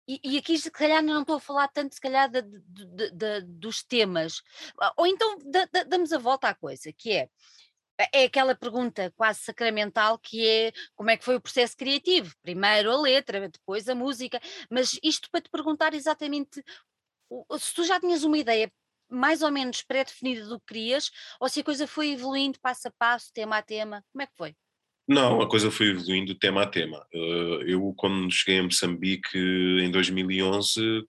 e, 0.07 0.19
e, 0.23 0.37
aqui 0.37 0.57
se 0.57 0.69
calhar 0.69 1.01
não 1.01 1.21
estou 1.21 1.37
a 1.37 1.39
falar 1.39 1.67
tanto 1.67 1.95
se 1.95 2.01
calhar 2.01 2.29
de, 2.29 2.41
de, 2.43 3.11
de, 3.11 3.41
dos 3.41 3.83
temas, 3.83 4.43
ah, 4.79 4.93
ou 4.97 5.07
então 5.07 5.37
damos 5.87 6.13
a 6.13 6.19
volta 6.19 6.47
à 6.47 6.53
coisa, 6.53 6.93
que 6.93 7.11
é, 7.11 7.27
é 8.13 8.25
aquela 8.25 8.53
pergunta 8.53 9.11
quase 9.15 9.39
sacramental 9.39 10.19
que 10.19 10.45
é 10.47 10.71
como 10.95 11.09
é 11.09 11.17
que 11.17 11.25
foi 11.25 11.35
o 11.35 11.41
processo 11.41 11.75
criativo? 11.75 12.35
Primeiro 12.43 12.91
a 12.91 13.01
letra, 13.01 13.49
depois 13.49 13.89
a 13.89 13.95
música, 13.95 14.39
mas 14.69 14.99
isto 15.01 15.29
para 15.31 15.41
te 15.41 15.49
perguntar 15.49 15.93
exatamente 15.95 16.63
se 17.59 17.73
tu 17.73 17.83
já 17.83 17.99
tinhas 17.99 18.23
uma 18.23 18.37
ideia 18.37 18.71
mais 19.09 19.41
ou 19.41 19.51
menos 19.51 19.81
pré-definida 19.81 20.45
do 20.47 20.59
que 20.59 20.67
querias, 20.67 21.11
ou 21.39 21.49
se 21.49 21.61
a 21.61 21.63
coisa 21.63 21.87
foi 21.87 22.11
evoluindo 22.11 22.59
passo 22.59 22.87
a 22.87 22.91
passo, 22.91 23.31
tema 23.33 23.57
a 23.57 23.63
tema, 23.63 24.03
como 24.11 24.21
é 24.21 24.27
que 24.27 24.35
foi? 24.35 24.55
Não, 25.07 25.41
a 25.41 25.47
coisa 25.47 25.69
foi 25.69 25.89
evoluindo 25.89 26.33
tema 26.35 26.63
a 26.63 26.67
tema. 26.67 27.05
Eh, 27.13 27.63
eu, 27.67 27.93
quando 27.95 28.31
cheguei 28.31 28.59
a 28.59 28.63
Moçambique 28.63 29.37
em 29.37 29.91
2011, 29.91 31.03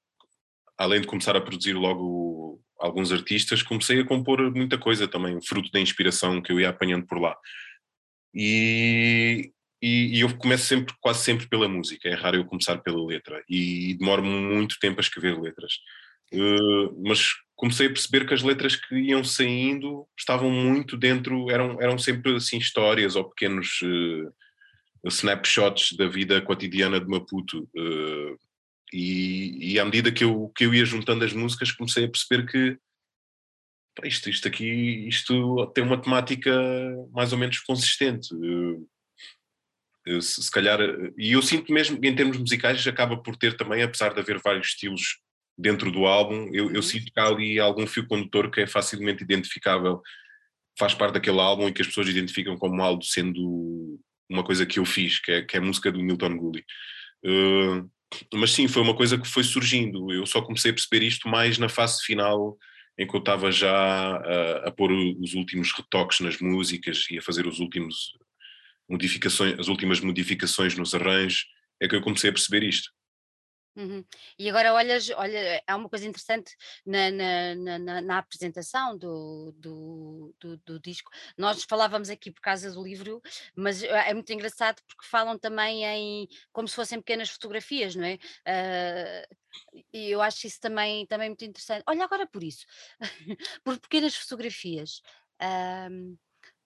além 0.76 1.00
de 1.00 1.06
começar 1.06 1.34
a 1.36 1.40
produzir 1.40 1.72
logo 1.72 2.60
alguns 2.78 3.10
artistas, 3.10 3.62
comecei 3.62 4.00
a 4.00 4.04
compor 4.06 4.54
muita 4.54 4.78
coisa 4.78 5.08
também, 5.08 5.40
fruto 5.42 5.70
da 5.72 5.80
inspiração 5.80 6.42
que 6.42 6.52
eu 6.52 6.60
ia 6.60 6.68
apanhando 6.68 7.06
por 7.06 7.18
lá. 7.18 7.34
E, 8.34 9.50
e, 9.82 10.18
e, 10.18 10.20
eu 10.20 10.36
começo 10.36 10.66
sempre, 10.66 10.94
quase 11.00 11.24
sempre 11.24 11.48
pela 11.48 11.68
música, 11.68 12.08
é 12.08 12.14
raro 12.14 12.36
eu 12.36 12.44
começar 12.44 12.78
pela 12.78 13.02
letra, 13.06 13.42
e 13.48 13.94
demoro 13.98 14.22
muito 14.22 14.78
tempo 14.78 15.00
a 15.00 15.02
escrever 15.02 15.40
letras. 15.40 15.72
Uh, 16.34 17.02
mas 17.06 17.30
comecei 17.56 17.86
a 17.86 17.90
perceber 17.90 18.26
que 18.26 18.34
as 18.34 18.42
letras 18.42 18.76
que 18.76 18.94
iam 18.94 19.24
saindo 19.24 20.06
estavam 20.16 20.50
muito 20.50 20.96
dentro, 20.96 21.50
eram, 21.50 21.80
eram 21.80 21.98
sempre 21.98 22.36
assim 22.36 22.58
histórias 22.58 23.16
ou 23.16 23.24
pequenos 23.24 23.80
uh, 23.82 25.08
snapshots 25.08 25.96
da 25.96 26.06
vida 26.06 26.40
cotidiana 26.42 27.00
de 27.00 27.06
Maputo. 27.06 27.68
Uh, 27.74 28.38
e, 28.92 29.72
e 29.72 29.80
à 29.80 29.84
medida 29.84 30.12
que 30.12 30.22
eu, 30.22 30.52
que 30.54 30.66
eu 30.66 30.74
ia 30.74 30.84
juntando 30.84 31.24
as 31.24 31.32
músicas, 31.32 31.72
comecei 31.72 32.04
a 32.04 32.08
perceber 32.08 32.46
que 32.46 32.78
pá, 33.94 34.06
isto, 34.06 34.28
isto 34.28 34.46
aqui 34.46 35.08
isto 35.08 35.66
tem 35.74 35.82
uma 35.82 36.00
temática 36.00 36.52
mais 37.10 37.32
ou 37.32 37.38
menos 37.38 37.58
consistente. 37.60 38.34
Uh, 38.34 38.86
se, 40.20 40.48
calhar, 40.52 40.78
e 41.18 41.32
eu 41.32 41.42
sinto 41.42 41.72
mesmo 41.72 41.98
em 42.00 42.14
termos 42.14 42.36
musicais 42.36 42.86
acaba 42.86 43.16
por 43.16 43.34
ter 43.34 43.56
também, 43.56 43.82
apesar 43.82 44.14
de 44.14 44.20
haver 44.20 44.40
vários 44.40 44.68
estilos 44.68 45.18
dentro 45.56 45.90
do 45.90 46.06
álbum, 46.06 46.50
eu, 46.52 46.68
eu 46.70 46.76
uhum. 46.76 46.82
sinto 46.82 47.12
que 47.12 47.20
há 47.20 47.26
ali 47.26 47.58
algum 47.58 47.86
fio 47.86 48.06
condutor 48.06 48.50
que 48.50 48.60
é 48.60 48.66
facilmente 48.66 49.22
identificável, 49.22 50.02
faz 50.78 50.94
parte 50.94 51.14
daquele 51.14 51.40
álbum 51.40 51.68
e 51.68 51.72
que 51.72 51.80
as 51.80 51.88
pessoas 51.88 52.08
identificam 52.08 52.56
como 52.56 52.82
algo 52.82 53.02
sendo 53.02 53.98
uma 54.28 54.44
coisa 54.44 54.66
que 54.66 54.78
eu 54.78 54.84
fiz, 54.84 55.18
que 55.20 55.32
é, 55.32 55.42
que 55.42 55.56
é 55.56 55.60
a 55.60 55.62
música 55.62 55.90
do 55.90 56.02
Milton 56.02 56.36
Gully. 56.36 56.64
Uh, 57.24 57.88
mas 58.34 58.52
sim, 58.52 58.68
foi 58.68 58.82
uma 58.82 58.94
coisa 58.94 59.18
que 59.18 59.26
foi 59.26 59.42
surgindo. 59.42 60.12
Eu 60.12 60.26
só 60.26 60.42
comecei 60.42 60.70
a 60.70 60.74
perceber 60.74 61.04
isto 61.04 61.28
mais 61.28 61.58
na 61.58 61.68
fase 61.68 62.02
final, 62.02 62.56
em 62.98 63.06
que 63.06 63.14
eu 63.14 63.20
estava 63.20 63.50
já 63.50 63.72
a, 63.72 64.68
a 64.68 64.70
pôr 64.70 64.92
os 64.92 65.34
últimos 65.34 65.72
retoques 65.72 66.20
nas 66.20 66.38
músicas 66.38 67.06
e 67.10 67.18
a 67.18 67.22
fazer 67.22 67.46
os 67.46 67.60
últimos 67.60 68.12
modificações, 68.88 69.58
as 69.58 69.68
últimas 69.68 70.00
modificações 70.00 70.76
nos 70.76 70.94
arranjos, 70.94 71.46
é 71.80 71.88
que 71.88 71.94
eu 71.94 72.00
comecei 72.00 72.30
a 72.30 72.32
perceber 72.32 72.64
isto. 72.64 72.90
Uhum. 73.76 74.02
E 74.38 74.48
agora 74.48 74.72
olhas, 74.72 75.10
olha, 75.10 75.62
há 75.66 75.76
uma 75.76 75.88
coisa 75.88 76.06
interessante 76.08 76.56
na, 76.84 77.10
na, 77.10 77.78
na, 77.78 78.00
na 78.00 78.18
apresentação 78.18 78.96
do, 78.96 79.52
do, 79.58 80.34
do, 80.40 80.56
do, 80.56 80.80
disco. 80.80 81.10
Nós 81.36 81.62
falávamos 81.62 82.08
aqui 82.08 82.30
por 82.30 82.40
causa 82.40 82.72
do 82.72 82.82
livro, 82.82 83.20
mas 83.54 83.82
é 83.82 84.14
muito 84.14 84.32
engraçado 84.32 84.80
porque 84.88 85.06
falam 85.06 85.38
também 85.38 85.84
em 85.84 86.28
como 86.52 86.66
se 86.66 86.74
fossem 86.74 87.00
pequenas 87.00 87.28
fotografias, 87.28 87.94
não 87.94 88.06
é? 88.06 88.14
Uh, 88.14 89.36
e 89.92 90.10
eu 90.10 90.22
acho 90.22 90.46
isso 90.46 90.58
também, 90.58 91.06
também 91.06 91.28
muito 91.28 91.44
interessante. 91.44 91.84
Olha, 91.86 92.04
agora 92.04 92.26
por 92.26 92.42
isso, 92.42 92.64
por 93.62 93.78
pequenas 93.78 94.16
fotografias. 94.16 95.02
Uh, 95.42 96.16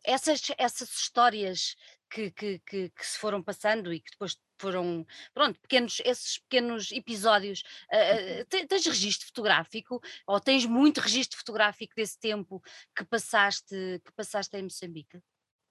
essas, 0.05 0.43
essas 0.57 0.89
histórias 0.91 1.75
que, 2.11 2.31
que, 2.31 2.59
que, 2.67 2.91
que, 2.91 3.07
se 3.07 3.19
foram 3.19 3.43
passando 3.43 3.93
e 3.93 4.01
que 4.01 4.11
depois 4.11 4.37
foram, 4.61 5.07
pronto, 5.33 5.59
pequenos, 5.61 6.03
esses 6.05 6.39
pequenos 6.39 6.93
episódios. 6.93 7.63
Uh, 7.91 8.67
tens 8.67 8.87
registro 8.87 9.27
fotográfico 9.29 10.01
ou 10.27 10.41
tens 10.41 10.67
muito 10.67 11.01
registro 11.01 11.39
fotográfico 11.39 11.95
desse 11.95 12.19
tempo 12.19 12.63
que 12.95 13.05
passaste, 13.05 14.01
que 14.05 14.13
passaste 14.15 14.57
em 14.57 14.65
Moçambique? 14.65 15.19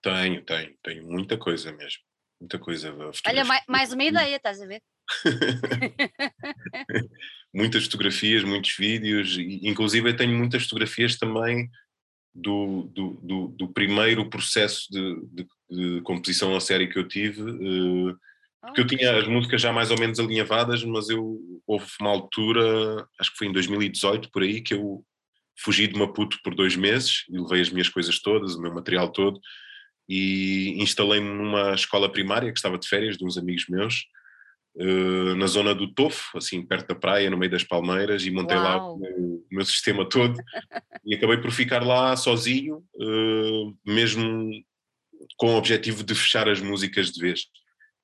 Tenho, 0.01 0.43
tenho, 0.43 0.75
tenho 0.81 1.05
muita 1.05 1.37
coisa 1.37 1.71
mesmo. 1.71 2.01
Muita 2.39 2.57
coisa. 2.57 2.95
Olha, 3.27 3.43
mais, 3.43 3.63
mais 3.67 3.91
uma 3.91 4.03
ideia, 4.03 4.37
estás 4.37 4.61
a 4.61 4.65
ver? 4.65 4.81
muitas 7.53 7.83
fotografias, 7.83 8.43
muitos 8.43 8.75
vídeos, 8.77 9.37
inclusive 9.37 10.09
eu 10.09 10.15
tenho 10.15 10.37
muitas 10.37 10.63
fotografias 10.63 11.17
também 11.17 11.69
do, 12.33 12.89
do, 12.93 13.19
do, 13.21 13.47
do 13.49 13.67
primeiro 13.69 14.29
processo 14.29 14.87
de, 14.91 15.21
de, 15.31 15.47
de, 15.69 16.01
composição 16.01 16.55
a 16.55 16.59
série 16.59 16.87
que 16.87 16.97
eu 16.97 17.07
tive, 17.07 17.41
uh, 17.41 18.17
porque 18.61 18.81
eu 18.81 18.87
tinha 18.87 19.17
as 19.17 19.27
músicas 19.27 19.61
já 19.61 19.71
mais 19.71 19.89
ou 19.89 19.97
menos 19.97 20.19
alinhavadas, 20.19 20.83
mas 20.83 21.09
eu 21.09 21.39
houve 21.65 21.85
uma 22.01 22.09
altura, 22.09 23.07
acho 23.19 23.31
que 23.31 23.37
foi 23.37 23.47
em 23.47 23.53
2018 23.53 24.29
por 24.31 24.43
aí, 24.43 24.61
que 24.61 24.73
eu 24.73 25.03
fugi 25.57 25.87
de 25.87 25.97
Maputo 25.97 26.37
por 26.43 26.55
dois 26.55 26.75
meses 26.75 27.25
e 27.29 27.37
levei 27.37 27.61
as 27.61 27.69
minhas 27.69 27.89
coisas 27.89 28.19
todas, 28.19 28.55
o 28.55 28.61
meu 28.61 28.73
material 28.73 29.11
todo, 29.11 29.39
e 30.07 30.75
instalei-me 30.81 31.29
numa 31.29 31.73
escola 31.73 32.11
primária 32.11 32.51
que 32.51 32.57
estava 32.57 32.77
de 32.77 32.87
férias 32.87 33.17
de 33.17 33.25
uns 33.25 33.37
amigos 33.37 33.65
meus, 33.69 34.05
uh, 34.79 35.35
na 35.35 35.47
zona 35.47 35.75
do 35.75 35.93
Tofo, 35.93 36.37
assim 36.37 36.65
perto 36.65 36.87
da 36.87 36.95
praia, 36.95 37.29
no 37.29 37.37
meio 37.37 37.51
das 37.51 37.63
palmeiras, 37.63 38.25
e 38.25 38.31
montei 38.31 38.57
Uau. 38.57 38.65
lá 38.65 38.91
o 38.91 38.97
meu, 38.97 39.17
o 39.17 39.47
meu, 39.51 39.65
sistema 39.65 40.07
todo 40.07 40.41
e 41.05 41.15
acabei 41.15 41.37
por 41.37 41.51
ficar 41.51 41.83
lá 41.85 42.15
sozinho, 42.15 42.77
uh, 42.95 43.77
mesmo 43.85 44.51
com 45.37 45.53
o 45.53 45.57
objetivo 45.57 46.03
de 46.03 46.15
fechar 46.15 46.47
as 46.47 46.61
músicas 46.61 47.11
de 47.11 47.21
vez. 47.21 47.45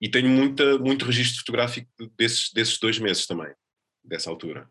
E 0.01 0.09
tenho 0.09 0.29
muita, 0.29 0.77
muito 0.77 1.05
registro 1.05 1.39
fotográfico 1.39 1.89
desses, 2.17 2.51
desses 2.51 2.77
dois 2.77 2.99
meses 2.99 3.25
também, 3.25 3.51
dessa 4.03 4.29
altura. 4.29 4.69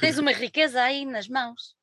Tens 0.00 0.18
uma 0.18 0.32
riqueza 0.34 0.82
aí 0.82 1.06
nas 1.06 1.28
mãos. 1.28 1.74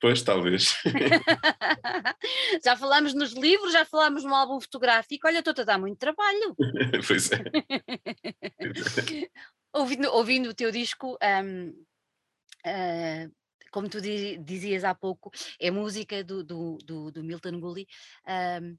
Pois, 0.00 0.22
talvez. 0.22 0.76
já 2.64 2.74
falámos 2.74 3.12
nos 3.12 3.32
livros, 3.32 3.72
já 3.72 3.84
falámos 3.84 4.24
no 4.24 4.34
álbum 4.34 4.58
fotográfico. 4.58 5.26
Olha, 5.26 5.40
estou-te 5.40 5.60
a 5.60 5.64
dar 5.64 5.78
muito 5.78 5.98
trabalho. 5.98 6.56
pois 7.06 7.30
é. 7.30 7.38
ouvindo, 9.74 10.10
ouvindo 10.10 10.48
o 10.48 10.54
teu 10.54 10.72
disco, 10.72 11.18
um, 11.22 11.68
uh, 11.68 11.74
ah, 12.64 13.28
como 13.70 13.90
tu 13.90 14.00
dizias 14.00 14.84
há 14.84 14.94
pouco, 14.94 15.30
é 15.60 15.70
música 15.70 16.24
do, 16.24 16.42
do, 16.42 16.78
do, 16.82 17.12
do 17.12 17.22
Milton 17.22 17.60
Gully. 17.60 17.86
Um, 18.26 18.78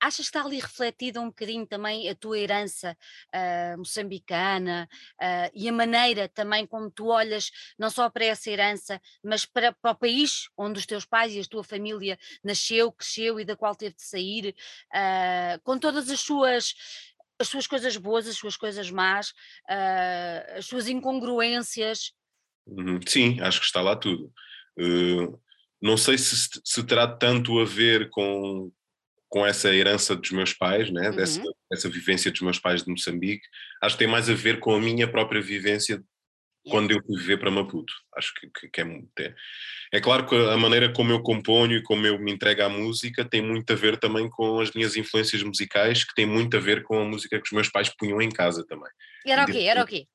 achas 0.00 0.28
que 0.28 0.36
está 0.36 0.42
ali 0.42 0.58
refletida 0.58 1.20
um 1.20 1.26
bocadinho 1.26 1.66
também 1.66 2.08
a 2.08 2.14
tua 2.14 2.38
herança 2.38 2.96
uh, 3.34 3.78
moçambicana 3.78 4.88
uh, 5.20 5.50
e 5.54 5.68
a 5.68 5.72
maneira 5.72 6.28
também 6.28 6.66
como 6.66 6.90
tu 6.90 7.08
olhas 7.08 7.50
não 7.78 7.90
só 7.90 8.08
para 8.08 8.26
essa 8.26 8.50
herança, 8.50 9.00
mas 9.22 9.44
para, 9.44 9.72
para, 9.72 9.92
o 9.92 9.94
país 9.94 10.48
onde 10.56 10.78
os 10.78 10.86
teus 10.86 11.04
pais 11.04 11.34
e 11.34 11.40
a 11.40 11.44
tua 11.44 11.64
família 11.64 12.18
nasceu, 12.42 12.92
cresceu 12.92 13.40
e 13.40 13.44
da 13.44 13.56
qual 13.56 13.74
teve 13.74 13.94
de 13.94 14.02
sair, 14.02 14.54
uh, 14.94 15.60
com 15.62 15.78
todas 15.78 16.10
as 16.10 16.20
suas 16.20 16.74
as 17.40 17.46
suas 17.46 17.68
coisas 17.68 17.96
boas, 17.96 18.26
as 18.26 18.36
suas 18.36 18.56
coisas 18.56 18.90
más, 18.90 19.32
as 20.56 20.66
suas 20.66 20.88
incongruências. 20.88 22.12
Uhum. 22.66 22.98
Sim, 23.06 23.40
acho 23.40 23.60
que 23.60 23.66
está 23.66 23.80
lá 23.80 23.94
tudo. 23.94 24.32
Não 25.80 25.96
sei 25.96 26.18
se, 26.18 26.60
se 26.64 26.84
terá 26.84 27.06
tanto 27.06 27.60
a 27.60 27.64
ver 27.64 28.10
com, 28.10 28.72
com 29.28 29.46
essa 29.46 29.74
herança 29.74 30.16
dos 30.16 30.30
meus 30.30 30.52
pais, 30.52 30.90
né? 30.90 31.10
Uhum. 31.10 31.16
dessa, 31.16 31.42
dessa 31.70 31.88
vivência 31.88 32.30
dos 32.30 32.40
meus 32.40 32.58
pais 32.58 32.82
de 32.82 32.90
Moçambique, 32.90 33.46
acho 33.82 33.94
que 33.96 34.04
tem 34.04 34.10
mais 34.10 34.28
a 34.30 34.34
ver 34.34 34.58
com 34.60 34.74
a 34.74 34.80
minha 34.80 35.06
própria 35.06 35.40
vivência 35.40 36.02
quando 36.68 36.90
eu 36.90 37.02
fui 37.02 37.16
viver 37.18 37.38
para 37.38 37.50
Maputo. 37.50 37.92
Acho 38.16 38.32
que, 38.34 38.48
que, 38.48 38.68
que 38.68 38.80
é, 38.80 38.84
é, 39.20 39.34
é, 39.94 40.00
claro 40.00 40.26
que 40.26 40.34
a 40.34 40.56
maneira 40.56 40.92
como 40.92 41.12
eu 41.12 41.22
componho 41.22 41.76
e 41.76 41.82
como 41.82 42.06
eu 42.06 42.18
me 42.18 42.32
entrego 42.32 42.62
à 42.62 42.68
música 42.68 43.24
tem 43.24 43.42
muito 43.42 43.72
a 43.72 43.76
ver 43.76 43.98
também 43.98 44.28
com 44.28 44.60
as 44.60 44.72
minhas 44.72 44.96
influências 44.96 45.42
musicais, 45.42 46.04
que 46.04 46.14
tem 46.14 46.26
muito 46.26 46.56
a 46.56 46.60
ver 46.60 46.82
com 46.82 47.00
a 47.00 47.04
música 47.04 47.38
que 47.38 47.46
os 47.46 47.52
meus 47.52 47.68
pais 47.68 47.88
punham 47.88 48.20
em 48.20 48.30
casa 48.30 48.64
também. 48.66 48.90
E 49.24 49.32
era 49.32 49.44
o 49.44 49.46
quê? 49.46 49.58
Era 49.60 49.82
o 49.82 49.86
quê? 49.86 50.06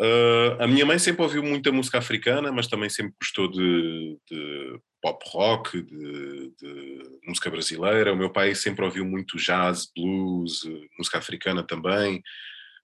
Uh, 0.00 0.56
a 0.58 0.66
minha 0.66 0.86
mãe 0.86 0.98
sempre 0.98 1.22
ouviu 1.22 1.42
muita 1.42 1.70
música 1.70 1.98
africana, 1.98 2.50
mas 2.50 2.66
também 2.66 2.88
sempre 2.88 3.12
gostou 3.20 3.50
de, 3.50 4.16
de 4.30 4.80
pop 5.00 5.24
rock, 5.28 5.82
de, 5.82 6.52
de, 6.60 7.02
música 7.26 7.50
brasileira. 7.50 8.12
O 8.12 8.16
meu 8.16 8.30
pai 8.30 8.54
sempre 8.54 8.84
ouviu 8.84 9.04
muito 9.04 9.36
jazz, 9.36 9.90
blues, 9.94 10.62
música 10.98 11.18
africana 11.18 11.62
também. 11.62 12.22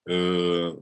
Uh, 0.08 0.78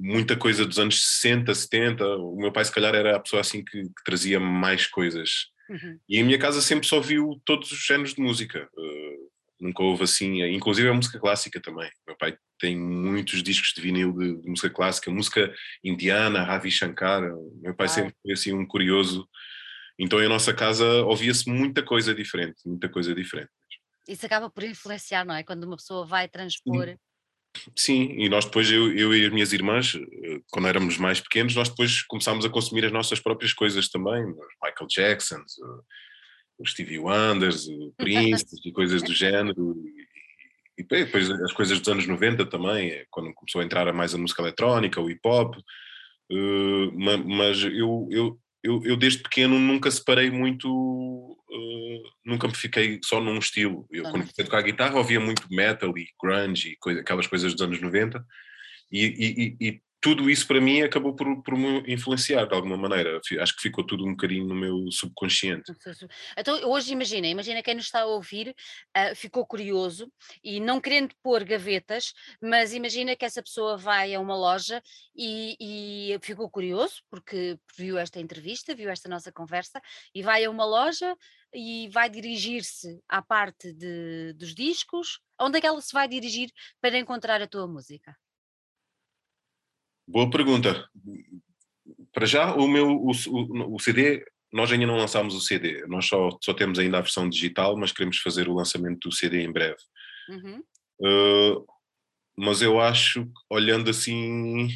muita 0.00 0.36
coisa 0.36 0.66
dos 0.66 0.78
anos 0.78 1.02
60, 1.20 1.54
70. 1.54 2.04
O 2.18 2.36
meu 2.36 2.52
pai, 2.52 2.64
se 2.64 2.72
calhar, 2.72 2.94
era 2.94 3.16
a 3.16 3.20
pessoa 3.20 3.40
assim 3.40 3.64
que, 3.64 3.82
que 3.82 4.04
trazia 4.04 4.40
mais 4.40 4.86
coisas. 4.86 5.46
Uhum. 5.68 5.98
E 6.08 6.18
em 6.18 6.24
minha 6.24 6.38
casa 6.38 6.60
sempre 6.60 6.86
só 6.86 6.96
ouviu 6.96 7.40
todos 7.44 7.70
os 7.70 7.84
géneros 7.84 8.14
de 8.14 8.20
música. 8.20 8.68
Uh, 8.76 9.30
nunca 9.60 9.82
houve 9.82 10.04
assim, 10.04 10.42
inclusive 10.42 10.88
a 10.88 10.94
música 10.94 11.18
clássica 11.18 11.60
também. 11.60 11.90
Meu 12.06 12.16
pai 12.16 12.36
tem 12.58 12.78
muitos 12.78 13.42
discos 13.42 13.72
de 13.74 13.80
vinil 13.80 14.12
de, 14.12 14.40
de 14.42 14.48
música 14.48 14.70
clássica, 14.70 15.10
música 15.10 15.52
indiana, 15.82 16.42
Ravi 16.42 16.70
Shankar. 16.70 17.22
Meu 17.62 17.74
pai 17.74 17.86
ah. 17.86 17.88
sempre 17.88 18.14
foi 18.22 18.32
assim 18.32 18.52
um 18.52 18.66
curioso. 18.66 19.28
Então 19.98 20.22
em 20.22 20.28
nossa 20.28 20.52
casa 20.52 20.86
ouvia-se 21.04 21.48
muita 21.48 21.82
coisa 21.82 22.14
diferente, 22.14 22.60
muita 22.66 22.88
coisa 22.88 23.14
diferente. 23.14 23.50
Isso 24.08 24.26
acaba 24.26 24.50
por 24.50 24.62
influenciar, 24.64 25.24
não 25.24 25.34
é? 25.34 25.42
Quando 25.42 25.64
uma 25.64 25.76
pessoa 25.76 26.04
vai 26.04 26.28
transpor. 26.28 26.96
Sim, 27.76 28.14
e 28.18 28.28
nós 28.28 28.44
depois, 28.44 28.70
eu, 28.70 28.92
eu 28.96 29.14
e 29.14 29.24
as 29.24 29.32
minhas 29.32 29.52
irmãs, 29.52 29.94
eh, 29.94 30.40
quando 30.50 30.68
éramos 30.68 30.98
mais 30.98 31.20
pequenos, 31.20 31.54
nós 31.54 31.68
depois 31.68 32.02
começámos 32.02 32.44
a 32.44 32.50
consumir 32.50 32.84
as 32.84 32.92
nossas 32.92 33.20
próprias 33.20 33.52
coisas 33.52 33.88
também, 33.88 34.24
Michael 34.62 34.88
Jackson, 34.88 35.40
o 36.58 36.66
Stevie 36.66 36.98
Wonders, 36.98 37.66
o 37.68 37.94
Prince 37.96 38.44
e 38.64 38.72
coisas 38.72 39.02
do 39.02 39.14
género. 39.14 39.76
E, 40.76 40.82
e, 40.82 40.84
depois 40.84 41.30
as 41.30 41.52
coisas 41.52 41.78
dos 41.78 41.88
anos 41.88 42.06
90 42.06 42.44
também, 42.46 42.90
é 42.90 43.06
quando 43.10 43.32
começou 43.32 43.60
a 43.60 43.64
entrar 43.64 43.90
mais 43.92 44.14
a 44.14 44.18
música 44.18 44.42
eletrónica, 44.42 45.00
o 45.00 45.08
hip 45.08 45.20
hop. 45.24 45.54
Uh, 46.30 46.90
mas 47.26 47.62
eu, 47.62 48.08
eu, 48.10 48.40
eu, 48.64 48.82
eu, 48.82 48.96
desde 48.96 49.22
pequeno 49.22 49.58
nunca 49.58 49.90
separei 49.90 50.30
muito, 50.30 50.66
uh, 50.66 52.02
nunca 52.24 52.48
me 52.48 52.54
fiquei 52.54 52.98
só 53.04 53.20
num 53.20 53.36
estilo. 53.36 53.86
Eu, 53.92 54.04
quando 54.04 54.22
comecei 54.22 54.42
a 54.42 54.46
tocar 54.46 54.62
guitarra, 54.62 54.96
ouvia 54.96 55.20
muito 55.20 55.46
metal 55.50 55.92
e 55.98 56.08
grunge 56.18 56.70
e 56.70 56.76
coisa, 56.76 57.00
aquelas 57.02 57.26
coisas 57.26 57.52
dos 57.52 57.60
anos 57.60 57.78
90. 57.78 58.24
E, 58.90 59.56
e, 59.60 59.68
e, 59.68 59.82
tudo 60.04 60.28
isso 60.28 60.46
para 60.46 60.60
mim 60.60 60.82
acabou 60.82 61.16
por, 61.16 61.42
por 61.42 61.56
me 61.56 61.82
influenciar 61.90 62.44
de 62.44 62.54
alguma 62.54 62.76
maneira. 62.76 63.18
Acho 63.40 63.56
que 63.56 63.62
ficou 63.62 63.82
tudo 63.82 64.04
um 64.04 64.10
bocadinho 64.10 64.44
no 64.46 64.54
meu 64.54 64.92
subconsciente. 64.92 65.72
Então, 66.36 66.62
hoje 66.68 66.92
imagina, 66.92 67.26
imagina 67.26 67.62
quem 67.62 67.74
nos 67.74 67.86
está 67.86 68.02
a 68.02 68.06
ouvir 68.06 68.54
uh, 68.94 69.16
ficou 69.16 69.46
curioso 69.46 70.12
e 70.42 70.60
não 70.60 70.78
querendo 70.78 71.14
pôr 71.22 71.42
gavetas, 71.42 72.12
mas 72.38 72.74
imagina 72.74 73.16
que 73.16 73.24
essa 73.24 73.42
pessoa 73.42 73.78
vai 73.78 74.14
a 74.14 74.20
uma 74.20 74.36
loja 74.36 74.82
e, 75.16 75.56
e 75.58 76.18
ficou 76.20 76.50
curioso 76.50 77.02
porque 77.10 77.58
viu 77.74 77.96
esta 77.96 78.20
entrevista, 78.20 78.74
viu 78.74 78.90
esta 78.90 79.08
nossa 79.08 79.32
conversa 79.32 79.80
e 80.14 80.22
vai 80.22 80.44
a 80.44 80.50
uma 80.50 80.66
loja 80.66 81.16
e 81.50 81.88
vai 81.88 82.10
dirigir-se 82.10 83.00
à 83.08 83.22
parte 83.22 83.72
de, 83.72 84.34
dos 84.34 84.54
discos. 84.54 85.18
Onde 85.40 85.56
é 85.56 85.60
que 85.62 85.66
ela 85.66 85.80
se 85.80 85.94
vai 85.94 86.06
dirigir 86.06 86.50
para 86.78 86.98
encontrar 86.98 87.40
a 87.40 87.48
tua 87.48 87.66
música? 87.66 88.14
Boa 90.06 90.28
pergunta. 90.30 90.88
Para 92.12 92.26
já, 92.26 92.54
o 92.54 92.68
meu 92.68 92.88
o, 92.88 93.10
o, 93.10 93.74
o, 93.74 93.80
CD, 93.80 94.24
nós 94.52 94.70
ainda 94.70 94.86
não 94.86 94.96
lançámos 94.96 95.34
o 95.34 95.40
CD, 95.40 95.84
nós 95.86 96.06
só, 96.06 96.30
só 96.42 96.54
temos 96.54 96.78
ainda 96.78 96.98
a 96.98 97.02
versão 97.02 97.28
digital, 97.28 97.76
mas 97.76 97.92
queremos 97.92 98.18
fazer 98.18 98.48
o 98.48 98.54
lançamento 98.54 99.08
do 99.08 99.14
CD 99.14 99.42
em 99.42 99.52
breve. 99.52 99.76
Uhum. 100.28 100.62
Uh, 101.00 101.66
mas 102.36 102.62
eu 102.62 102.80
acho, 102.80 103.28
olhando 103.50 103.90
assim 103.90 104.68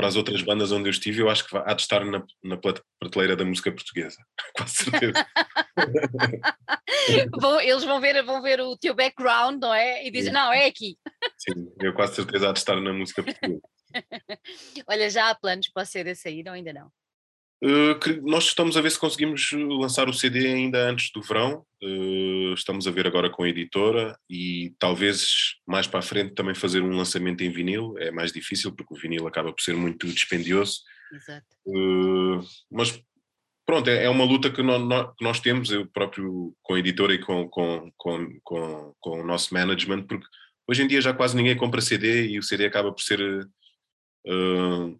para 0.00 0.08
as 0.08 0.16
outras 0.16 0.40
bandas 0.40 0.72
onde 0.72 0.88
eu 0.88 0.90
estive, 0.90 1.20
eu 1.20 1.28
acho 1.28 1.46
que 1.46 1.54
há 1.54 1.74
de 1.74 1.82
estar 1.82 2.02
na, 2.06 2.24
na 2.42 2.56
prateleira 2.98 3.36
da 3.36 3.44
música 3.44 3.70
portuguesa, 3.70 4.16
com 4.56 4.66
certeza. 4.66 5.26
Bom, 7.38 7.60
eles 7.60 7.84
vão 7.84 8.00
ver, 8.00 8.22
vão 8.24 8.40
ver 8.40 8.60
o 8.60 8.78
teu 8.78 8.94
background, 8.94 9.60
não 9.60 9.74
é? 9.74 10.06
E 10.06 10.10
dizem, 10.10 10.32
Sim. 10.32 10.38
não, 10.38 10.52
é 10.52 10.66
aqui. 10.66 10.96
Sim, 11.36 11.70
eu 11.80 11.92
quase 11.92 12.14
certeza 12.14 12.48
há 12.48 12.52
de 12.52 12.58
estar 12.58 12.80
na 12.80 12.92
música 12.92 13.22
portuguesa. 13.22 13.60
Olha, 14.86 15.10
já 15.10 15.30
há 15.30 15.34
planos 15.34 15.68
para 15.68 15.82
o 15.82 15.86
CD 15.86 16.14
sair 16.14 16.44
ou 16.46 16.54
ainda 16.54 16.72
não? 16.72 16.90
Uh, 17.62 17.94
nós 18.22 18.44
estamos 18.44 18.74
a 18.78 18.80
ver 18.80 18.90
se 18.90 18.98
conseguimos 18.98 19.50
lançar 19.52 20.08
o 20.08 20.14
CD 20.14 20.46
ainda 20.46 20.88
antes 20.88 21.12
do 21.12 21.20
verão. 21.20 21.64
Uh, 21.82 22.54
estamos 22.54 22.86
a 22.86 22.90
ver 22.90 23.06
agora 23.06 23.28
com 23.28 23.42
a 23.42 23.48
editora 23.48 24.18
e 24.30 24.74
talvez 24.78 25.56
mais 25.66 25.86
para 25.86 25.98
a 25.98 26.02
frente 26.02 26.34
também 26.34 26.54
fazer 26.54 26.80
um 26.80 26.96
lançamento 26.96 27.42
em 27.42 27.50
vinil. 27.50 27.94
É 27.98 28.10
mais 28.10 28.32
difícil 28.32 28.74
porque 28.74 28.94
o 28.94 28.96
vinil 28.96 29.26
acaba 29.26 29.52
por 29.52 29.60
ser 29.60 29.76
muito 29.76 30.06
dispendioso. 30.06 30.80
Exato. 31.12 31.46
Uh, 31.66 32.42
mas 32.70 32.98
pronto, 33.66 33.90
é, 33.90 34.04
é, 34.04 34.08
uma 34.08 34.24
luta 34.24 34.50
que 34.50 34.62
nós, 34.62 34.82
que 35.18 35.24
nós, 35.24 35.38
temos, 35.40 35.70
eu 35.70 35.86
próprio 35.86 36.56
com 36.62 36.74
a 36.74 36.78
editora 36.78 37.12
e 37.12 37.18
com, 37.18 37.46
com, 37.46 37.92
com, 37.98 38.40
com, 38.42 38.94
com 38.98 39.20
o 39.20 39.24
nosso 39.24 39.52
management, 39.52 40.04
porque 40.04 40.26
hoje 40.66 40.82
em 40.82 40.86
dia 40.86 41.02
já 41.02 41.12
quase 41.12 41.36
ninguém 41.36 41.56
compra 41.56 41.82
CD 41.82 42.28
e 42.28 42.38
o 42.38 42.42
CD 42.42 42.64
acaba 42.64 42.90
por 42.90 43.02
ser 43.02 43.20
Uh, 44.26 44.98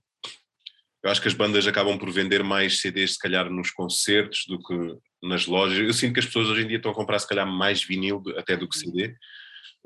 eu 1.02 1.10
acho 1.10 1.22
que 1.22 1.28
as 1.28 1.34
bandas 1.34 1.66
acabam 1.66 1.98
por 1.98 2.10
vender 2.10 2.44
mais 2.44 2.80
CDs, 2.80 3.12
se 3.12 3.18
calhar, 3.18 3.50
nos 3.50 3.70
concertos 3.70 4.44
do 4.46 4.62
que 4.62 4.74
nas 5.22 5.46
lojas. 5.46 5.78
Eu 5.78 5.92
sinto 5.94 6.14
que 6.14 6.20
as 6.20 6.26
pessoas 6.26 6.48
hoje 6.48 6.62
em 6.62 6.66
dia 6.66 6.76
estão 6.76 6.92
a 6.92 6.94
comprar, 6.94 7.18
se 7.18 7.28
calhar, 7.28 7.46
mais 7.46 7.82
vinil 7.82 8.22
até 8.36 8.56
do 8.56 8.68
que 8.68 8.76
uhum. 8.76 8.92
CD. 8.92 9.14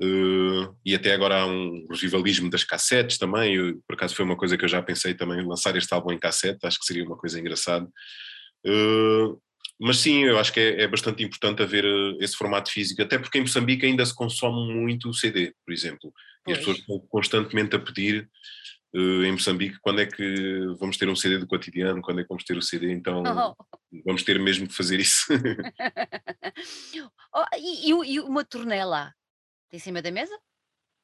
Uh, 0.01 0.75
e 0.85 0.93
até 0.93 1.13
agora 1.13 1.43
há 1.43 1.47
um 1.47 1.87
revivalismo 1.89 2.51
das 2.51 2.65
cassetes 2.65 3.17
também. 3.17 3.55
Eu, 3.55 3.81
por 3.87 3.95
acaso 3.95 4.15
foi 4.15 4.25
uma 4.25 4.37
coisa 4.37 4.59
que 4.59 4.65
eu 4.65 4.69
já 4.69 4.83
pensei 4.83 5.15
também, 5.15 5.47
lançar 5.47 5.77
este 5.77 5.93
álbum 5.95 6.13
em 6.13 6.19
cassete, 6.19 6.67
acho 6.67 6.81
que 6.81 6.87
seria 6.87 7.05
uma 7.05 7.17
coisa 7.17 7.39
engraçada. 7.39 7.87
Uh, 8.67 9.41
mas 9.81 9.99
sim, 9.99 10.25
eu 10.25 10.39
acho 10.39 10.53
que 10.53 10.61
é, 10.61 10.83
é, 10.83 10.89
bastante 10.89 11.23
importante 11.23 11.63
haver 11.63 11.85
esse 12.21 12.37
formato 12.37 12.71
físico, 12.71 13.03
até 13.03 13.19
porque 13.19 13.39
em 13.39 13.43
Moçambique 13.43 13.87
ainda 13.87 14.05
se 14.05 14.15
consome 14.15 14.73
muito 14.73 15.09
o 15.09 15.15
CD, 15.15 15.53
por 15.65 15.73
exemplo. 15.73 16.13
E 16.47 16.53
as 16.53 16.59
pessoas 16.59 16.79
estão 16.79 16.99
constantemente 17.09 17.75
a 17.75 17.79
pedir 17.79 18.29
em 18.95 19.33
Moçambique, 19.33 19.79
quando 19.81 20.01
é 20.01 20.07
que 20.07 20.67
vamos 20.79 20.97
ter 20.97 21.09
um 21.09 21.17
CD 21.17 21.39
do 21.39 21.49
cotidiano, 21.49 22.01
quando 22.01 22.21
é 22.21 22.23
que 22.23 22.29
vamos 22.29 22.45
ter 22.45 22.57
o 22.57 22.63
CD, 22.63 22.93
então 22.93 23.23
oh. 23.27 23.55
vamos 24.07 24.23
ter 24.23 24.39
mesmo 24.39 24.69
que 24.69 24.75
fazer 24.75 25.01
isso. 25.01 25.27
oh, 27.35 27.45
e, 27.59 27.91
e, 27.91 28.21
uma 28.21 28.45
turnê 28.45 28.85
lá? 28.85 29.13
Em 29.73 29.81
cima 29.81 30.01
da 30.01 30.13
mesa? 30.13 30.33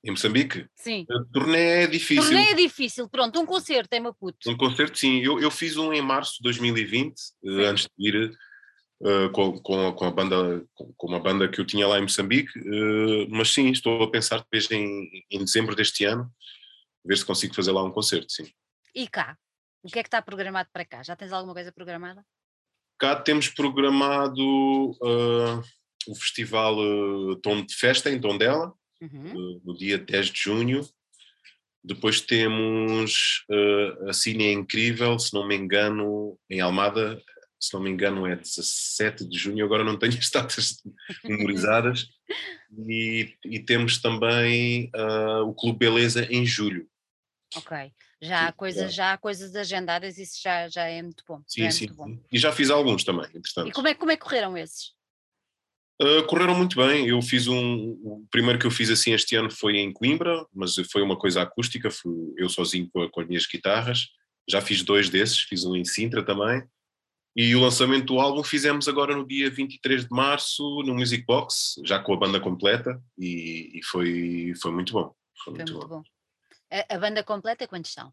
Em 0.05 0.13
Moçambique? 0.13 0.67
Sim. 0.77 1.05
A 1.11 1.25
turnê 1.33 1.83
é 1.83 1.87
difícil. 1.89 2.23
Turnê 2.23 2.51
é 2.51 2.55
difícil, 2.55 3.09
pronto, 3.09 3.41
um 3.41 3.45
concerto 3.45 3.93
em 3.95 4.01
Maputo. 4.01 4.49
Um 4.49 4.57
concerto, 4.57 4.97
sim. 4.97 5.21
Eu, 5.21 5.41
eu 5.41 5.51
fiz 5.51 5.77
um 5.77 5.93
em 5.93 6.01
março 6.01 6.37
de 6.37 6.45
2020, 6.45 7.13
uh, 7.43 7.51
antes 7.67 7.89
de 7.99 8.09
ir 8.09 8.33
uh, 9.01 9.31
com, 9.33 9.61
com, 9.61 9.93
com, 9.93 10.05
a 10.05 10.11
banda, 10.13 10.65
com, 10.75 10.93
com, 10.97 11.09
uma 11.09 11.19
banda 11.19 11.49
que 11.49 11.61
eu 11.61 11.67
tinha 11.67 11.89
lá 11.89 11.99
em 11.99 12.03
Moçambique, 12.03 12.57
uh, 12.61 13.27
mas 13.29 13.53
sim, 13.53 13.69
estou 13.71 14.05
a 14.05 14.11
pensar 14.11 14.43
talvez 14.43 14.71
em, 14.71 15.25
em 15.29 15.45
dezembro 15.45 15.75
deste 15.75 16.05
ano 16.05 16.31
ver 17.05 17.17
se 17.17 17.25
consigo 17.25 17.55
fazer 17.55 17.73
lá 17.73 17.83
um 17.83 17.91
concerto, 17.91 18.31
sim. 18.31 18.51
E 18.95 19.09
cá? 19.09 19.37
O 19.83 19.89
que 19.89 19.99
é 19.99 20.03
que 20.03 20.09
está 20.09 20.21
programado 20.21 20.69
para 20.73 20.85
cá? 20.85 21.03
Já 21.03 21.17
tens 21.17 21.33
alguma 21.33 21.55
coisa 21.55 21.73
programada? 21.73 22.25
Cá 22.99 23.17
temos 23.17 23.49
programado 23.49 24.91
uh, 24.91 25.63
o 26.07 26.15
festival 26.15 26.77
uh, 26.79 27.37
Tom 27.37 27.65
de 27.65 27.75
Festa 27.75 28.11
em 28.11 28.21
Tondela, 28.21 28.75
uhum. 29.01 29.55
uh, 29.57 29.63
no 29.65 29.77
dia 29.77 29.97
10 29.97 30.27
de 30.31 30.43
junho. 30.43 30.89
Depois 31.83 32.21
temos 32.21 33.45
uh, 33.51 34.11
a 34.11 34.13
Cine 34.13 34.45
é 34.45 34.53
Incrível, 34.53 35.19
se 35.19 35.33
não 35.33 35.47
me 35.47 35.57
engano, 35.57 36.39
em 36.51 36.61
Almada, 36.61 37.19
se 37.59 37.73
não 37.75 37.81
me 37.81 37.91
engano 37.91 38.27
é 38.27 38.37
17 38.37 39.27
de 39.27 39.39
junho, 39.39 39.65
agora 39.65 39.85
não 39.85 39.99
tenho 39.99 40.17
as 40.19 40.31
datas 40.31 40.83
memorizadas. 41.25 42.07
E, 42.87 43.35
e, 43.45 43.59
temos 43.59 44.01
também 44.01 44.89
uh, 44.95 45.43
o 45.43 45.53
Clube 45.53 45.81
Beleza 45.81 46.25
em 46.31 46.47
julho. 46.47 46.89
Ok, 47.57 47.93
já 48.23 48.47
há 48.47 48.53
coisas, 48.53 48.95
já 48.95 49.13
há 49.13 49.19
coisas 49.19 49.57
agendadas, 49.57 50.19
isso 50.19 50.41
já, 50.41 50.69
já 50.69 50.85
é 50.85 51.03
muito 51.03 51.25
bom. 51.27 51.43
Sim, 51.47 51.65
é 51.65 51.71
sim. 51.71 51.89
E 52.31 52.39
já 52.39 52.53
fiz 52.53 52.71
alguns 52.71 53.03
também, 53.03 53.27
entretanto. 53.35 53.69
E 53.69 53.73
como 53.73 53.89
é, 53.89 53.95
como 53.95 54.13
é 54.13 54.17
que 54.17 54.23
correram 54.23 54.57
esses? 54.57 54.93
Uh, 56.01 56.25
correram 56.27 56.55
muito 56.55 56.77
bem. 56.77 57.09
Eu 57.09 57.21
fiz 57.21 57.47
um. 57.47 57.99
O 58.03 58.27
primeiro 58.31 58.59
que 58.59 58.67
eu 58.67 58.71
fiz 58.71 58.89
assim 58.89 59.13
este 59.13 59.37
ano 59.37 59.51
foi 59.51 59.77
em 59.77 59.93
Coimbra, 59.93 60.47
mas 60.55 60.75
foi 60.91 61.03
uma 61.03 61.17
coisa 61.17 61.43
acústica, 61.43 61.91
fui 61.91 62.33
eu 62.39 62.49
sozinho 62.49 62.89
com, 62.91 63.07
com 63.11 63.21
as 63.21 63.27
minhas 63.27 63.47
guitarras. 63.47 64.09
já 64.49 64.63
fiz 64.63 64.83
dois 64.83 65.11
desses, 65.11 65.41
fiz 65.41 65.65
um 65.65 65.77
em 65.77 65.85
Sintra 65.85 66.25
também. 66.25 66.63
E 67.37 67.55
o 67.55 67.61
lançamento 67.61 68.07
do 68.07 68.19
álbum 68.19 68.43
fizemos 68.43 68.89
agora 68.89 69.15
no 69.15 69.27
dia 69.27 69.51
23 69.51 70.05
de 70.05 70.11
março 70.11 70.83
no 70.83 70.95
Music 70.95 71.25
Box, 71.25 71.81
já 71.85 71.99
com 71.99 72.15
a 72.15 72.17
banda 72.17 72.41
completa, 72.41 73.01
e, 73.19 73.79
e 73.79 73.85
foi, 73.85 74.53
foi 74.61 74.73
muito 74.73 74.93
bom. 74.93 75.15
Foi, 75.45 75.45
foi 75.45 75.55
muito, 75.55 75.73
muito, 75.73 75.89
bom. 75.89 75.97
bom. 75.99 76.20
A, 76.71 76.95
a, 76.95 76.99
banda 76.99 77.25
completa 77.25 77.67
quantos 77.67 77.93
são? 77.93 78.13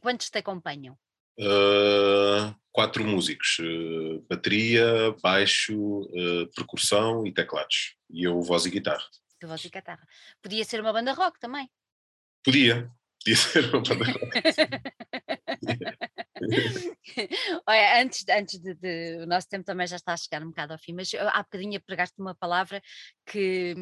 Quantos 0.00 0.30
te 0.30 0.38
acompanham? 0.38 0.96
Uh, 1.38 2.54
quatro 2.72 3.04
músicos: 3.04 3.58
uh, 3.58 4.24
bateria, 4.28 5.14
baixo, 5.22 5.76
uh, 5.76 6.46
percussão 6.54 7.26
e 7.26 7.32
teclados. 7.32 7.96
E 8.08 8.24
eu, 8.24 8.40
voz 8.40 8.64
e 8.64 8.70
guitarra. 8.70 9.04
Tu, 9.38 9.46
voz 9.46 9.62
e 9.64 9.68
guitarra. 9.68 10.06
Podia 10.42 10.64
ser 10.64 10.80
uma 10.80 10.92
banda 10.92 11.12
rock 11.12 11.38
também. 11.38 11.68
Podia, 12.42 12.90
podia 13.22 13.36
ser 13.36 13.74
uma 13.74 13.82
banda 13.82 14.04
rock. 14.04 14.40
Olha, 17.66 18.02
antes, 18.02 18.24
antes 18.28 18.58
de, 18.60 18.74
de, 18.74 19.22
O 19.22 19.26
nosso 19.26 19.48
tempo 19.48 19.64
também 19.64 19.86
já 19.86 19.96
está 19.96 20.12
a 20.12 20.16
chegar 20.16 20.42
um 20.42 20.48
bocado 20.48 20.72
ao 20.72 20.78
fim, 20.78 20.92
mas 20.92 21.12
há 21.14 21.42
bocadinho 21.42 21.80
pregaste 21.82 22.18
uma 22.18 22.34
palavra 22.34 22.80
que. 23.26 23.74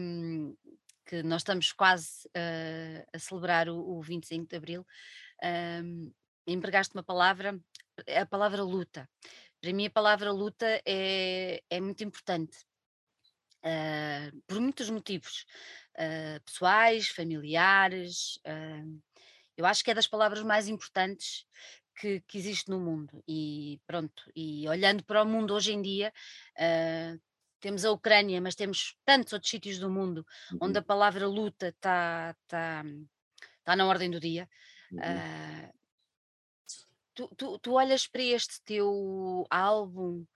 Que 1.06 1.22
nós 1.22 1.42
estamos 1.42 1.72
quase 1.72 2.26
uh, 2.28 3.06
a 3.12 3.18
celebrar 3.18 3.68
o, 3.68 3.98
o 3.98 4.02
25 4.02 4.48
de 4.48 4.56
Abril, 4.56 4.86
um, 5.82 6.12
empregaste 6.46 6.94
uma 6.94 7.02
palavra, 7.02 7.58
a 8.20 8.26
palavra 8.26 8.62
luta. 8.62 9.08
Para 9.60 9.72
mim, 9.72 9.86
a 9.86 9.90
palavra 9.90 10.30
luta 10.30 10.66
é, 10.86 11.62
é 11.70 11.80
muito 11.80 12.04
importante, 12.04 12.56
uh, 13.64 14.42
por 14.46 14.60
muitos 14.60 14.90
motivos, 14.90 15.46
uh, 15.94 16.40
pessoais, 16.44 17.08
familiares. 17.08 18.38
eu 19.56 19.64
acho 19.66 19.84
que 19.84 19.90
é 19.90 19.94
das 19.94 20.06
palavras 20.06 20.42
mais 20.42 20.68
importantes 20.68 21.46
que, 21.96 22.20
que, 22.26 22.38
existe 22.38 22.70
no 22.70 22.80
mundo. 22.80 23.22
E 23.26 23.80
pronto, 23.86 24.30
e 24.34 24.68
olhando 24.68 25.04
para 25.04 25.22
o 25.22 25.26
mundo 25.26 25.54
hoje 25.54 25.72
em 25.72 25.80
dia, 25.80 26.12
uh, 26.58 27.20
temos 27.64 27.82
a 27.82 27.90
Ucrânia, 27.90 28.42
mas 28.42 28.54
temos 28.54 28.94
tantos 29.06 29.32
outros 29.32 29.50
sítios 29.50 29.78
do 29.78 29.88
mundo 29.88 30.26
uhum. 30.52 30.58
onde 30.60 30.78
a 30.78 30.82
palavra 30.82 31.26
luta 31.26 31.68
está 31.68 32.36
tá, 32.46 32.84
tá 33.64 33.74
na 33.74 33.86
ordem 33.86 34.10
do 34.10 34.20
dia. 34.20 34.46
Uhum. 34.92 34.98
Uh, 34.98 35.72
tu, 37.14 37.28
tu, 37.34 37.58
tu 37.58 37.72
olhas 37.72 38.06
para 38.06 38.22
este 38.22 38.62
teu 38.64 39.46
álbum 39.48 40.26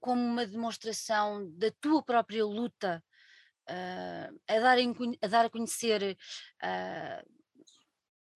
como 0.00 0.20
uma 0.20 0.44
demonstração 0.44 1.48
da 1.52 1.70
tua 1.80 2.02
própria 2.02 2.44
luta 2.44 3.00
uh, 3.70 4.40
a, 4.48 4.58
dar 4.58 4.78
em, 4.80 4.92
a 5.22 5.28
dar 5.28 5.44
a 5.44 5.50
conhecer 5.50 6.18
uh, 6.60 7.35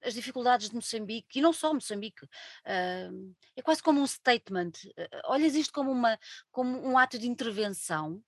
as 0.02 0.14
dificuldades 0.14 0.68
de 0.68 0.74
Moçambique, 0.74 1.38
e 1.38 1.42
não 1.42 1.52
só 1.52 1.72
Moçambique, 1.72 2.24
uh, 2.24 3.34
é 3.56 3.62
quase 3.62 3.82
como 3.82 4.00
um 4.00 4.06
statement. 4.06 4.72
Uh, 4.86 5.20
olhas 5.26 5.54
isto 5.54 5.72
como, 5.72 5.90
uma, 5.90 6.18
como 6.50 6.78
um 6.86 6.98
ato 6.98 7.18
de 7.18 7.28
intervenção, 7.28 8.22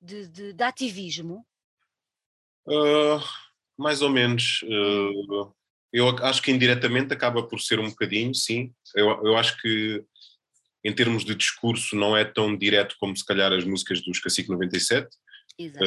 de, 0.00 0.28
de, 0.28 0.52
de 0.52 0.64
ativismo? 0.64 1.46
Uh, 2.66 3.20
mais 3.76 4.02
ou 4.02 4.10
menos. 4.10 4.60
Hum. 4.64 5.52
eu 5.92 6.08
acho 6.24 6.42
que 6.42 6.50
indiretamente 6.50 7.12
acaba 7.12 7.46
por 7.46 7.60
ser 7.60 7.80
um 7.80 7.88
bocadinho, 7.88 8.34
sim. 8.34 8.72
Eu, 8.94 9.08
eu 9.24 9.36
acho 9.36 9.60
que 9.60 10.04
em 10.84 10.94
termos 10.94 11.24
de 11.24 11.34
discurso 11.34 11.96
não 11.96 12.16
é 12.16 12.24
tão 12.24 12.56
direto 12.56 12.96
como 13.00 13.16
se 13.16 13.24
calhar 13.24 13.52
as 13.52 13.64
músicas 13.64 14.00
dos 14.02 14.20
Cacique 14.20 14.50
97. 14.50 15.08
Exato 15.58 15.84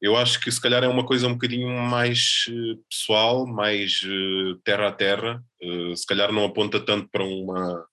eu 0.00 0.16
acho 0.16 0.40
que 0.40 0.50
se 0.50 0.60
calhar 0.60 0.82
é 0.82 0.88
uma 0.88 1.04
coisa 1.04 1.28
um 1.28 1.34
bocadinho 1.34 1.68
mais 1.68 2.46
eh, 2.48 2.78
pessoal, 2.88 3.46
mais 3.46 4.00
eh, 4.04 4.58
terra 4.64 4.88
a 4.88 4.92
terra, 4.92 5.44
eh, 5.60 5.94
se 5.94 6.06
calhar 6.06 6.32
não 6.32 6.44
aponta 6.44 6.80
tanto 6.80 7.08
para, 7.10 7.22
uma, 7.22 7.86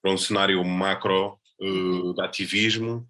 para 0.00 0.12
um 0.12 0.18
cenário 0.18 0.64
macro 0.64 1.38
de 1.60 2.22
ativismo, 2.22 3.06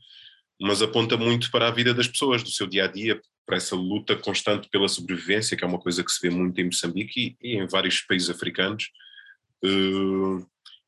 mas 0.61 0.83
aponta 0.83 1.17
muito 1.17 1.53
para 1.53 1.69
a 1.69 1.71
vida 1.71 1.95
das 1.95 2.09
pessoas, 2.09 2.43
do 2.43 2.51
seu 2.51 2.67
dia 2.67 2.87
a 2.87 2.89
dia, 2.89 3.21
para 3.47 3.57
essa 3.57 3.77
luta 3.77 4.17
constante 4.17 4.69
pela 4.69 4.89
sobrevivência, 4.89 5.57
que 5.57 5.63
é 5.63 5.67
uma 5.67 5.79
coisa 5.79 6.03
que 6.03 6.11
se 6.11 6.21
vê 6.21 6.35
muito 6.35 6.61
em 6.61 6.65
Moçambique 6.65 7.37
e 7.41 7.57
em 7.57 7.67
vários 7.69 8.01
países 8.01 8.29
africanos. 8.29 8.91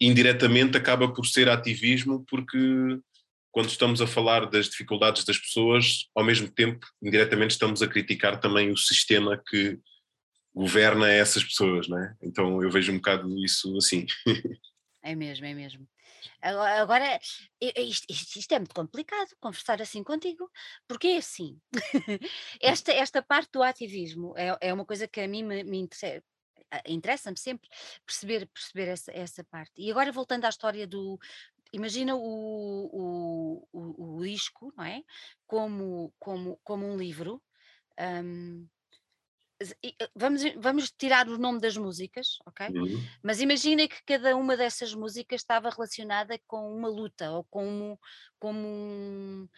indiretamente 0.00 0.76
acaba 0.76 1.06
por 1.06 1.24
ser 1.24 1.48
ativismo 1.48 2.24
porque 2.28 2.98
quando 3.52 3.68
estamos 3.68 4.00
a 4.00 4.06
falar 4.06 4.46
das 4.46 4.66
dificuldades 4.66 5.24
das 5.24 5.38
pessoas, 5.38 6.08
ao 6.14 6.24
mesmo 6.24 6.50
tempo, 6.50 6.86
indiretamente, 7.02 7.52
estamos 7.52 7.82
a 7.82 7.86
criticar 7.86 8.40
também 8.40 8.70
o 8.70 8.76
sistema 8.76 9.40
que 9.46 9.78
governa 10.54 11.10
essas 11.10 11.44
pessoas, 11.44 11.86
não 11.86 11.98
é? 11.98 12.16
Então 12.22 12.62
eu 12.62 12.70
vejo 12.70 12.90
um 12.92 12.96
bocado 12.96 13.28
isso 13.44 13.76
assim. 13.76 14.06
É 15.04 15.16
mesmo, 15.16 15.44
é 15.44 15.52
mesmo. 15.52 15.84
Agora, 16.40 17.18
isto, 17.60 18.06
isto, 18.08 18.52
é 18.52 18.58
muito 18.60 18.72
complicado, 18.72 19.30
conversar 19.40 19.82
assim 19.82 20.00
contigo, 20.04 20.48
porque 20.86 21.08
é 21.08 21.16
assim, 21.16 21.58
esta, 22.62 22.92
esta 22.92 23.20
parte 23.20 23.50
do 23.52 23.64
ativismo 23.64 24.32
é, 24.36 24.56
é 24.60 24.72
uma 24.72 24.84
coisa 24.84 25.08
que 25.08 25.20
a 25.20 25.26
mim 25.26 25.42
me, 25.42 25.64
me 25.64 25.78
interessa, 25.78 26.22
interessa-me 26.86 27.38
sempre 27.38 27.68
perceber, 28.06 28.46
perceber 28.46 28.88
essa, 28.88 29.12
essa 29.12 29.44
parte. 29.44 29.72
E 29.76 29.90
agora 29.90 30.12
voltando 30.12 30.44
à 30.44 30.48
história 30.48 30.86
do, 30.86 31.18
imagina 31.72 32.14
o, 32.14 33.66
o, 33.72 34.16
o, 34.16 34.22
disco, 34.22 34.72
não 34.76 34.84
é? 34.84 35.02
Como, 35.46 36.12
como, 36.18 36.58
como 36.62 36.86
um 36.86 36.96
livro. 36.96 37.42
Um, 37.98 38.66
eh, 39.82 40.10
vamos, 40.14 40.42
vamos 40.56 40.90
tirar 40.90 41.28
o 41.28 41.38
nome 41.38 41.60
das 41.60 41.76
músicas, 41.76 42.38
ok? 42.46 42.68
Uhum. 42.68 43.04
Mas 43.22 43.40
imagina 43.40 43.86
que 43.86 44.02
cada 44.04 44.36
uma 44.36 44.56
dessas 44.56 44.94
músicas 44.94 45.40
estava 45.40 45.70
relacionada 45.70 46.38
com 46.46 46.74
uma 46.74 46.88
luta 46.88 47.30
ou 47.30 47.44
como, 47.44 47.98
como 48.38 48.66
um, 48.66 49.48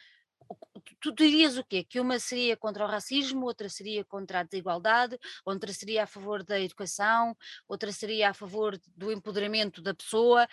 tu 1.00 1.12
dirias 1.12 1.56
o 1.56 1.64
quê? 1.64 1.84
Que 1.84 2.00
uma 2.00 2.18
seria 2.18 2.56
contra 2.56 2.84
o 2.84 2.88
racismo, 2.88 3.46
outra 3.46 3.68
seria 3.68 4.04
contra 4.04 4.40
a 4.40 4.42
desigualdade, 4.42 5.18
outra 5.44 5.72
seria 5.72 6.04
a 6.04 6.06
favor 6.06 6.42
da 6.42 6.60
educação, 6.60 7.36
outra 7.68 7.92
seria 7.92 8.30
a 8.30 8.34
favor 8.34 8.78
do 8.96 9.12
empoderamento 9.12 9.82
da 9.82 9.94
pessoa. 9.94 10.48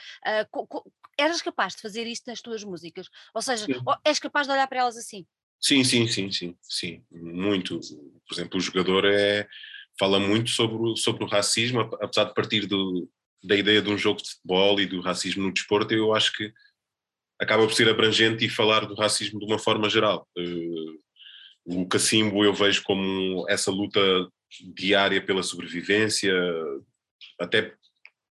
Uh, 0.51 0.91
eras 1.17 1.41
capaz 1.41 1.75
de 1.75 1.81
fazer 1.81 2.07
isto 2.07 2.27
nas 2.27 2.41
tuas 2.41 2.63
músicas? 2.63 3.07
Ou 3.33 3.41
seja, 3.41 3.65
sim. 3.65 3.73
és 4.03 4.19
capaz 4.19 4.47
de 4.47 4.53
olhar 4.53 4.67
para 4.67 4.79
elas 4.79 4.97
assim? 4.97 5.25
Sim, 5.59 5.83
sim, 5.83 6.07
sim, 6.07 6.31
sim, 6.31 6.57
sim, 6.61 7.03
muito. 7.11 7.79
Por 8.27 8.33
exemplo, 8.33 8.57
o 8.57 8.61
jogador 8.61 9.05
é, 9.05 9.47
fala 9.99 10.19
muito 10.19 10.49
sobre, 10.49 10.97
sobre 10.97 11.23
o 11.23 11.27
racismo, 11.27 11.81
apesar 11.81 12.25
de 12.25 12.33
partir 12.33 12.65
do, 12.65 13.07
da 13.43 13.55
ideia 13.55 13.81
de 13.81 13.89
um 13.89 13.97
jogo 13.97 14.21
de 14.21 14.29
futebol 14.31 14.79
e 14.79 14.85
do 14.85 15.01
racismo 15.01 15.43
no 15.43 15.53
desporto, 15.53 15.93
eu 15.93 16.13
acho 16.13 16.33
que 16.33 16.51
acaba 17.41 17.65
por 17.65 17.73
ser 17.73 17.89
abrangente 17.89 18.45
e 18.45 18.49
falar 18.49 18.85
do 18.85 18.93
racismo 18.93 19.39
de 19.39 19.45
uma 19.45 19.57
forma 19.57 19.89
geral. 19.89 20.27
Uh, 20.37 21.01
o 21.65 21.87
cacimbo 21.87 22.45
eu 22.45 22.53
vejo 22.53 22.83
como 22.83 23.45
essa 23.49 23.71
luta 23.71 23.99
diária 24.75 25.21
pela 25.25 25.41
sobrevivência, 25.41 26.33
até 27.39 27.73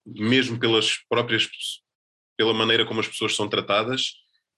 mesmo 0.05 0.57
pelas 0.57 0.97
próprias 1.09 1.49
pela 2.37 2.53
maneira 2.53 2.85
como 2.85 2.99
as 2.99 3.07
pessoas 3.07 3.35
são 3.35 3.47
tratadas. 3.47 4.13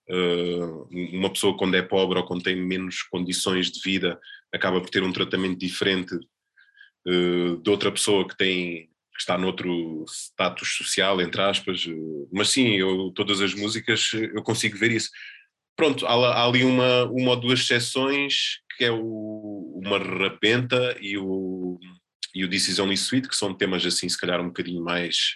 Uh, 0.07 0.87
uma 1.17 1.31
pessoa 1.31 1.57
quando 1.57 1.75
é 1.75 1.81
pobre 1.81 2.19
ou 2.19 2.25
quando 2.25 2.43
tem 2.43 2.55
menos 2.55 3.01
condições 3.01 3.71
de 3.71 3.81
vida 3.81 4.19
acaba 4.53 4.79
por 4.79 4.89
ter 4.89 5.01
um 5.01 5.11
tratamento 5.11 5.57
diferente 5.57 6.15
uh, 6.15 7.57
de 7.57 7.69
outra 7.69 7.91
pessoa 7.91 8.27
que 8.27 8.37
tem 8.37 8.89
que 9.15 9.21
está 9.21 9.37
noutro 9.37 10.03
status 10.07 10.75
social, 10.75 11.21
entre 11.21 11.41
aspas, 11.41 11.85
mas 12.31 12.49
sim, 12.49 12.75
eu, 12.75 13.11
todas 13.11 13.39
as 13.39 13.53
músicas 13.53 14.11
eu 14.13 14.43
consigo 14.43 14.77
ver 14.77 14.91
isso. 14.91 15.09
Pronto, 15.75 16.05
há, 16.05 16.11
há 16.11 16.45
ali 16.45 16.63
uma, 16.63 17.05
uma 17.05 17.31
ou 17.31 17.39
duas 17.39 17.61
exceções, 17.61 18.59
que 18.77 18.83
é 18.83 18.91
o, 18.91 19.81
uma 19.83 19.97
Rapenta 19.97 20.97
e 20.99 21.17
o, 21.17 21.79
e 22.33 22.43
o 22.43 22.49
This 22.49 22.69
Is 22.69 22.79
Only 22.79 22.95
Sweet, 22.95 23.29
que 23.29 23.35
são 23.35 23.53
temas 23.53 23.85
assim, 23.85 24.07
se 24.09 24.17
calhar 24.17 24.41
um 24.41 24.47
bocadinho 24.47 24.83
mais 24.83 25.35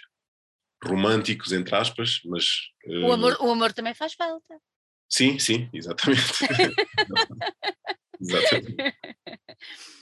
românticos, 0.84 1.52
entre 1.52 1.74
aspas, 1.74 2.20
mas... 2.24 2.46
O 2.86 3.12
amor, 3.12 3.34
uh, 3.40 3.46
o 3.46 3.50
amor 3.50 3.72
também 3.72 3.94
faz 3.94 4.14
falta. 4.14 4.58
Sim, 5.08 5.38
sim, 5.38 5.68
exatamente. 5.72 6.22
exatamente. 8.20 8.76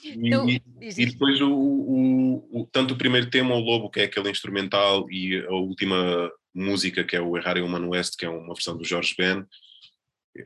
E, 0.04 0.28
então, 0.28 0.48
e 0.48 1.06
depois 1.06 1.40
o, 1.40 1.52
o, 1.52 2.60
o, 2.60 2.66
tanto 2.70 2.94
o 2.94 2.96
primeiro 2.96 3.28
tema, 3.28 3.54
o 3.54 3.60
Lobo, 3.60 3.90
que 3.90 4.00
é 4.00 4.04
aquele 4.04 4.30
instrumental, 4.30 5.10
e 5.10 5.44
a 5.44 5.52
última 5.52 6.30
música, 6.54 7.04
que 7.04 7.16
é 7.16 7.20
o 7.20 7.36
Errar 7.36 7.58
em 7.58 7.62
Humano 7.62 7.90
West, 7.90 8.16
que 8.16 8.24
é 8.24 8.28
uma 8.28 8.54
versão 8.54 8.76
do 8.76 8.84
Jorge 8.84 9.14
Ben, 9.18 9.44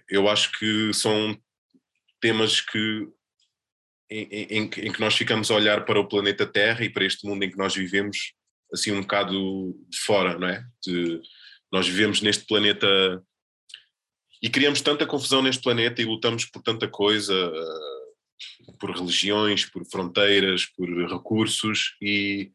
eu 0.09 0.29
acho 0.29 0.51
que 0.59 0.93
são 0.95 1.39
temas 2.20 2.61
que 2.61 3.09
em, 4.11 4.29
em, 4.31 4.62
em, 4.62 4.68
que 4.68 5.01
nós 5.01 5.14
ficamos 5.14 5.51
a 5.51 5.55
olhar 5.55 5.85
para 5.85 6.01
o 6.01 6.09
planeta 6.09 6.47
Terra 6.47 6.85
e 6.85 6.91
para 6.91 7.05
este 7.05 7.27
mundo 7.27 7.43
em 7.45 7.51
que 7.51 7.59
nós 7.59 7.75
vivemos 7.75 8.35
assim 8.73 8.93
um 8.93 9.01
bocado 9.01 9.75
de 9.89 9.99
fora, 9.99 10.39
não 10.39 10.49
é? 10.49 10.64
De, 10.87 11.20
nós 11.70 11.89
vivemos 11.89 12.20
neste 12.20 12.45
planeta 12.47 13.23
e 14.43 14.51
criamos 14.51 14.80
tanta 14.80 15.07
confusão 15.07 15.40
neste 15.40 15.62
planeta 15.62 16.03
e 16.03 16.05
lutamos 16.05 16.45
por 16.47 16.61
tanta 16.62 16.88
coisa, 16.88 17.53
por 18.78 18.90
religiões, 18.90 19.64
por 19.66 19.84
fronteiras, 19.86 20.66
por 20.66 20.88
recursos 21.09 21.95
e, 22.03 22.51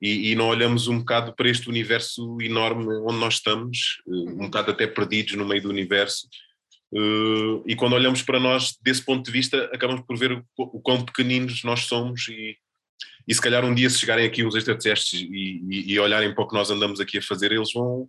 e, 0.00 0.30
e, 0.30 0.34
não 0.34 0.48
olhamos 0.48 0.88
um 0.88 0.98
bocado 0.98 1.34
para 1.34 1.50
este 1.50 1.68
universo 1.68 2.38
enorme 2.40 2.86
onde 3.06 3.18
nós 3.18 3.34
estamos, 3.34 3.98
uh, 4.06 4.30
um 4.30 4.46
bocado 4.46 4.70
até 4.70 4.86
perdidos 4.86 5.34
no 5.34 5.46
meio 5.46 5.62
do 5.62 5.68
universo. 5.68 6.26
Uh, 6.92 7.62
e 7.66 7.74
quando 7.74 7.94
olhamos 7.94 8.22
para 8.22 8.40
nós 8.40 8.76
desse 8.82 9.02
ponto 9.02 9.24
de 9.24 9.32
vista, 9.32 9.64
acabamos 9.72 10.04
por 10.06 10.16
ver 10.16 10.42
o, 10.56 10.80
quão 10.80 11.04
pequeninos 11.04 11.62
nós 11.64 11.80
somos 11.80 12.28
e, 12.28 12.56
e 13.26 13.34
se 13.34 13.40
calhar 13.40 13.64
um 13.64 13.74
dia 13.74 13.90
se 13.90 13.98
chegarem 13.98 14.24
aqui 14.24 14.44
uns 14.44 14.54
extraterrestres 14.54 15.20
e, 15.20 15.62
e, 15.68 15.92
e 15.92 15.98
olharem 15.98 16.32
para 16.34 16.44
o 16.44 16.48
que 16.48 16.54
nós 16.54 16.70
andamos 16.70 17.00
aqui 17.00 17.18
a 17.18 17.22
fazer, 17.22 17.52
eles 17.52 17.72
vão, 17.72 18.08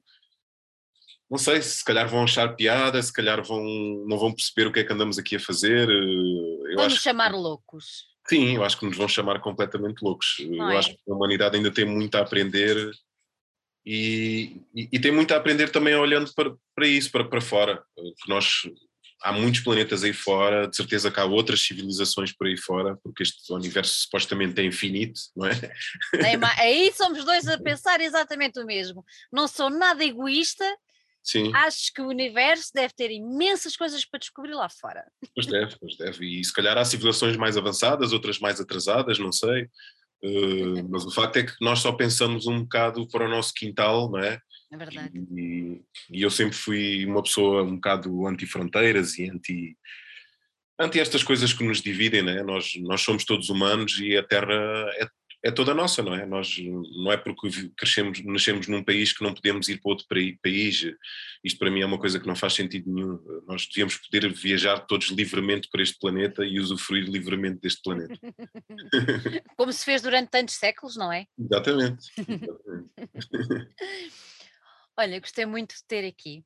não 1.29 1.37
sei, 1.37 1.61
se 1.61 1.83
calhar 1.83 2.07
vão 2.07 2.23
achar 2.23 2.55
piada, 2.55 3.01
se 3.01 3.11
calhar 3.11 3.43
vão, 3.43 3.61
não 4.07 4.17
vão 4.17 4.33
perceber 4.33 4.67
o 4.67 4.71
que 4.71 4.79
é 4.79 4.83
que 4.83 4.93
andamos 4.93 5.17
aqui 5.17 5.35
a 5.35 5.39
fazer. 5.39 5.89
Eu 5.89 6.75
Vamos 6.75 7.01
chamar 7.01 7.31
que, 7.31 7.37
loucos. 7.37 8.05
Sim, 8.27 8.55
eu 8.55 8.63
acho 8.63 8.77
que 8.79 8.85
nos 8.85 8.97
vão 8.97 9.07
chamar 9.07 9.39
completamente 9.39 10.01
loucos. 10.01 10.37
Não 10.39 10.71
eu 10.71 10.71
é? 10.71 10.77
acho 10.77 10.89
que 10.89 10.99
a 11.09 11.13
humanidade 11.13 11.57
ainda 11.57 11.71
tem 11.71 11.85
muito 11.85 12.15
a 12.15 12.21
aprender 12.21 12.91
e, 13.85 14.61
e, 14.75 14.89
e 14.91 14.99
tem 14.99 15.11
muito 15.11 15.33
a 15.33 15.37
aprender 15.37 15.69
também 15.69 15.95
olhando 15.95 16.33
para, 16.33 16.53
para 16.75 16.87
isso, 16.87 17.11
para, 17.11 17.23
para 17.23 17.41
fora. 17.41 17.83
Que 17.95 18.29
nós 18.29 18.63
há 19.23 19.31
muitos 19.31 19.61
planetas 19.61 20.03
aí 20.03 20.13
fora, 20.13 20.67
de 20.67 20.75
certeza 20.75 21.09
que 21.11 21.19
há 21.19 21.25
outras 21.25 21.61
civilizações 21.61 22.33
por 22.33 22.47
aí 22.47 22.57
fora, 22.57 22.97
porque 23.03 23.23
este 23.23 23.51
universo 23.51 24.01
supostamente 24.01 24.59
é 24.61 24.65
infinito, 24.65 25.19
não 25.35 25.47
é? 25.47 25.51
é 26.15 26.35
aí 26.61 26.91
somos 26.93 27.23
dois 27.25 27.47
a 27.47 27.57
pensar 27.57 27.99
exatamente 28.01 28.59
o 28.59 28.65
mesmo. 28.65 29.03
Não 29.31 29.47
sou 29.47 29.69
nada 29.69 30.03
egoísta. 30.03 30.65
Sim. 31.27 31.51
Acho 31.53 31.91
que 31.93 32.01
o 32.01 32.07
universo 32.07 32.71
deve 32.73 32.93
ter 32.93 33.11
imensas 33.11 33.75
coisas 33.75 34.05
para 34.05 34.19
descobrir 34.19 34.53
lá 34.53 34.69
fora. 34.69 35.03
Pois 35.35 35.45
deve, 35.45 35.75
pois 35.77 35.97
deve. 35.97 36.39
E 36.39 36.41
se 36.41 36.53
calhar 36.53 36.77
há 36.77 36.85
civilizações 36.85 37.35
mais 37.35 37.57
avançadas, 37.57 38.13
outras 38.13 38.39
mais 38.39 38.61
atrasadas, 38.61 39.19
não 39.19 39.33
sei. 39.33 39.63
Uh, 40.23 40.87
mas 40.89 41.05
o 41.05 41.11
facto 41.11 41.35
é 41.35 41.43
que 41.43 41.53
nós 41.59 41.79
só 41.79 41.91
pensamos 41.91 42.47
um 42.47 42.61
bocado 42.61 43.05
para 43.09 43.25
o 43.25 43.29
nosso 43.29 43.53
quintal, 43.53 44.09
não 44.09 44.19
é? 44.19 44.39
É 44.71 44.77
verdade. 44.77 45.11
E, 45.37 45.81
e, 46.09 46.21
eu 46.21 46.31
sempre 46.31 46.55
fui 46.55 47.05
uma 47.05 47.21
pessoa 47.21 47.61
um 47.61 47.75
bocado 47.75 48.25
anti-fronteiras 48.25 49.17
e 49.17 49.29
anti, 49.29 49.77
anti 50.79 50.97
estas 50.97 51.23
coisas 51.23 51.51
que 51.51 51.63
nos 51.63 51.81
dividem, 51.81 52.21
né? 52.21 52.41
nós, 52.41 52.73
nós 52.77 53.01
somos 53.01 53.25
todos 53.25 53.49
humanos 53.49 53.99
e 53.99 54.15
a 54.15 54.23
Terra 54.23 54.53
é, 54.95 55.07
é 55.47 55.51
toda 55.51 55.73
nossa, 55.73 56.03
não 56.03 56.13
é? 56.13 56.25
Nós, 56.25 56.57
não 56.59 57.09
é 57.09 57.15
porque 57.15 57.69
crescemos, 57.77 58.21
nascemos 58.25 58.67
num 58.67 58.83
país 58.83 59.13
que 59.13 59.23
não 59.23 59.33
podemos 59.33 59.69
ir 59.69 59.79
para 59.79 59.91
outro 59.91 60.05
país. 60.43 60.85
Isto 61.41 61.57
para 61.57 61.71
mim 61.71 61.79
é 61.79 61.85
uma 61.85 61.97
coisa 61.97 62.19
que 62.19 62.27
não 62.27 62.35
faz 62.35 62.53
sentido 62.53 62.93
nenhum. 62.93 63.17
Nós 63.47 63.65
devíamos 63.65 63.95
poder 63.95 64.29
viajar 64.33 64.79
todos 64.79 65.07
livremente 65.07 65.69
para 65.69 65.81
este 65.81 65.97
planeta 65.99 66.43
e 66.45 66.59
usufruir 66.59 67.05
livremente 67.05 67.61
deste 67.61 67.81
planeta. 67.81 68.13
Como 69.55 69.71
se 69.71 69.85
fez 69.85 70.01
durante 70.01 70.31
tantos 70.31 70.55
séculos, 70.55 70.97
não 70.97 71.13
é? 71.13 71.25
Exatamente. 71.39 72.11
Exatamente. 72.17 73.69
Olha, 74.99 75.19
gostei 75.21 75.45
muito 75.45 75.75
de 75.75 75.83
ter 75.85 76.05
aqui. 76.05 76.43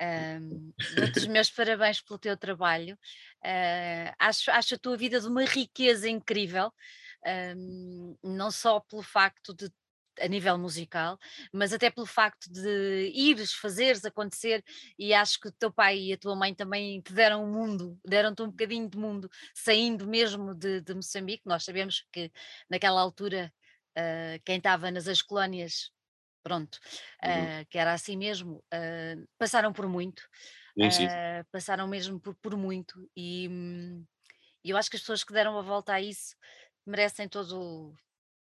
Um, 0.00 0.72
os 1.14 1.26
meus 1.26 1.50
parabéns 1.50 2.00
pelo 2.00 2.18
teu 2.18 2.34
trabalho. 2.38 2.94
Uh, 3.44 4.14
acho, 4.18 4.50
acho 4.50 4.76
a 4.76 4.78
tua 4.78 4.96
vida 4.96 5.20
de 5.20 5.26
uma 5.26 5.44
riqueza 5.44 6.08
incrível, 6.08 6.72
um, 7.56 8.16
não 8.22 8.50
só 8.50 8.80
pelo 8.80 9.02
facto 9.02 9.54
de 9.54 9.70
a 10.20 10.28
nível 10.28 10.58
musical, 10.58 11.18
mas 11.52 11.72
até 11.72 11.90
pelo 11.90 12.06
facto 12.06 12.50
de 12.52 13.10
ires, 13.14 13.52
fazeres 13.52 14.04
acontecer, 14.04 14.62
e 14.98 15.14
acho 15.14 15.40
que 15.40 15.48
o 15.48 15.52
teu 15.52 15.72
pai 15.72 15.98
e 15.98 16.12
a 16.12 16.18
tua 16.18 16.36
mãe 16.36 16.54
também 16.54 17.00
te 17.00 17.12
deram 17.12 17.44
um 17.44 17.50
mundo, 17.50 17.98
deram-te 18.04 18.42
um 18.42 18.50
bocadinho 18.50 18.88
de 18.88 18.98
mundo, 18.98 19.30
saindo 19.54 20.06
mesmo 20.06 20.54
de, 20.54 20.80
de 20.82 20.94
Moçambique. 20.94 21.46
Nós 21.46 21.64
sabemos 21.64 22.06
que 22.12 22.30
naquela 22.68 23.00
altura 23.00 23.52
uh, 23.96 24.42
quem 24.44 24.58
estava 24.58 24.90
nas 24.90 25.08
as 25.08 25.22
colónias 25.22 25.90
pronto, 26.42 26.78
uhum. 27.22 27.60
uh, 27.62 27.66
que 27.68 27.78
era 27.78 27.92
assim 27.92 28.16
mesmo, 28.16 28.64
uh, 28.72 29.28
passaram 29.38 29.72
por 29.72 29.86
muito, 29.86 30.20
uh, 31.04 31.46
passaram 31.52 31.86
mesmo 31.86 32.18
por, 32.18 32.34
por 32.36 32.56
muito, 32.56 33.08
e, 33.14 33.48
hum, 33.48 34.04
e, 34.64 34.70
eu 34.70 34.76
acho 34.76 34.90
que 34.90 34.96
as 34.96 35.02
pessoas 35.02 35.22
que 35.22 35.32
deram 35.32 35.58
a 35.58 35.62
volta 35.62 35.92
a 35.92 36.00
isso 36.00 36.34
merecem 36.90 37.28
todo, 37.28 37.94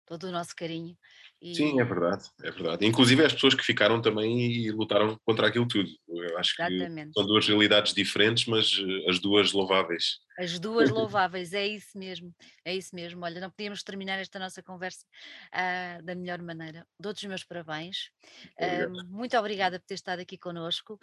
todo 0.06 0.24
o 0.24 0.32
nosso 0.32 0.54
carinho. 0.54 0.96
E... 1.40 1.54
Sim, 1.54 1.80
é 1.80 1.84
verdade, 1.84 2.24
é 2.42 2.50
verdade. 2.50 2.86
Inclusive 2.86 3.24
as 3.24 3.32
pessoas 3.32 3.54
que 3.54 3.64
ficaram 3.64 4.00
também 4.00 4.40
e 4.40 4.70
lutaram 4.70 5.18
contra 5.24 5.48
aquilo 5.48 5.66
tudo. 5.66 5.88
Eu 6.08 6.38
acho 6.38 6.54
Exatamente. 6.58 7.08
que 7.08 7.12
são 7.12 7.26
duas 7.26 7.46
realidades 7.46 7.92
diferentes, 7.92 8.46
mas 8.46 8.72
as 9.08 9.18
duas 9.18 9.52
louváveis. 9.52 10.18
As 10.38 10.58
duas 10.58 10.90
louváveis, 10.90 11.52
é 11.52 11.66
isso 11.66 11.96
mesmo, 11.96 12.34
é 12.64 12.74
isso 12.74 12.94
mesmo. 12.94 13.24
Olha, 13.24 13.40
não 13.40 13.50
podíamos 13.50 13.82
terminar 13.82 14.18
esta 14.18 14.38
nossa 14.38 14.62
conversa 14.62 15.06
uh, 15.52 16.02
da 16.02 16.14
melhor 16.14 16.40
maneira. 16.42 16.86
Dou-te 16.98 17.18
os 17.18 17.24
meus 17.24 17.44
parabéns. 17.44 18.10
Uh, 18.58 19.04
muito 19.08 19.36
obrigada 19.36 19.78
por 19.78 19.86
ter 19.86 19.94
estado 19.94 20.20
aqui 20.20 20.36
connosco. 20.36 20.94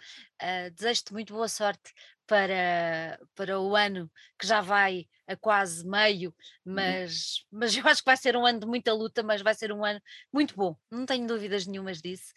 Uh, 0.42 0.70
Desejo-te 0.72 1.12
muito 1.12 1.32
boa 1.32 1.48
sorte 1.48 1.92
para, 2.26 3.18
para 3.34 3.60
o 3.60 3.74
ano 3.74 4.10
que 4.38 4.46
já 4.46 4.60
vai 4.60 5.06
a 5.26 5.36
quase 5.36 5.86
meio, 5.86 6.34
uhum. 6.64 6.74
mas, 6.74 7.44
mas 7.50 7.76
eu 7.76 7.86
acho 7.86 8.00
que 8.00 8.06
vai 8.06 8.16
ser 8.16 8.36
um 8.36 8.46
ano 8.46 8.60
de 8.60 8.66
muita 8.66 8.92
luta, 8.92 9.22
mas 9.22 9.42
vai 9.42 9.54
ser 9.54 9.72
um 9.72 9.84
ano 9.84 10.00
muito 10.32 10.54
bom, 10.54 10.76
não 10.90 11.06
tenho 11.06 11.26
dúvidas 11.26 11.66
nenhumas 11.66 12.00
disso 12.00 12.32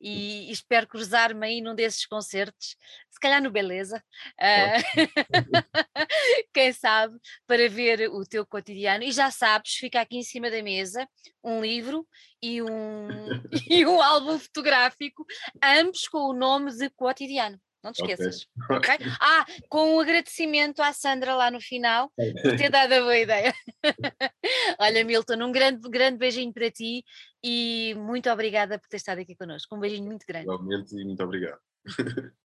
e, 0.00 0.48
e 0.48 0.52
espero 0.52 0.86
cruzar-me 0.86 1.46
aí 1.46 1.60
num 1.60 1.74
desses 1.74 2.06
concertos, 2.06 2.76
se 3.10 3.20
calhar 3.20 3.42
no 3.42 3.50
Beleza, 3.50 4.02
uh, 4.40 5.02
quem 6.52 6.72
sabe, 6.72 7.18
para 7.46 7.68
ver 7.68 8.08
o 8.10 8.24
teu 8.24 8.46
cotidiano. 8.46 9.04
E 9.04 9.12
já 9.12 9.30
sabes, 9.30 9.74
fica 9.74 10.00
aqui 10.00 10.18
em 10.18 10.22
cima 10.22 10.50
da 10.50 10.62
mesa 10.62 11.08
um 11.42 11.60
livro 11.60 12.06
e 12.42 12.62
um, 12.62 13.08
e 13.70 13.86
um 13.86 14.02
álbum 14.02 14.38
fotográfico, 14.38 15.24
ambos 15.62 16.08
com 16.08 16.18
o 16.18 16.34
nome 16.34 16.72
de 16.76 16.90
cotidiano. 16.90 17.60
Não 17.86 17.92
te 17.92 18.02
esqueças. 18.02 18.46
Okay. 18.68 18.96
okay. 18.96 19.06
Ah, 19.20 19.46
com 19.68 19.94
um 19.94 20.00
agradecimento 20.00 20.80
à 20.80 20.92
Sandra 20.92 21.34
lá 21.36 21.50
no 21.52 21.60
final 21.60 22.10
por 22.16 22.56
ter 22.56 22.68
dado 22.68 22.92
a 22.92 23.00
boa 23.00 23.16
ideia. 23.16 23.54
Olha, 24.80 25.04
Milton, 25.04 25.44
um 25.44 25.52
grande, 25.52 25.88
grande 25.88 26.18
beijinho 26.18 26.52
para 26.52 26.68
ti 26.68 27.04
e 27.44 27.94
muito 27.94 28.28
obrigada 28.28 28.76
por 28.78 28.88
ter 28.88 28.96
estado 28.96 29.20
aqui 29.20 29.36
connosco. 29.36 29.76
Um 29.76 29.78
beijinho 29.78 30.04
muito 30.04 30.24
grande. 30.26 30.46
Realmente, 30.46 31.00
e 31.00 31.04
muito 31.04 31.22
obrigado. 31.22 31.60